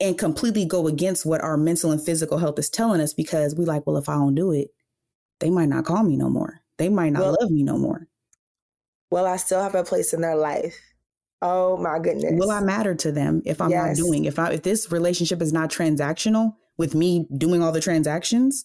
and 0.00 0.18
completely 0.18 0.64
go 0.64 0.86
against 0.86 1.24
what 1.24 1.40
our 1.40 1.56
mental 1.56 1.90
and 1.90 2.04
physical 2.04 2.38
health 2.38 2.58
is 2.58 2.70
telling 2.70 3.00
us 3.00 3.14
because 3.14 3.54
we 3.54 3.64
like, 3.64 3.86
well, 3.86 3.96
if 3.96 4.08
I 4.08 4.14
don't 4.14 4.34
do 4.34 4.50
it, 4.52 4.68
they 5.40 5.50
might 5.50 5.68
not 5.68 5.84
call 5.84 6.02
me 6.02 6.16
no 6.16 6.28
more. 6.28 6.60
They 6.78 6.88
might 6.88 7.12
not 7.12 7.22
well, 7.22 7.36
love 7.40 7.50
me 7.50 7.62
no 7.62 7.78
more. 7.78 8.08
Well, 9.10 9.26
I 9.26 9.36
still 9.36 9.62
have 9.62 9.74
a 9.74 9.84
place 9.84 10.12
in 10.12 10.20
their 10.20 10.36
life. 10.36 10.76
Oh 11.40 11.76
my 11.76 11.98
goodness. 11.98 12.32
Will 12.34 12.50
I 12.50 12.60
matter 12.60 12.94
to 12.94 13.12
them 13.12 13.42
if 13.44 13.60
I'm 13.60 13.70
yes. 13.70 13.98
not 13.98 14.04
doing 14.04 14.24
if 14.24 14.38
I 14.38 14.52
if 14.52 14.62
this 14.62 14.90
relationship 14.90 15.42
is 15.42 15.52
not 15.52 15.70
transactional 15.70 16.54
with 16.78 16.94
me 16.94 17.26
doing 17.36 17.62
all 17.62 17.70
the 17.70 17.80
transactions, 17.80 18.64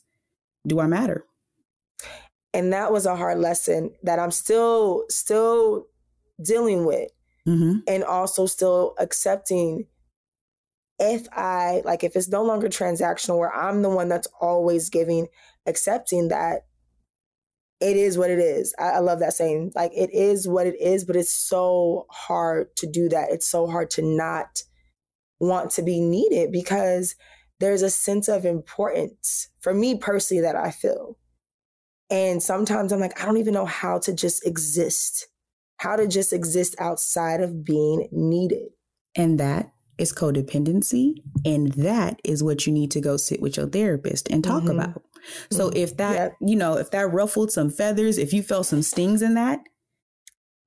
do 0.65 0.79
I 0.79 0.87
matter? 0.87 1.25
And 2.53 2.73
that 2.73 2.91
was 2.91 3.05
a 3.05 3.15
hard 3.15 3.37
lesson 3.39 3.91
that 4.03 4.17
I'm 4.17 4.31
still 4.31 5.03
still 5.09 5.87
dealing 6.41 6.85
with. 6.85 7.11
Mm-hmm. 7.47 7.79
And 7.87 8.03
also 8.03 8.45
still 8.45 8.95
accepting 8.99 9.87
if 10.99 11.27
I 11.31 11.81
like 11.85 12.03
if 12.03 12.15
it's 12.15 12.27
no 12.27 12.43
longer 12.43 12.67
transactional 12.67 13.39
where 13.39 13.53
I'm 13.53 13.81
the 13.81 13.89
one 13.89 14.09
that's 14.09 14.27
always 14.39 14.89
giving, 14.89 15.27
accepting 15.65 16.27
that 16.27 16.65
it 17.79 17.95
is 17.95 18.17
what 18.17 18.29
it 18.29 18.39
is. 18.39 18.75
I, 18.77 18.89
I, 18.89 18.99
love 18.99 19.19
that 19.19 19.33
saying. 19.33 19.71
Like 19.73 19.91
it 19.95 20.13
is 20.13 20.47
what 20.47 20.67
it 20.67 20.79
is, 20.79 21.05
but 21.05 21.15
it's 21.15 21.33
so 21.33 22.05
hard 22.09 22.75
to 22.77 22.87
do 22.87 23.07
that. 23.09 23.31
It's 23.31 23.47
so 23.47 23.67
hard 23.67 23.89
to 23.91 24.01
not 24.01 24.63
want 25.39 25.71
to 25.71 25.81
be 25.81 26.01
needed 26.01 26.51
because 26.51 27.15
there's 27.61 27.81
a 27.81 27.89
sense 27.89 28.27
of 28.27 28.45
importance 28.45 29.47
for 29.61 29.73
me 29.73 29.97
personally 29.97 30.41
that 30.41 30.57
I 30.57 30.71
feel. 30.71 31.17
And 32.09 32.43
sometimes 32.43 32.91
I'm 32.91 32.99
like, 32.99 33.21
I 33.21 33.25
don't 33.25 33.37
even 33.37 33.53
know 33.53 33.65
how 33.65 33.99
to 33.99 34.13
just 34.13 34.45
exist, 34.45 35.27
how 35.77 35.95
to 35.95 36.07
just 36.07 36.33
exist 36.33 36.75
outside 36.79 37.39
of 37.39 37.63
being 37.63 38.09
needed. 38.11 38.69
And 39.15 39.39
that 39.39 39.71
is 39.99 40.13
codependency. 40.13 41.21
And 41.45 41.71
that 41.73 42.19
is 42.23 42.43
what 42.43 42.65
you 42.65 42.73
need 42.73 42.91
to 42.91 43.01
go 43.01 43.17
sit 43.17 43.41
with 43.41 43.57
your 43.57 43.67
therapist 43.67 44.29
and 44.29 44.43
talk 44.43 44.63
mm-hmm. 44.63 44.79
about. 44.79 45.03
So 45.51 45.69
mm-hmm. 45.69 45.77
if 45.77 45.97
that, 45.97 46.13
yep. 46.13 46.37
you 46.41 46.55
know, 46.55 46.77
if 46.77 46.91
that 46.91 47.11
ruffled 47.11 47.51
some 47.51 47.69
feathers, 47.69 48.17
if 48.17 48.33
you 48.33 48.41
felt 48.41 48.65
some 48.65 48.81
stings 48.81 49.21
in 49.21 49.35
that, 49.35 49.59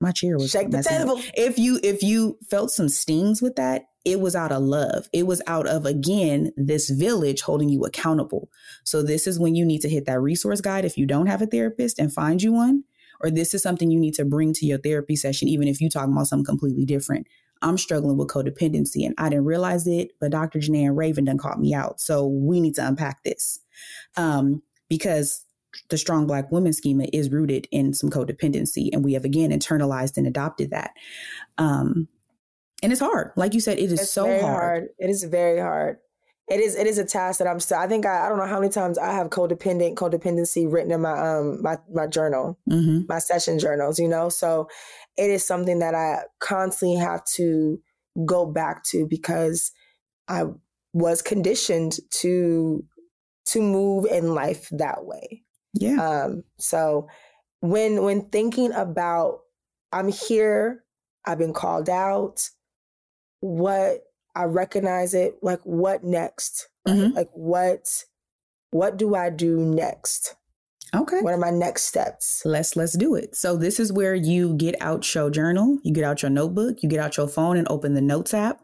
my 0.01 0.11
chair 0.11 0.37
was 0.37 0.51
shake 0.51 0.71
the 0.71 0.83
table. 0.83 1.17
Up. 1.17 1.25
If 1.35 1.59
you 1.59 1.79
if 1.83 2.03
you 2.03 2.37
felt 2.51 2.73
some 2.73 2.89
stings 2.89 3.41
with 3.41 3.55
that, 3.55 3.85
it 4.05 4.21
was 4.21 4.35
out 4.35 4.51
of 4.51 4.63
love. 4.63 5.09
It 5.13 5.29
was 5.29 5.41
out 5.47 5.69
of 5.69 5.87
again 5.87 6.53
this 6.57 6.91
village 6.91 7.43
holding 7.43 7.69
you 7.69 7.85
accountable. 7.85 8.51
So 8.83 9.03
this 9.03 9.29
is 9.29 9.39
when 9.39 9.55
you 9.55 9.65
need 9.65 9.81
to 9.83 9.89
hit 9.89 10.07
that 10.07 10.21
resource 10.21 10.61
guide 10.61 10.85
if 10.85 10.99
you 10.99 11.07
don't 11.07 11.27
have 11.27 11.41
a 11.41 11.47
therapist 11.47 12.01
and 12.01 12.13
find 12.13 12.43
you 12.43 12.53
one, 12.53 12.83
or 13.21 13.31
this 13.31 13.55
is 13.55 13.63
something 13.63 13.93
you 13.93 14.01
need 14.01 14.15
to 14.15 14.25
bring 14.25 14.53
to 14.55 14.67
your 14.67 14.79
therapy 14.79 15.15
session, 15.15 15.47
even 15.47 15.69
if 15.69 15.81
you 15.81 15.89
talking 15.89 16.13
about 16.13 16.27
something 16.27 16.45
completely 16.45 16.85
different. 16.85 17.29
I'm 17.63 17.79
struggling 17.79 18.17
with 18.17 18.29
codependency 18.29 19.07
and 19.07 19.15
I 19.19 19.29
didn't 19.29 19.45
realize 19.45 19.87
it, 19.87 20.11
but 20.21 20.33
Dr. 20.33 20.59
Janai 20.59 20.87
and 20.87 20.97
Raven 20.97 21.25
done 21.25 21.39
caught 21.39 21.61
me 21.61 21.75
out. 21.75 22.01
So 22.01 22.27
we 22.27 22.61
need 22.61 22.75
to 22.77 22.87
unpack 22.87 23.23
this. 23.23 23.61
Um, 24.17 24.63
because 24.89 25.45
the 25.89 25.97
strong 25.97 26.27
black 26.27 26.53
women 26.53 26.73
schema 26.73 27.07
is 27.13 27.31
rooted 27.31 27.67
in 27.71 27.95
some 27.95 28.11
codependency 28.11 28.91
and 28.93 29.03
we 29.03 29.15
have 29.15 29.25
again 29.25 29.51
internalized 29.51 30.19
and 30.19 30.27
adopted 30.27 30.71
that. 30.71 30.91
Um, 31.57 32.09
and 32.83 32.93
it's 32.93 33.01
hard. 33.01 33.31
Like 33.37 33.55
you 33.55 33.61
said, 33.61 33.79
it 33.79 33.93
is 33.93 34.01
it's 34.01 34.13
so 34.13 34.27
hard. 34.27 34.43
hard. 34.43 34.89
It 34.99 35.09
is 35.09 35.25
very 35.25 35.61
hard. 35.61 35.99
It 36.53 36.61
is 36.61 36.75
it 36.75 36.87
is 36.87 36.99
a 36.99 37.05
task 37.05 37.39
that 37.39 37.49
I'm 37.49 37.61
still 37.61 37.79
I 37.79 37.87
think 37.87 38.05
I, 38.05 38.27
I 38.27 38.29
don't 38.29 38.39
know 38.39 38.47
how 38.47 38.61
many 38.61 38.71
times 38.71 38.99
I 38.99 39.13
have 39.13 39.31
codependent 39.31 39.95
codependency 39.95 40.71
written 40.71 40.93
in 40.93 41.01
my 41.01 41.13
um 41.13 41.63
my 41.63 41.79
my 41.91 42.07
journal, 42.07 42.59
mm-hmm. 42.69 43.07
my 43.09 43.19
session 43.19 43.59
journals, 43.59 43.99
you 43.99 44.07
know. 44.09 44.29
So 44.29 44.69
it 45.17 45.31
is 45.31 45.47
something 45.47 45.79
that 45.79 45.95
I 45.95 46.25
constantly 46.41 46.99
have 46.99 47.25
to 47.37 47.81
go 48.27 48.45
back 48.45 48.85
to 48.91 49.07
because 49.09 49.73
I 50.29 50.45
was 50.93 51.23
conditioned 51.23 51.97
to 52.11 52.85
to 53.47 53.63
move 53.63 54.05
in 54.05 54.35
life 54.35 54.69
that 54.73 55.07
way. 55.07 55.43
Yeah. 55.73 55.97
Um, 55.97 56.45
so 56.59 57.09
when 57.61 58.03
when 58.03 58.29
thinking 58.29 58.73
about 58.73 59.41
I'm 59.91 60.09
here, 60.09 60.85
I've 61.25 61.39
been 61.39 61.55
called 61.55 61.89
out, 61.89 62.49
what 63.41 64.01
I 64.35 64.45
recognize 64.45 65.15
it, 65.15 65.39
like 65.43 65.61
what 65.65 66.05
next? 66.05 66.69
Right? 66.87 66.97
Mm-hmm. 66.97 67.17
Like 67.17 67.31
what 67.33 68.05
what 68.71 68.97
do 68.97 69.15
I 69.15 69.31
do 69.31 69.59
next? 69.59 70.35
Okay. 70.95 71.21
What 71.21 71.33
are 71.33 71.39
my 71.39 71.51
next 71.51 71.85
steps? 71.85 72.43
Let's 72.45 72.77
let's 72.77 72.97
do 72.97 73.15
it. 73.15 73.35
So 73.37 73.57
this 73.57 73.81
is 73.81 73.93
where 73.93 74.15
you 74.15 74.55
get 74.55 74.75
out 74.81 75.15
your 75.15 75.31
journal, 75.31 75.79
you 75.83 75.93
get 75.93 76.05
out 76.05 76.23
your 76.23 76.31
notebook, 76.31 76.83
you 76.83 76.89
get 76.89 77.01
out 77.01 77.17
your 77.17 77.29
phone 77.29 77.57
and 77.57 77.67
open 77.71 77.95
the 77.95 78.01
notes 78.03 78.35
app. 78.35 78.61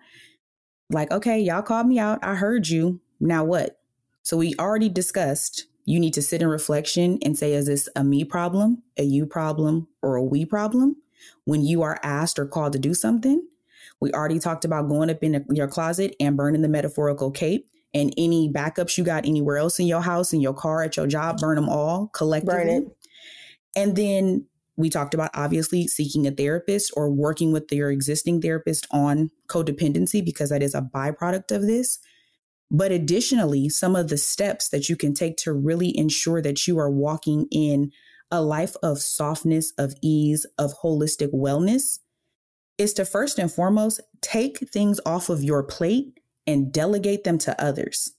Like, 0.91 1.11
okay, 1.11 1.39
y'all 1.39 1.63
called 1.63 1.87
me 1.87 1.99
out. 1.99 2.19
I 2.23 2.35
heard 2.35 2.69
you. 2.69 3.01
Now 3.21 3.45
what? 3.45 3.79
So 4.23 4.37
we 4.37 4.55
already 4.59 4.89
discussed 4.89 5.67
you 5.85 5.99
need 5.99 6.13
to 6.15 6.23
sit 6.23 6.43
in 6.43 6.49
reflection 6.49 7.19
and 7.23 7.37
say, 7.37 7.55
is 7.55 7.67
this 7.67 7.89
a 7.97 8.05
me 8.05 8.23
problem, 8.23 8.83
a 8.99 9.03
you 9.03 9.25
problem, 9.25 9.89
or 10.03 10.17
a 10.17 10.23
we 10.23 10.45
problem? 10.45 10.97
When 11.45 11.65
you 11.65 11.81
are 11.81 11.99
asked 12.03 12.39
or 12.39 12.47
called 12.47 12.75
to 12.75 12.79
do 12.79 12.93
something, 12.93 13.49
we 14.01 14.13
already 14.13 14.39
talked 14.39 14.65
about 14.65 14.89
going 14.89 15.11
up 15.11 15.23
in 15.23 15.45
your 15.51 15.69
closet 15.69 16.15
and 16.21 16.37
burning 16.37 16.63
the 16.63 16.69
metaphorical 16.69 17.31
cape 17.31 17.69
and 17.95 18.13
any 18.17 18.51
backups 18.53 18.97
you 18.97 19.05
got 19.05 19.27
anywhere 19.27 19.57
else 19.57 19.79
in 19.79 19.87
your 19.87 20.03
house, 20.03 20.33
in 20.33 20.41
your 20.41 20.55
car, 20.55 20.83
at 20.83 20.97
your 20.97 21.07
job, 21.07 21.39
burn 21.39 21.57
them 21.57 21.69
all 21.69 22.09
collectively. 22.09 22.55
Burn 22.55 22.69
it. 22.69 22.85
And 23.77 23.97
then 23.97 24.47
we 24.77 24.91
talked 24.91 25.15
about 25.15 25.31
obviously 25.35 25.87
seeking 25.87 26.27
a 26.27 26.31
therapist 26.31 26.93
or 26.97 27.11
working 27.11 27.53
with 27.53 27.71
your 27.73 27.91
existing 27.91 28.41
therapist 28.41 28.87
on 28.91 29.31
codependency 29.49 30.25
because 30.25 30.51
that 30.51 30.63
is 30.63 30.75
a 30.75 30.83
byproduct 30.83 31.55
of 31.55 31.63
this. 31.63 31.99
But 32.71 32.93
additionally, 32.93 33.71
some 33.71 33.97
of 33.97 34.09
the 34.09 34.19
steps 34.19 34.69
that 34.69 34.89
you 34.89 34.97
can 34.97 35.15
take 35.15 35.37
to 35.39 35.53
really 35.53 35.97
ensure 35.97 36.43
that 36.43 36.67
you 36.67 36.79
are 36.79 36.91
walking 36.91 37.47
in 37.51 37.91
a 38.31 38.43
life 38.43 38.77
of 38.83 39.01
softness, 39.01 39.73
of 39.79 39.95
ease, 40.03 40.47
of 40.59 40.75
holistic 40.83 41.33
wellness 41.33 41.99
is 42.79 42.95
to 42.95 43.05
first 43.05 43.39
and 43.39 43.53
foremost 43.53 44.01
take 44.21 44.59
things 44.71 45.01
off 45.05 45.29
of 45.29 45.43
your 45.43 45.63
plate 45.63 46.19
and 46.47 46.73
delegate 46.73 47.25
them 47.25 47.39
to 47.39 47.63
others. 47.63 48.15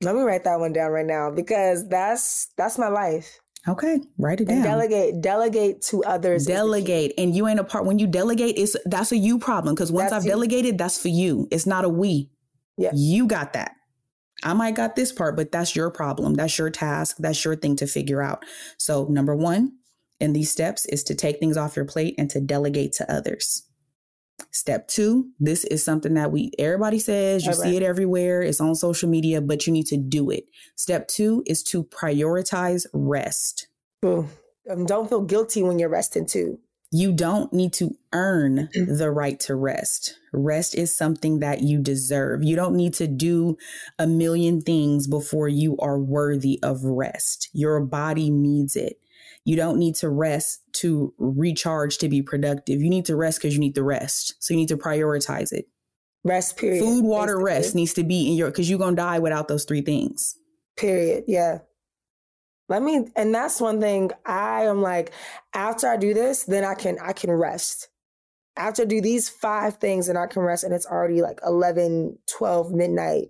Let 0.00 0.14
me 0.14 0.22
write 0.22 0.44
that 0.44 0.60
one 0.60 0.72
down 0.72 0.90
right 0.90 1.06
now 1.06 1.30
because 1.30 1.88
that's 1.88 2.48
that's 2.56 2.78
my 2.78 2.88
life. 2.88 3.38
Okay, 3.66 4.00
write 4.16 4.40
it 4.40 4.48
down. 4.48 4.62
Delegate, 4.62 5.20
delegate 5.20 5.82
to 5.82 6.04
others. 6.04 6.46
Delegate, 6.46 7.12
and 7.18 7.34
you 7.34 7.48
ain't 7.48 7.60
a 7.60 7.64
part. 7.64 7.84
When 7.84 7.98
you 7.98 8.06
delegate, 8.06 8.56
it's 8.56 8.76
that's 8.86 9.12
a 9.12 9.16
you 9.16 9.38
problem 9.38 9.74
because 9.74 9.90
once 9.90 10.10
that's 10.10 10.22
I've 10.22 10.24
you. 10.24 10.30
delegated, 10.30 10.78
that's 10.78 11.00
for 11.00 11.08
you. 11.08 11.48
It's 11.50 11.66
not 11.66 11.84
a 11.84 11.88
we. 11.88 12.30
Yeah, 12.76 12.92
you 12.94 13.26
got 13.26 13.52
that. 13.54 13.72
I 14.44 14.52
might 14.52 14.76
got 14.76 14.94
this 14.94 15.10
part, 15.12 15.36
but 15.36 15.50
that's 15.50 15.74
your 15.74 15.90
problem. 15.90 16.34
That's 16.34 16.56
your 16.56 16.70
task. 16.70 17.16
That's 17.18 17.44
your 17.44 17.56
thing 17.56 17.74
to 17.76 17.88
figure 17.88 18.22
out. 18.22 18.44
So 18.78 19.06
number 19.06 19.34
one 19.34 19.72
in 20.20 20.32
these 20.32 20.50
steps 20.50 20.86
is 20.86 21.04
to 21.04 21.14
take 21.14 21.38
things 21.38 21.56
off 21.56 21.76
your 21.76 21.84
plate 21.84 22.14
and 22.18 22.28
to 22.30 22.40
delegate 22.40 22.92
to 22.94 23.12
others. 23.12 23.64
Step 24.50 24.88
two, 24.88 25.30
this 25.40 25.64
is 25.64 25.84
something 25.84 26.14
that 26.14 26.30
we 26.30 26.52
everybody 26.58 26.98
says, 26.98 27.44
you 27.44 27.52
see 27.52 27.76
it 27.76 27.82
everywhere, 27.82 28.40
it's 28.40 28.60
on 28.60 28.74
social 28.74 29.08
media, 29.08 29.40
but 29.40 29.66
you 29.66 29.72
need 29.72 29.86
to 29.86 29.96
do 29.96 30.30
it. 30.30 30.44
Step 30.76 31.08
two 31.08 31.42
is 31.46 31.62
to 31.64 31.84
prioritize 31.84 32.86
rest. 32.92 33.68
Ooh, 34.04 34.28
um, 34.70 34.86
don't 34.86 35.08
feel 35.08 35.22
guilty 35.22 35.62
when 35.62 35.78
you're 35.78 35.88
resting 35.88 36.24
too. 36.24 36.58
You 36.90 37.12
don't 37.12 37.52
need 37.52 37.74
to 37.74 37.96
earn 38.14 38.70
the 38.72 39.10
right 39.10 39.38
to 39.40 39.54
rest. 39.54 40.18
Rest 40.32 40.74
is 40.74 40.96
something 40.96 41.40
that 41.40 41.60
you 41.60 41.78
deserve. 41.78 42.42
You 42.42 42.56
don't 42.56 42.76
need 42.76 42.94
to 42.94 43.06
do 43.06 43.58
a 43.98 44.06
million 44.06 44.62
things 44.62 45.06
before 45.06 45.48
you 45.48 45.76
are 45.78 45.98
worthy 45.98 46.58
of 46.62 46.84
rest. 46.84 47.50
Your 47.52 47.80
body 47.80 48.30
needs 48.30 48.74
it. 48.74 49.00
You 49.48 49.56
don't 49.56 49.78
need 49.78 49.94
to 49.94 50.10
rest 50.10 50.60
to 50.74 51.14
recharge 51.16 51.96
to 51.98 52.08
be 52.10 52.20
productive. 52.20 52.82
You 52.82 52.90
need 52.90 53.06
to 53.06 53.16
rest 53.16 53.38
because 53.38 53.54
you 53.54 53.60
need 53.60 53.74
the 53.74 53.82
rest. 53.82 54.34
So 54.40 54.52
you 54.52 54.60
need 54.60 54.68
to 54.68 54.76
prioritize 54.76 55.54
it. 55.54 55.64
Rest, 56.22 56.58
period. 56.58 56.84
Food, 56.84 57.02
water, 57.02 57.38
Basically. 57.38 57.44
rest 57.54 57.74
needs 57.74 57.94
to 57.94 58.04
be 58.04 58.28
in 58.28 58.34
your, 58.34 58.50
because 58.50 58.68
you're 58.68 58.78
going 58.78 58.94
to 58.94 59.00
die 59.00 59.20
without 59.20 59.48
those 59.48 59.64
three 59.64 59.80
things. 59.80 60.36
Period. 60.76 61.24
Yeah. 61.26 61.60
Let 62.68 62.82
me, 62.82 63.06
and 63.16 63.34
that's 63.34 63.58
one 63.58 63.80
thing 63.80 64.10
I 64.26 64.64
am 64.64 64.82
like, 64.82 65.12
after 65.54 65.88
I 65.88 65.96
do 65.96 66.12
this, 66.12 66.44
then 66.44 66.62
I 66.62 66.74
can, 66.74 66.98
I 67.02 67.14
can 67.14 67.30
rest. 67.32 67.88
After 68.54 68.82
I 68.82 68.84
do 68.84 69.00
these 69.00 69.30
five 69.30 69.78
things 69.78 70.10
and 70.10 70.18
I 70.18 70.26
can 70.26 70.42
rest 70.42 70.62
and 70.62 70.74
it's 70.74 70.84
already 70.84 71.22
like 71.22 71.40
11, 71.42 72.18
12 72.26 72.70
midnight 72.70 73.28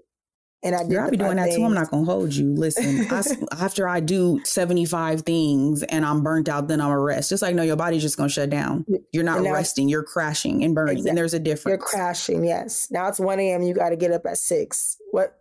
and 0.63 0.75
I 0.75 0.83
did. 0.83 0.99
I'll 0.99 1.11
be 1.11 1.17
doing 1.17 1.37
that 1.37 1.55
too. 1.55 1.65
I'm 1.65 1.75
not 1.75 1.91
gonna 1.91 2.05
hold 2.05 2.35
you. 2.35 2.53
Listen, 2.53 3.07
I, 3.11 3.23
after 3.65 3.87
I 3.87 4.01
do 4.01 4.41
75 4.45 5.23
things 5.23 5.83
and 5.85 6.05
I'm 6.05 6.23
burnt 6.23 6.49
out, 6.49 6.67
then 6.69 6.81
I'm 6.81 6.91
a 6.91 6.99
rest. 6.99 7.31
Just 7.31 7.43
like 7.43 7.55
no, 7.55 7.63
your 7.63 7.77
body's 7.77 8.03
just 8.03 8.17
gonna 8.17 8.29
shut 8.29 8.51
down. 8.51 8.85
You're 9.13 9.25
not 9.25 9.41
resting. 9.43 9.89
You're 9.89 10.03
crashing 10.03 10.65
and 10.65 10.75
burning, 10.75 10.99
exactly. 10.99 11.11
and 11.11 11.19
there's 11.19 11.35
a 11.35 11.39
difference. 11.39 11.79
You're 11.79 11.87
crashing. 11.87 12.45
Yes. 12.45 12.89
Now 12.91 13.09
it's 13.09 13.21
1 13.21 13.39
a.m. 13.39 13.63
You 13.63 13.75
got 13.75 13.91
to 13.91 13.97
get 13.97 14.11
up 14.11 14.27
at 14.27 14.39
six. 14.39 14.97
What? 15.13 15.35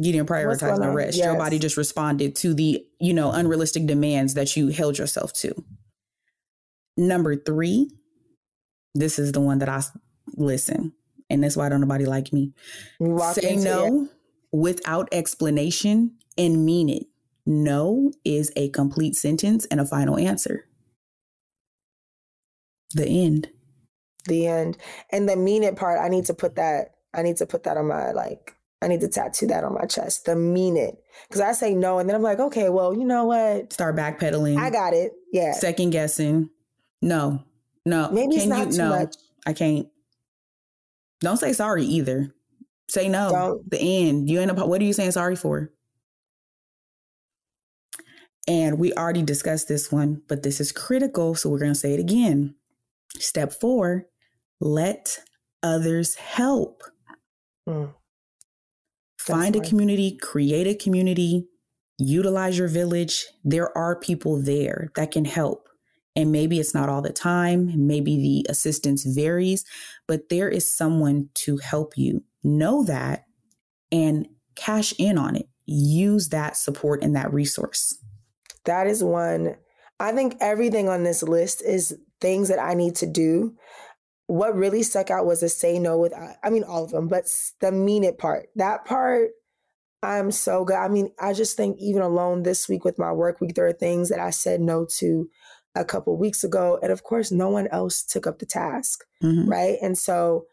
You 0.00 0.12
didn't 0.12 0.28
prioritize 0.28 0.78
the 0.78 0.90
rest. 0.90 1.16
Yes. 1.16 1.26
Your 1.26 1.36
body 1.36 1.58
just 1.58 1.76
responded 1.76 2.36
to 2.36 2.54
the 2.54 2.84
you 3.00 3.12
know 3.12 3.32
unrealistic 3.32 3.86
demands 3.86 4.34
that 4.34 4.56
you 4.56 4.68
held 4.68 4.96
yourself 4.96 5.32
to. 5.34 5.52
Number 6.96 7.34
three, 7.36 7.90
this 8.94 9.18
is 9.18 9.32
the 9.32 9.40
one 9.40 9.58
that 9.58 9.68
I 9.68 9.82
listen 10.36 10.92
and 11.30 11.42
that's 11.42 11.56
why 11.56 11.68
don't 11.68 11.80
nobody 11.80 12.06
like 12.06 12.32
me. 12.32 12.52
Say 13.32 13.56
no 13.56 14.04
it. 14.04 14.10
without 14.52 15.08
explanation 15.12 16.16
and 16.36 16.64
mean 16.64 16.88
it. 16.88 17.06
No 17.46 18.12
is 18.24 18.52
a 18.56 18.68
complete 18.70 19.16
sentence 19.16 19.66
and 19.66 19.80
a 19.80 19.86
final 19.86 20.18
answer. 20.18 20.66
The 22.94 23.06
end. 23.06 23.48
The 24.26 24.46
end. 24.46 24.76
And 25.10 25.28
the 25.28 25.36
mean 25.36 25.62
it 25.62 25.76
part, 25.76 26.00
I 26.00 26.08
need 26.08 26.26
to 26.26 26.34
put 26.34 26.56
that, 26.56 26.94
I 27.14 27.22
need 27.22 27.36
to 27.38 27.46
put 27.46 27.64
that 27.64 27.76
on 27.76 27.86
my 27.88 28.12
like 28.12 28.54
I 28.80 28.88
need 28.88 29.00
to 29.00 29.08
tattoo 29.08 29.46
that 29.48 29.64
on 29.64 29.74
my 29.74 29.86
chest. 29.86 30.24
The 30.24 30.36
mean 30.36 30.76
it. 30.76 31.02
Because 31.28 31.40
I 31.40 31.52
say 31.52 31.74
no, 31.74 31.98
and 31.98 32.08
then 32.08 32.14
I'm 32.14 32.22
like, 32.22 32.38
okay, 32.38 32.68
well, 32.68 32.94
you 32.94 33.04
know 33.04 33.24
what? 33.24 33.72
Start 33.72 33.96
backpedaling. 33.96 34.56
I 34.56 34.70
got 34.70 34.94
it. 34.94 35.12
Yeah. 35.32 35.52
Second 35.52 35.90
guessing. 35.90 36.50
No. 37.02 37.42
No. 37.84 38.10
Maybe 38.12 38.36
Can 38.36 38.40
it's 38.40 38.46
not 38.46 38.66
you, 38.66 38.72
too 38.72 38.78
no, 38.78 38.88
much. 38.90 39.16
I 39.46 39.52
can't. 39.52 39.88
Don't 41.20 41.36
say 41.36 41.52
sorry 41.52 41.84
either. 41.84 42.34
Say 42.88 43.08
no. 43.08 43.30
Don't. 43.30 43.70
The 43.70 43.78
end. 43.80 44.30
You 44.30 44.40
end 44.40 44.50
up. 44.50 44.66
What 44.66 44.80
are 44.80 44.84
you 44.84 44.92
saying 44.92 45.12
sorry 45.12 45.36
for? 45.36 45.70
And 48.46 48.78
we 48.78 48.94
already 48.94 49.22
discussed 49.22 49.68
this 49.68 49.92
one, 49.92 50.22
but 50.26 50.42
this 50.42 50.58
is 50.58 50.72
critical. 50.72 51.34
So 51.34 51.50
we're 51.50 51.58
going 51.58 51.72
to 51.72 51.78
say 51.78 51.92
it 51.92 52.00
again. 52.00 52.54
Step 53.18 53.52
four 53.52 54.06
let 54.60 55.20
others 55.62 56.16
help. 56.16 56.82
Mm. 57.68 57.94
Find 59.18 59.56
a 59.56 59.60
community, 59.60 60.16
create 60.16 60.66
a 60.66 60.74
community, 60.74 61.46
utilize 61.98 62.58
your 62.58 62.68
village. 62.68 63.26
There 63.44 63.76
are 63.76 63.98
people 63.98 64.40
there 64.40 64.90
that 64.96 65.10
can 65.10 65.24
help. 65.24 65.68
And 66.16 66.32
maybe 66.32 66.58
it's 66.58 66.74
not 66.74 66.88
all 66.88 67.02
the 67.02 67.12
time, 67.12 67.86
maybe 67.86 68.16
the 68.16 68.50
assistance 68.50 69.04
varies, 69.04 69.64
but 70.08 70.30
there 70.30 70.48
is 70.48 70.68
someone 70.68 71.28
to 71.34 71.58
help 71.58 71.96
you. 71.96 72.24
Know 72.42 72.82
that 72.84 73.26
and 73.92 74.26
cash 74.56 74.92
in 74.98 75.18
on 75.18 75.36
it. 75.36 75.46
Use 75.66 76.30
that 76.30 76.56
support 76.56 77.02
and 77.04 77.14
that 77.14 77.32
resource. 77.32 77.96
That 78.64 78.86
is 78.86 79.04
one. 79.04 79.56
I 80.00 80.12
think 80.12 80.36
everything 80.40 80.88
on 80.88 81.04
this 81.04 81.22
list 81.22 81.62
is 81.62 81.96
things 82.20 82.48
that 82.48 82.58
I 82.58 82.74
need 82.74 82.96
to 82.96 83.06
do. 83.06 83.54
What 84.26 84.56
really 84.56 84.82
stuck 84.82 85.10
out 85.10 85.26
was 85.26 85.40
the 85.40 85.48
say 85.48 85.78
no 85.78 85.98
with, 85.98 86.12
uh, 86.12 86.34
I 86.42 86.50
mean, 86.50 86.64
all 86.64 86.84
of 86.84 86.90
them, 86.90 87.08
but 87.08 87.24
the 87.60 87.70
mean 87.70 88.04
it 88.04 88.18
part. 88.18 88.48
That 88.56 88.84
part, 88.84 89.30
I'm 90.02 90.30
so 90.30 90.64
good. 90.64 90.76
I 90.76 90.88
mean, 90.88 91.10
I 91.18 91.32
just 91.32 91.56
think 91.56 91.76
even 91.80 92.02
alone 92.02 92.42
this 92.42 92.68
week 92.68 92.84
with 92.84 92.98
my 92.98 93.12
work 93.12 93.40
week, 93.40 93.54
there 93.54 93.66
are 93.66 93.72
things 93.72 94.10
that 94.10 94.20
I 94.20 94.30
said 94.30 94.60
no 94.60 94.86
to 94.98 95.28
a 95.78 95.84
couple 95.84 96.16
weeks 96.16 96.44
ago. 96.44 96.78
And 96.82 96.92
of 96.92 97.02
course, 97.02 97.30
no 97.30 97.48
one 97.48 97.68
else 97.68 98.02
took 98.02 98.26
up 98.26 98.38
the 98.38 98.46
task. 98.46 99.04
Mm-hmm. 99.22 99.48
Right. 99.48 99.78
And 99.80 99.96
so 99.96 100.46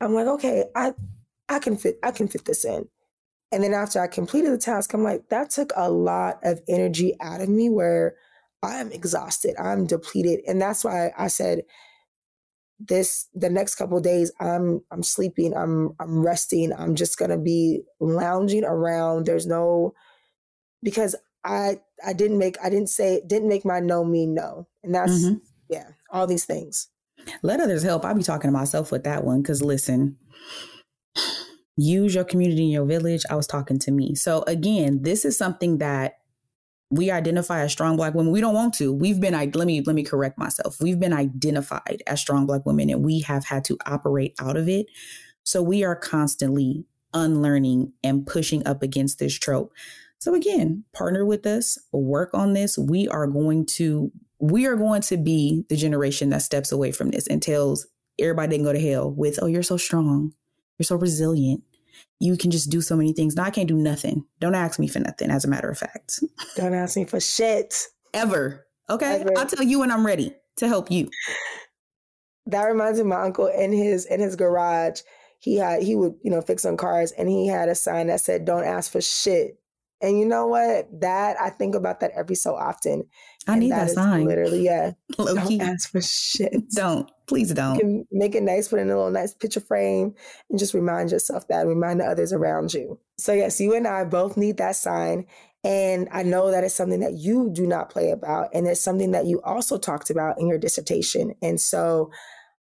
I'm 0.00 0.14
like, 0.14 0.26
okay, 0.26 0.64
I 0.74 0.92
I 1.48 1.58
can 1.58 1.76
fit 1.76 1.98
I 2.02 2.10
can 2.10 2.28
fit 2.28 2.44
this 2.44 2.64
in. 2.64 2.88
And 3.52 3.62
then 3.62 3.74
after 3.74 4.00
I 4.00 4.06
completed 4.06 4.52
the 4.52 4.58
task, 4.58 4.94
I'm 4.94 5.02
like, 5.02 5.28
that 5.28 5.50
took 5.50 5.72
a 5.76 5.90
lot 5.90 6.38
of 6.42 6.60
energy 6.68 7.14
out 7.20 7.42
of 7.42 7.50
me 7.50 7.68
where 7.68 8.16
I'm 8.62 8.90
exhausted, 8.92 9.54
I'm 9.58 9.86
depleted. 9.86 10.40
And 10.46 10.60
that's 10.60 10.84
why 10.84 11.12
I 11.18 11.28
said 11.28 11.62
this 12.78 13.28
the 13.34 13.50
next 13.50 13.76
couple 13.76 14.00
days 14.00 14.32
I'm 14.40 14.80
I'm 14.90 15.02
sleeping, 15.02 15.54
I'm 15.54 15.94
I'm 16.00 16.24
resting, 16.24 16.72
I'm 16.72 16.94
just 16.94 17.18
gonna 17.18 17.38
be 17.38 17.82
lounging 18.00 18.64
around. 18.64 19.26
There's 19.26 19.46
no 19.46 19.94
because 20.82 21.14
I 21.44 21.80
I 22.04 22.12
didn't 22.12 22.38
make 22.38 22.56
I 22.62 22.70
didn't 22.70 22.88
say 22.88 23.22
didn't 23.26 23.48
make 23.48 23.64
my 23.64 23.80
no 23.80 24.04
mean 24.04 24.34
no. 24.34 24.68
And 24.82 24.94
that's 24.94 25.12
mm-hmm. 25.12 25.38
yeah, 25.68 25.88
all 26.10 26.26
these 26.26 26.44
things. 26.44 26.88
Let 27.42 27.60
others 27.60 27.82
help. 27.82 28.04
I'll 28.04 28.14
be 28.14 28.22
talking 28.22 28.48
to 28.48 28.52
myself 28.52 28.90
with 28.90 29.04
that 29.04 29.24
one 29.24 29.42
because 29.42 29.62
listen, 29.62 30.16
use 31.76 32.14
your 32.14 32.24
community 32.24 32.64
in 32.64 32.70
your 32.70 32.86
village. 32.86 33.22
I 33.30 33.36
was 33.36 33.46
talking 33.46 33.78
to 33.80 33.90
me. 33.90 34.14
So 34.14 34.44
again, 34.46 35.02
this 35.02 35.24
is 35.24 35.36
something 35.36 35.78
that 35.78 36.18
we 36.90 37.10
identify 37.10 37.60
as 37.62 37.72
strong 37.72 37.96
black 37.96 38.14
women. 38.14 38.32
We 38.32 38.40
don't 38.40 38.54
want 38.54 38.74
to. 38.74 38.92
We've 38.92 39.20
been 39.20 39.32
let 39.32 39.66
me 39.66 39.82
let 39.82 39.94
me 39.94 40.02
correct 40.02 40.38
myself. 40.38 40.80
We've 40.80 41.00
been 41.00 41.14
identified 41.14 42.02
as 42.06 42.20
strong 42.20 42.46
black 42.46 42.66
women 42.66 42.90
and 42.90 43.04
we 43.04 43.20
have 43.20 43.46
had 43.46 43.64
to 43.66 43.78
operate 43.86 44.34
out 44.38 44.56
of 44.56 44.68
it. 44.68 44.86
So 45.42 45.62
we 45.62 45.84
are 45.84 45.96
constantly 45.96 46.84
unlearning 47.14 47.92
and 48.04 48.26
pushing 48.26 48.66
up 48.66 48.82
against 48.82 49.18
this 49.18 49.38
trope. 49.38 49.72
So 50.22 50.36
again, 50.36 50.84
partner 50.92 51.24
with 51.24 51.44
us, 51.46 51.76
work 51.90 52.30
on 52.32 52.52
this. 52.52 52.78
We 52.78 53.08
are 53.08 53.26
going 53.26 53.66
to 53.74 54.12
we 54.38 54.66
are 54.66 54.76
going 54.76 55.02
to 55.02 55.16
be 55.16 55.64
the 55.68 55.74
generation 55.74 56.30
that 56.30 56.42
steps 56.42 56.70
away 56.70 56.92
from 56.92 57.10
this 57.10 57.26
and 57.26 57.42
tells 57.42 57.88
everybody 58.20 58.50
didn't 58.50 58.66
go 58.66 58.72
to 58.72 58.80
hell 58.80 59.10
with, 59.10 59.40
oh, 59.42 59.46
you're 59.46 59.64
so 59.64 59.76
strong. 59.76 60.32
You're 60.78 60.84
so 60.84 60.94
resilient. 60.94 61.64
You 62.20 62.36
can 62.36 62.52
just 62.52 62.70
do 62.70 62.80
so 62.80 62.94
many 62.94 63.12
things. 63.12 63.34
Now 63.34 63.46
I 63.46 63.50
can't 63.50 63.66
do 63.66 63.74
nothing. 63.74 64.24
Don't 64.38 64.54
ask 64.54 64.78
me 64.78 64.86
for 64.86 65.00
nothing, 65.00 65.28
as 65.28 65.44
a 65.44 65.48
matter 65.48 65.68
of 65.68 65.78
fact. 65.78 66.20
Don't 66.54 66.72
ask 66.72 66.96
me 66.96 67.04
for 67.04 67.18
shit. 67.18 67.74
Ever. 68.14 68.64
Okay. 68.88 69.22
Ever. 69.22 69.32
I'll 69.36 69.46
tell 69.46 69.66
you 69.66 69.80
when 69.80 69.90
I'm 69.90 70.06
ready 70.06 70.36
to 70.58 70.68
help 70.68 70.88
you. 70.88 71.10
That 72.46 72.66
reminds 72.66 72.98
me 72.98 73.00
of 73.00 73.06
my 73.08 73.22
uncle 73.22 73.48
in 73.48 73.72
his 73.72 74.06
in 74.06 74.20
his 74.20 74.36
garage. 74.36 75.00
He 75.40 75.56
had 75.56 75.82
he 75.82 75.96
would, 75.96 76.14
you 76.22 76.30
know, 76.30 76.42
fix 76.42 76.64
on 76.64 76.76
cars 76.76 77.10
and 77.10 77.28
he 77.28 77.48
had 77.48 77.68
a 77.68 77.74
sign 77.74 78.06
that 78.06 78.20
said, 78.20 78.44
Don't 78.44 78.64
ask 78.64 78.92
for 78.92 79.00
shit. 79.00 79.58
And 80.02 80.18
you 80.18 80.26
know 80.26 80.48
what? 80.48 80.88
That 81.00 81.36
I 81.40 81.48
think 81.50 81.76
about 81.76 82.00
that 82.00 82.10
every 82.16 82.34
so 82.34 82.56
often. 82.56 83.04
I 83.46 83.58
need 83.58 83.70
that, 83.70 83.86
that 83.88 83.94
sign. 83.94 84.26
Literally, 84.26 84.64
yeah. 84.64 84.92
Low 85.18 85.34
don't 85.34 85.46
key. 85.46 85.60
ask 85.60 85.90
for 85.90 86.02
shit. 86.02 86.70
Don't. 86.74 87.10
Please 87.26 87.52
don't. 87.52 87.76
You 87.76 87.80
can 87.80 88.06
make 88.10 88.34
it 88.34 88.42
nice, 88.42 88.68
put 88.68 88.80
in 88.80 88.90
a 88.90 88.96
little 88.96 89.10
nice 89.10 89.32
picture 89.32 89.60
frame, 89.60 90.14
and 90.50 90.58
just 90.58 90.74
remind 90.74 91.12
yourself 91.12 91.46
that, 91.48 91.66
remind 91.66 92.00
the 92.00 92.04
others 92.04 92.32
around 92.32 92.74
you. 92.74 92.98
So 93.16 93.32
yes, 93.32 93.60
you 93.60 93.74
and 93.74 93.86
I 93.86 94.04
both 94.04 94.36
need 94.36 94.56
that 94.58 94.76
sign. 94.76 95.26
And 95.64 96.08
I 96.10 96.24
know 96.24 96.50
that 96.50 96.64
it's 96.64 96.74
something 96.74 97.00
that 97.00 97.14
you 97.14 97.48
do 97.52 97.66
not 97.66 97.88
play 97.88 98.10
about. 98.10 98.48
And 98.52 98.66
it's 98.66 98.80
something 98.80 99.12
that 99.12 99.26
you 99.26 99.40
also 99.42 99.78
talked 99.78 100.10
about 100.10 100.40
in 100.40 100.48
your 100.48 100.58
dissertation. 100.58 101.34
And 101.40 101.60
so 101.60 102.10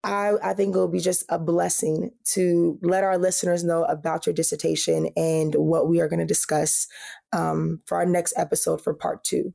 I, 0.04 0.34
I 0.44 0.54
think 0.54 0.76
it 0.76 0.80
will 0.80 0.88
be 0.88 1.00
just 1.00 1.26
a 1.30 1.38
blessing 1.38 2.12
to 2.34 2.80
let 2.82 3.04
our 3.04 3.18
listeners 3.18 3.64
know 3.64 3.84
about 3.84 4.26
your 4.26 4.34
dissertation 4.34 5.10
and 5.16 5.54
what 5.54 5.88
we 5.88 6.00
are 6.00 6.08
going 6.08 6.20
to 6.20 6.26
discuss 6.26 6.88
um, 7.34 7.82
for 7.86 7.98
our 7.98 8.06
next 8.06 8.34
episode 8.36 8.82
for 8.82 8.94
part 8.94 9.24
two. 9.24 9.54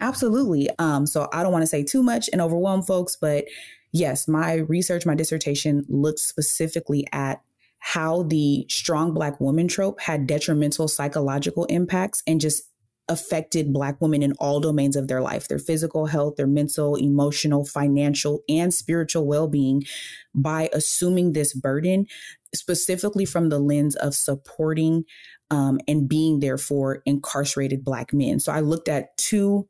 Absolutely. 0.00 0.68
Um, 0.78 1.06
so 1.06 1.28
I 1.32 1.42
don't 1.42 1.52
want 1.52 1.62
to 1.62 1.66
say 1.68 1.82
too 1.82 2.02
much 2.02 2.28
and 2.32 2.40
overwhelm 2.40 2.82
folks, 2.82 3.16
but 3.20 3.46
yes, 3.92 4.28
my 4.28 4.54
research, 4.54 5.06
my 5.06 5.14
dissertation 5.14 5.84
looks 5.88 6.22
specifically 6.22 7.06
at 7.12 7.42
how 7.80 8.24
the 8.24 8.66
strong 8.68 9.12
Black 9.14 9.40
woman 9.40 9.66
trope 9.66 10.00
had 10.00 10.26
detrimental 10.26 10.86
psychological 10.86 11.64
impacts 11.64 12.22
and 12.26 12.40
just 12.40 12.69
affected 13.10 13.72
Black 13.72 14.00
women 14.00 14.22
in 14.22 14.32
all 14.38 14.60
domains 14.60 14.96
of 14.96 15.08
their 15.08 15.20
life 15.20 15.48
their 15.48 15.58
physical 15.58 16.06
health, 16.06 16.36
their 16.36 16.46
mental, 16.46 16.94
emotional, 16.94 17.66
financial, 17.66 18.42
and 18.48 18.72
spiritual 18.72 19.26
well 19.26 19.48
being 19.48 19.82
by 20.34 20.70
assuming 20.72 21.32
this 21.32 21.52
burden, 21.52 22.06
specifically 22.54 23.26
from 23.26 23.48
the 23.50 23.58
lens 23.58 23.96
of 23.96 24.14
supporting 24.14 25.04
um, 25.50 25.80
and 25.88 26.08
being 26.08 26.40
there 26.40 26.56
for 26.56 27.02
incarcerated 27.04 27.84
Black 27.84 28.14
men. 28.14 28.38
So 28.38 28.52
I 28.52 28.60
looked 28.60 28.88
at 28.88 29.16
two 29.16 29.68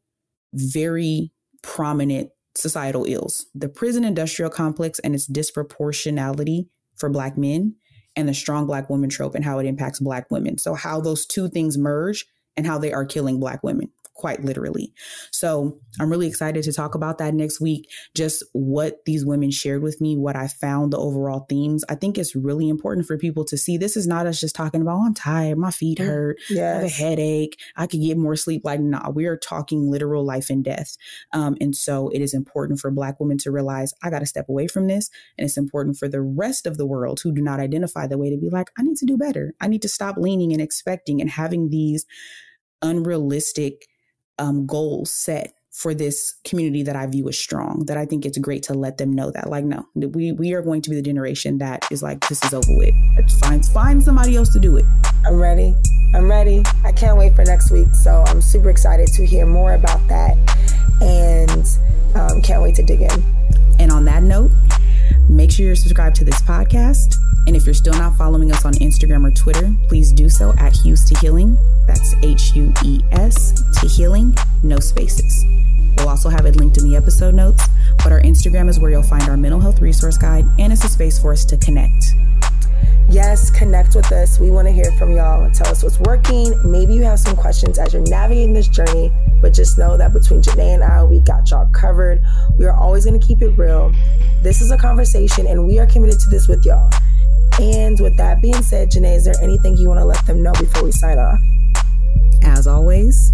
very 0.53 1.33
prominent 1.63 2.31
societal 2.57 3.05
ills 3.05 3.47
the 3.55 3.69
prison 3.69 4.05
industrial 4.05 4.51
complex 4.51 4.99
and 4.99 5.15
its 5.15 5.29
disproportionality 5.29 6.69
for 6.97 7.09
Black 7.09 7.39
men, 7.39 7.75
and 8.17 8.29
the 8.29 8.35
strong 8.35 8.67
Black 8.67 8.91
woman 8.91 9.09
trope 9.09 9.35
and 9.35 9.45
how 9.45 9.59
it 9.59 9.67
impacts 9.67 9.99
Black 9.99 10.31
women. 10.31 10.59
So, 10.59 10.75
how 10.75 11.01
those 11.01 11.25
two 11.25 11.49
things 11.49 11.79
merge 11.79 12.27
and 12.57 12.67
how 12.67 12.79
they 12.79 12.93
are 12.93 13.05
killing 13.05 13.41
Black 13.41 13.63
women 13.63 13.91
quite 14.21 14.45
literally. 14.45 14.93
So 15.33 15.81
I'm 15.99 16.11
really 16.11 16.27
excited 16.27 16.63
to 16.65 16.73
talk 16.75 16.95
about 16.95 17.17
that 17.19 17.33
next 17.33 17.59
week. 17.59 17.89
Just 18.15 18.45
what 18.53 18.99
these 19.07 19.25
women 19.25 19.51
shared 19.51 19.83
with 19.83 19.99
me, 19.99 20.19
what 20.19 20.37
I 20.37 20.47
found, 20.47 20.93
the 20.93 20.99
overall 20.99 21.47
themes. 21.49 21.85
I 21.89 21.95
think 21.95 22.19
it's 22.19 22.37
really 22.37 22.69
important 22.69 23.07
for 23.07 23.17
people 23.17 23.47
to 23.47 23.57
see 23.57 23.79
this 23.79 23.97
is 23.97 24.07
not 24.07 24.27
us 24.27 24.39
just 24.39 24.55
talking 24.55 24.83
about, 24.83 24.99
oh, 24.99 25.07
I'm 25.07 25.15
tired, 25.15 25.57
my 25.57 25.71
feet 25.71 25.99
mm, 25.99 26.07
hurt, 26.07 26.39
yes. 26.51 26.61
I 26.61 26.75
have 26.75 26.85
a 26.85 26.89
headache, 26.89 27.59
I 27.77 27.87
could 27.87 28.03
get 28.03 28.19
more 28.19 28.37
sleep. 28.37 28.61
Like, 28.63 28.81
nah, 28.81 29.09
we 29.09 29.25
are 29.25 29.39
talking 29.39 29.91
literal 29.91 30.23
life 30.23 30.51
and 30.51 30.63
death. 30.63 30.97
Um, 31.33 31.57
and 31.61 31.75
so 31.75 32.11
it 32.11 32.21
is 32.21 32.35
important 32.35 32.79
for 32.79 32.91
Black 32.91 33.19
women 33.21 33.39
to 33.39 33.51
realize 33.51 33.95
I 34.03 34.11
got 34.11 34.19
to 34.19 34.27
step 34.27 34.51
away 34.51 34.67
from 34.67 34.87
this. 34.87 35.09
And 35.39 35.47
it's 35.47 35.57
important 35.57 35.97
for 35.97 36.09
the 36.09 36.21
rest 36.21 36.67
of 36.67 36.77
the 36.77 36.87
world 36.87 37.21
who 37.23 37.33
do 37.33 37.41
not 37.41 37.59
identify 37.59 38.07
the 38.07 38.19
way 38.19 38.29
to 38.29 38.37
be 38.37 38.51
like, 38.51 38.71
I 38.79 38.83
need 38.83 38.99
to 38.99 39.07
do 39.07 39.17
better. 39.17 39.55
I 39.63 39.69
need 39.69 39.81
to 39.83 39.89
stop 39.89 40.17
leaning 40.19 40.53
and 40.53 40.61
expecting 40.61 41.23
and 41.23 41.31
having 41.31 41.71
these 41.71 42.05
unrealistic 42.83 43.87
um, 44.41 44.67
goals 44.67 45.13
set 45.13 45.53
for 45.71 45.95
this 45.95 46.35
community 46.45 46.83
that 46.83 46.97
I 46.97 47.07
view 47.07 47.29
as 47.29 47.39
strong. 47.39 47.85
That 47.87 47.97
I 47.97 48.05
think 48.05 48.27
it's 48.27 48.39
great 48.39 48.65
to 48.65 48.75
let 48.75 48.99
them 48.99 49.13
know 49.13 49.31
that, 49.31 49.49
like, 49.49 49.65
no, 49.65 49.87
we 49.95 50.33
we 50.33 50.53
are 50.55 50.63
going 50.63 50.83
to 50.83 50.91
be 50.91 50.97
the 50.97 51.03
generation 51.03 51.59
that 51.59 51.87
is 51.93 52.03
like, 52.03 52.27
this 52.29 52.43
is 52.45 52.53
over 52.53 52.77
with. 52.77 52.95
Let's 53.17 53.39
find 53.39 53.65
find 53.67 54.03
somebody 54.03 54.37
else 54.37 54.53
to 54.55 54.59
do 54.59 54.77
it. 54.77 54.85
I'm 55.25 55.39
ready. 55.39 55.77
I'm 56.13 56.29
ready. 56.29 56.65
I 56.83 56.91
can't 56.91 57.17
wait 57.17 57.37
for 57.37 57.45
next 57.45 57.71
week. 57.71 57.95
So 57.95 58.25
I'm 58.27 58.41
super 58.41 58.69
excited 58.69 59.07
to 59.15 59.25
hear 59.25 59.47
more 59.47 59.75
about 59.75 60.03
that, 60.09 60.35
and 61.01 61.65
um, 62.17 62.43
can't 62.43 62.63
wait 62.63 62.75
to 62.77 62.83
dig 62.83 63.03
in. 63.03 63.25
And 63.79 63.93
on 63.93 64.05
that 64.07 64.25
note, 64.25 64.51
make 65.31 65.51
sure 65.51 65.67
you're 65.67 65.77
subscribed 65.77 66.17
to 66.17 66.25
this 66.25 66.41
podcast. 66.43 67.17
And 67.47 67.57
if 67.57 67.65
you're 67.65 67.75
still 67.75 67.95
not 67.95 68.17
following 68.17 68.53
us 68.53 68.65
on 68.65 68.75
Instagram 68.75 69.27
or 69.27 69.31
Twitter, 69.31 69.73
please 69.89 70.13
do 70.13 70.29
so 70.29 70.53
at 70.59 70.75
Hues 70.77 71.05
to 71.07 71.19
Healing. 71.21 71.57
That's 71.87 72.15
H 72.23 72.55
U 72.55 72.73
E 72.85 73.01
S 73.13 73.53
to 73.81 73.89
Healing, 73.89 74.35
no 74.63 74.79
spaces. 74.79 75.47
We'll 75.97 76.09
also 76.09 76.29
have 76.29 76.47
it 76.47 76.57
linked 76.57 76.79
in 76.79 76.85
the 76.85 76.97
episode 76.97 77.35
notes, 77.35 77.65
but 77.99 78.13
our 78.13 78.21
Instagram 78.21 78.69
is 78.69 78.79
where 78.79 78.91
you'll 78.91 79.03
find 79.03 79.23
our 79.25 79.37
mental 79.37 79.61
health 79.61 79.81
resource 79.81 80.17
guide 80.17 80.47
and 80.59 80.73
it's 80.73 80.85
a 80.85 80.89
space 80.89 81.19
for 81.19 81.33
us 81.33 81.45
to 81.47 81.57
connect. 81.57 82.15
Yes, 83.09 83.51
connect 83.51 83.97
with 83.97 84.13
us. 84.13 84.39
We 84.39 84.51
want 84.51 84.69
to 84.69 84.73
hear 84.73 84.93
from 84.93 85.11
y'all. 85.17 85.51
Tell 85.51 85.69
us 85.69 85.83
what's 85.83 85.99
working. 85.99 86.55
Maybe 86.71 86.95
you 86.95 87.03
have 87.03 87.19
some 87.19 87.37
questions 87.37 87.79
as 87.79 87.93
you're 87.93 88.03
navigating 88.03 88.55
this 88.55 88.69
journey, 88.69 89.11
but 89.41 89.53
just 89.53 89.79
know 89.79 89.97
that 89.97 90.13
between 90.13 90.43
Janai 90.43 90.75
and 90.75 90.85
I, 90.85 91.05
we 91.05 91.21
got 91.21 91.51
y'all 91.51 91.69
covered. 91.73 92.25
We 92.59 92.67
are 92.67 92.75
always 92.75 93.05
going 93.05 93.19
to 93.19 93.27
keep 93.27 93.43
it 93.43 93.51
real. 93.59 93.93
This 94.43 94.61
is 94.61 94.71
a 94.71 94.79
conversation, 94.79 95.47
and 95.47 95.67
we 95.67 95.79
are 95.79 95.87
committed 95.87 96.21
to 96.21 96.31
this 96.31 96.49
with 96.49 96.65
y'all. 96.65 96.91
And 97.61 97.99
with 98.01 98.17
that 98.17 98.41
being 98.41 98.63
said, 98.63 98.91
Janai, 98.91 99.17
is 99.17 99.25
there 99.25 99.35
anything 99.43 99.77
you 99.77 99.89
want 99.89 100.01
to 100.01 100.05
let 100.05 100.25
them 100.27 100.43
know 100.43 100.53
before 100.53 100.85
we 100.85 100.93
sign 100.93 101.19
off? 101.19 101.39
As 102.43 102.67
always, 102.67 103.33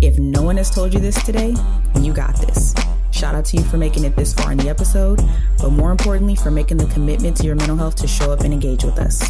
if 0.00 0.18
no 0.18 0.42
one 0.42 0.56
has 0.56 0.70
told 0.70 0.92
you 0.92 1.00
this 1.00 1.22
today, 1.22 1.54
you 2.00 2.12
got 2.12 2.36
this. 2.36 2.74
Shout 3.12 3.34
out 3.34 3.44
to 3.46 3.56
you 3.56 3.64
for 3.64 3.76
making 3.78 4.04
it 4.04 4.16
this 4.16 4.32
far 4.32 4.52
in 4.52 4.58
the 4.58 4.68
episode, 4.68 5.20
but 5.58 5.70
more 5.70 5.90
importantly, 5.90 6.36
for 6.36 6.50
making 6.50 6.76
the 6.76 6.86
commitment 6.86 7.36
to 7.38 7.44
your 7.44 7.56
mental 7.56 7.76
health 7.76 7.96
to 7.96 8.06
show 8.06 8.32
up 8.32 8.40
and 8.40 8.52
engage 8.52 8.84
with 8.84 8.98
us. 8.98 9.22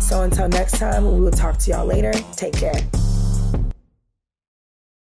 So 0.00 0.22
until 0.22 0.48
next 0.48 0.78
time, 0.78 1.04
we 1.04 1.20
will 1.20 1.30
talk 1.30 1.58
to 1.58 1.70
y'all 1.70 1.86
later. 1.86 2.12
Take 2.34 2.54
care. 2.54 2.80